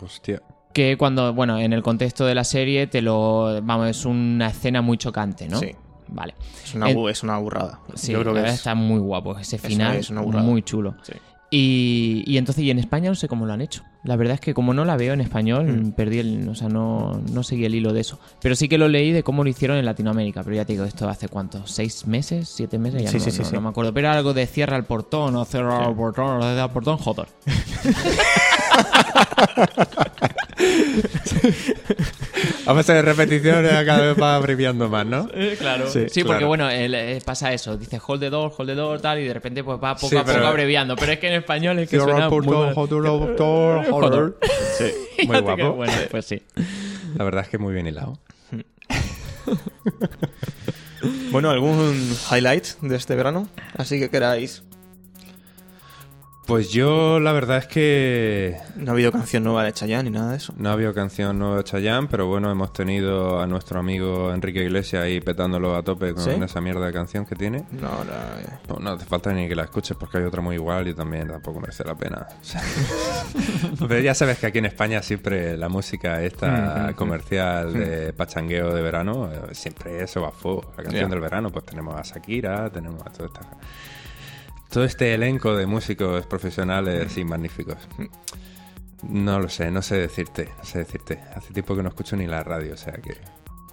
Hostia. 0.00 0.42
Que 0.74 0.96
cuando, 0.98 1.32
bueno, 1.32 1.58
en 1.58 1.72
el 1.72 1.82
contexto 1.82 2.26
de 2.26 2.34
la 2.34 2.44
serie 2.44 2.86
te 2.88 3.00
lo. 3.00 3.60
Vamos, 3.62 3.88
es 3.88 4.04
una 4.04 4.48
escena 4.48 4.82
muy 4.82 4.98
chocante, 4.98 5.48
¿no? 5.48 5.58
Sí. 5.58 5.70
Vale. 6.08 6.34
Es 6.62 6.74
una, 6.74 6.90
es 6.90 7.22
una 7.22 7.38
burrada. 7.38 7.80
Sí, 7.94 8.12
Yo 8.12 8.20
creo 8.20 8.32
la 8.34 8.40
que 8.40 8.42
verdad 8.42 8.54
es... 8.54 8.58
está 8.60 8.74
muy 8.74 8.98
guapo. 9.00 9.38
Ese 9.38 9.56
final 9.56 9.96
es 9.96 10.10
una 10.10 10.20
burrada. 10.20 10.44
muy 10.44 10.62
chulo. 10.62 10.96
Sí. 11.02 11.14
Y, 11.56 12.24
y 12.26 12.36
entonces, 12.38 12.64
y 12.64 12.70
en 12.72 12.80
España 12.80 13.10
no 13.10 13.14
sé 13.14 13.28
cómo 13.28 13.46
lo 13.46 13.52
han 13.52 13.60
hecho. 13.60 13.84
La 14.02 14.16
verdad 14.16 14.34
es 14.34 14.40
que 14.40 14.54
como 14.54 14.74
no 14.74 14.84
la 14.84 14.96
veo 14.96 15.14
en 15.14 15.20
español, 15.20 15.66
Mm. 15.66 15.92
perdí 15.92 16.18
el. 16.18 16.48
O 16.48 16.54
sea, 16.56 16.68
no, 16.68 17.20
no 17.32 17.44
seguí 17.44 17.64
el 17.64 17.76
hilo 17.76 17.92
de 17.92 18.00
eso. 18.00 18.18
Pero 18.42 18.56
sí 18.56 18.68
que 18.68 18.76
lo 18.76 18.88
leí 18.88 19.12
de 19.12 19.22
cómo 19.22 19.44
lo 19.44 19.50
hicieron 19.50 19.76
en 19.78 19.84
Latinoamérica. 19.84 20.42
Pero 20.42 20.56
ya 20.56 20.64
te 20.64 20.72
digo, 20.72 20.84
esto 20.84 21.08
hace 21.08 21.28
cuánto, 21.28 21.64
¿seis 21.68 22.08
meses? 22.08 22.48
¿Siete 22.48 22.76
meses? 22.78 23.02
Ya 23.04 23.10
Sí, 23.10 23.18
no, 23.18 23.24
sí, 23.24 23.30
sí, 23.30 23.38
no- 23.38 23.44
sí. 23.44 23.54
no 23.54 23.60
me 23.60 23.68
acuerdo. 23.68 23.94
Pero 23.94 24.08
era 24.08 24.16
algo 24.18 24.34
de 24.34 24.46
cierra 24.48 24.76
el 24.76 24.82
portón 24.84 25.36
o 25.36 25.44
cierra 25.44 25.86
el 25.88 25.94
portón 25.94 26.38
o 26.38 26.40
cierra 26.42 26.64
el 26.64 26.70
portón, 26.70 26.98
joder. 26.98 27.28
Vamos 32.66 32.78
a 32.88 32.92
hacer 32.92 33.04
repeticiones, 33.04 33.70
cada 33.84 34.00
vez 34.12 34.20
va 34.22 34.36
abreviando 34.36 34.88
más, 34.88 35.04
¿no? 35.06 35.28
claro. 35.58 35.86
Sí, 35.90 36.06
Sí, 36.08 36.22
porque 36.22 36.38
claro. 36.38 36.48
bueno, 36.48 36.70
eh, 36.70 37.20
pasa 37.24 37.52
eso. 37.52 37.76
Dice 37.76 38.00
hold 38.04 38.20
the 38.20 38.30
door, 38.30 38.52
hold 38.56 38.68
the 38.70 38.74
door, 38.74 39.00
tal, 39.00 39.18
y 39.20 39.24
de 39.24 39.34
repente 39.34 39.62
pues 39.62 39.78
va 39.82 39.94
poco 39.94 40.08
Sí, 40.08 40.16
a 40.16 40.24
poco 40.24 40.38
abreviando. 40.46 40.96
Pero 40.96 41.12
es 41.12 41.18
que 41.18 41.28
en 41.28 41.34
español 41.34 41.78
es 41.78 41.88
que 41.90 41.98
suena 41.98 42.28
muy 42.28 42.40
portón, 42.40 42.66
mal. 42.66 42.74
joder, 42.74 43.02
joder, 43.38 43.90
joder. 43.90 44.34
Sí. 44.78 45.26
Muy 45.26 45.40
guapo. 45.40 45.72
bueno, 45.74 45.92
pues 46.10 46.24
sí. 46.26 46.42
La 47.16 47.24
verdad 47.24 47.42
es 47.44 47.48
que 47.48 47.58
muy 47.58 47.72
bien 47.74 47.86
hilado. 47.86 48.18
Bueno, 51.30 51.50
¿algún 51.50 52.16
highlight 52.32 52.64
de 52.80 52.96
este 52.96 53.14
verano? 53.14 53.46
Así 53.76 53.98
que 53.98 54.08
queráis. 54.08 54.62
Pues 56.46 56.70
yo 56.70 57.20
la 57.20 57.32
verdad 57.32 57.56
es 57.56 57.66
que 57.66 58.56
No 58.76 58.90
ha 58.90 58.92
habido 58.94 59.10
canción 59.10 59.44
nueva 59.44 59.64
de 59.64 59.72
Chayanne 59.72 60.10
ni 60.10 60.16
nada 60.18 60.32
de 60.32 60.36
eso. 60.36 60.52
no 60.58 60.70
había 60.70 60.92
canción 60.92 61.38
nueva 61.38 61.56
de 61.58 61.64
Chayanne, 61.64 62.06
pero 62.10 62.26
bueno, 62.26 62.50
hemos 62.50 62.72
tenido 62.74 63.40
a 63.40 63.46
nuestro 63.46 63.80
amigo 63.80 64.32
Enrique 64.32 64.62
Iglesias 64.62 65.04
ahí 65.04 65.20
petándolo 65.20 65.74
a 65.74 65.82
tope 65.82 66.12
con 66.12 66.22
¿Sí? 66.22 66.30
esa 66.30 66.60
mierda 66.60 66.84
de 66.86 66.92
canción 66.92 67.24
que 67.24 67.34
tiene. 67.34 67.64
No, 67.72 68.04
no. 68.04 68.12
eh. 68.12 68.58
No, 68.68 68.76
no 68.78 68.90
hace 68.90 69.06
falta 69.06 69.32
ni 69.32 69.48
que 69.48 69.54
la 69.54 69.62
escuches 69.64 69.96
porque 69.96 70.18
hay 70.18 70.24
otra 70.24 70.42
muy 70.42 70.56
igual 70.56 70.86
y 70.86 70.94
también 70.94 71.28
tampoco 71.28 71.60
merece 71.60 71.82
la 71.84 71.94
pena. 71.94 72.26
Pero 73.88 74.00
ya 74.00 74.14
sabes 74.14 74.38
que 74.38 74.46
aquí 74.46 74.58
en 74.58 74.66
España 74.66 75.02
siempre 75.02 75.56
la 75.56 75.68
música 75.70 76.22
esta 76.22 76.92
comercial 76.94 77.72
de 77.72 78.12
pachangueo 78.12 78.74
de 78.74 78.82
verano, 78.82 79.30
eh, 79.32 79.54
siempre 79.54 80.02
eso 80.02 80.20
va 80.20 80.28
a 80.28 80.32
fuego. 80.32 80.72
La 80.76 80.82
canción 80.82 81.10
del 81.10 81.20
verano, 81.20 81.50
pues 81.50 81.64
tenemos 81.64 81.96
a 81.96 82.02
Shakira, 82.02 82.68
tenemos 82.70 83.00
a 83.06 83.10
toda 83.10 83.26
esta... 83.26 83.40
Todo 84.74 84.82
este 84.82 85.14
elenco 85.14 85.54
de 85.54 85.66
músicos 85.66 86.26
profesionales 86.26 87.16
y 87.16 87.24
magníficos. 87.24 87.76
No 89.08 89.38
lo 89.38 89.48
sé, 89.48 89.70
no 89.70 89.80
sé 89.82 89.98
decirte, 89.98 90.50
no 90.58 90.64
sé 90.64 90.80
decirte. 90.80 91.20
Hace 91.36 91.52
tiempo 91.52 91.76
que 91.76 91.84
no 91.84 91.90
escucho 91.90 92.16
ni 92.16 92.26
la 92.26 92.42
radio, 92.42 92.74
o 92.74 92.76
sea 92.76 92.94
que... 92.94 93.16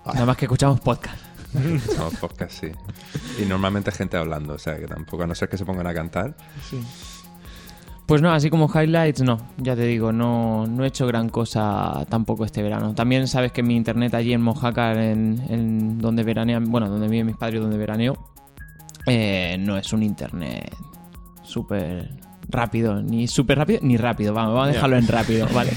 Nada 0.05 0.27
más 0.27 0.37
que 0.37 0.45
escuchamos 0.45 0.79
podcast. 0.79 1.17
Escuchamos 1.55 2.13
podcast, 2.17 2.51
sí. 2.51 2.71
Y 3.41 3.45
normalmente 3.45 3.91
gente 3.91 4.15
hablando, 4.15 4.53
o 4.53 4.59
sea 4.59 4.77
que 4.77 4.85
tampoco, 4.85 5.23
a 5.23 5.25
no 5.25 5.33
ser 5.33 5.49
que 5.49 5.57
se 5.57 5.65
pongan 5.65 5.87
a 5.87 5.93
cantar. 5.95 6.37
Pues 8.05 8.21
no, 8.21 8.31
así 8.31 8.51
como 8.51 8.69
highlights, 8.71 9.23
no. 9.23 9.39
Ya 9.57 9.75
te 9.75 9.85
digo, 9.87 10.11
no, 10.11 10.67
no 10.67 10.83
he 10.83 10.87
hecho 10.89 11.07
gran 11.07 11.29
cosa 11.29 12.05
tampoco 12.09 12.45
este 12.45 12.61
verano. 12.61 12.93
También 12.93 13.27
sabes 13.27 13.51
que 13.51 13.63
mi 13.63 13.75
internet 13.75 14.13
allí 14.13 14.33
en 14.33 14.41
Mojácar, 14.43 14.99
en, 14.99 15.43
en 15.49 15.97
donde 15.97 16.21
veranean, 16.21 16.65
bueno, 16.65 16.87
donde 16.89 17.07
viven 17.07 17.25
mis 17.25 17.37
padres, 17.37 17.59
donde 17.59 17.77
veraneo, 17.77 18.33
eh, 19.07 19.57
no 19.59 19.77
es 19.77 19.91
un 19.93 20.03
internet 20.03 20.71
súper 21.43 22.09
rápido, 22.49 23.01
ni 23.01 23.27
súper 23.27 23.57
rápido, 23.59 23.79
ni 23.83 23.97
rápido. 23.97 24.33
Vamos, 24.33 24.53
vamos 24.53 24.69
a 24.69 24.71
dejarlo 24.73 24.97
en 24.97 25.07
rápido, 25.07 25.47
¿vale? 25.53 25.71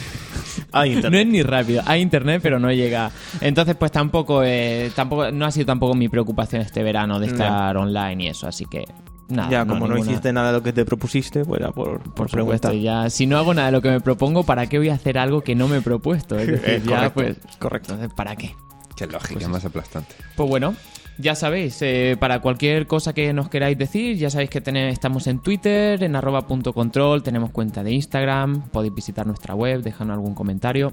Ah, 0.73 0.81
No 0.81 0.87
internet. 0.87 1.21
es 1.27 1.33
ni 1.33 1.43
rápido. 1.43 1.83
Hay 1.87 2.01
internet, 2.01 2.41
pero 2.43 2.59
no 2.59 2.71
llega. 2.73 3.11
Entonces, 3.41 3.77
pues 3.77 3.93
tampoco, 3.93 4.43
eh, 4.45 4.91
tampoco, 4.95 5.31
no 5.31 5.47
ha 5.47 5.51
sido 5.51 5.67
tampoco 5.67 5.95
mi 5.95 6.09
preocupación 6.09 6.63
este 6.63 6.83
verano 6.83 7.19
de 7.21 7.27
estar 7.29 7.77
online 7.77 8.25
y 8.25 8.29
eso. 8.29 8.47
Así 8.49 8.67
que, 8.67 8.85
nada. 9.29 9.51
ya, 9.51 9.67
como 9.67 9.87
no, 9.87 9.97
hiciste 9.99 10.33
nada 10.33 10.49
de 10.49 10.59
lo 10.59 10.63
que 10.63 10.73
te 10.73 10.85
propusiste, 10.85 11.45
pues 11.45 11.61
era 11.61 11.71
por, 11.71 12.01
por, 12.01 12.13
por 12.15 12.31
preguntar. 12.31 12.73
supuesto, 12.73 12.73
ya. 12.73 13.09
Si 13.11 13.27
no 13.27 13.39
hago 13.39 13.55
nada 13.55 13.67
de 13.67 13.73
lo 13.73 13.83
que 13.83 13.91
me 13.91 14.01
propongo, 14.01 14.43
¿para 14.45 14.67
qué 14.69 14.79
voy 14.79 14.89
a 14.89 14.95
hacer 14.95 15.19
algo 15.19 15.43
que 15.43 15.55
no 15.55 15.69
me 15.69 15.79
he 15.79 15.81
propuesto? 15.81 16.37
Es 16.39 16.47
decir, 16.63 16.83
ya, 16.89 17.11
correcto, 17.11 17.15
pues. 17.45 17.57
correcto. 17.59 17.93
Entonces, 17.95 18.15
¿para 18.17 18.35
qué? 18.37 18.55
Qué 18.97 19.07
lógica 19.07 19.49
más 19.49 19.65
aplastante. 19.65 20.15
Pues 20.37 20.49
bueno, 20.49 20.75
ya 21.19 21.35
sabéis, 21.35 21.81
eh, 21.83 22.17
para 22.19 22.41
cualquier 22.41 22.87
cosa 22.87 23.13
que 23.13 23.33
nos 23.33 23.49
queráis 23.49 23.79
decir, 23.79 24.17
ya 24.17 24.31
sabéis 24.31 24.51
que 24.51 24.61
tene- 24.61 24.91
estamos 24.91 25.27
en 25.27 25.41
Twitter, 25.41 26.03
en 26.03 26.17
arroba 26.17 26.47
punto 26.47 26.73
control, 26.73 27.23
tenemos 27.23 27.51
cuenta 27.51 27.83
de 27.83 27.93
Instagram, 27.93 28.69
podéis 28.71 28.95
visitar 28.95 29.27
nuestra 29.27 29.55
web, 29.55 29.83
dejarnos 29.83 30.15
algún 30.15 30.35
comentario. 30.35 30.93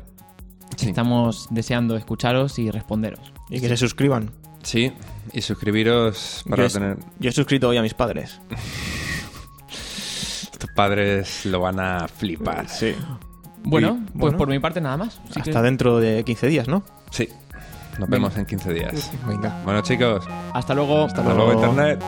Sí. 0.78 0.90
Estamos 0.90 1.48
deseando 1.50 1.98
escucharos 1.98 2.58
y 2.60 2.72
responderos. 2.72 3.20
Y 3.50 3.60
que 3.60 3.68
se 3.68 3.78
suscriban. 3.78 4.32
Sí, 4.64 4.92
y 5.34 5.42
suscribiros 5.42 6.44
para 6.50 6.68
yo, 6.68 6.74
tener... 6.74 6.98
yo 7.20 7.30
he 7.30 7.34
suscrito 7.34 7.68
hoy 7.70 7.78
a 7.78 7.82
mis 7.82 7.94
padres. 7.94 8.40
Tus 10.60 10.70
padres 10.72 11.46
lo 11.46 11.60
van 11.62 11.80
a 11.80 12.08
flipar. 12.08 12.68
Sí. 12.70 12.94
Bueno, 13.64 14.00
Y, 14.00 14.12
pues 14.12 14.20
bueno, 14.20 14.38
por 14.38 14.48
mi 14.48 14.60
parte 14.60 14.82
nada 14.82 14.98
más. 14.98 15.20
Así 15.30 15.42
que- 15.42 15.50
Hasta 15.50 15.62
dentro 15.62 16.00
de 16.00 16.24
15 16.24 16.48
días, 16.48 16.68
¿no? 16.68 16.84
Sí. 17.10 17.28
Nos 18.00 18.10
vemos 18.10 18.36
en 18.38 18.46
15 18.46 18.74
días. 18.74 19.12
Venga. 19.28 19.62
Bueno, 19.64 19.82
chicos, 19.82 20.28
hasta 20.54 20.74
luego. 20.74 21.06
hasta 21.06 21.24
luego, 21.24 21.54
Internet. 21.54 22.04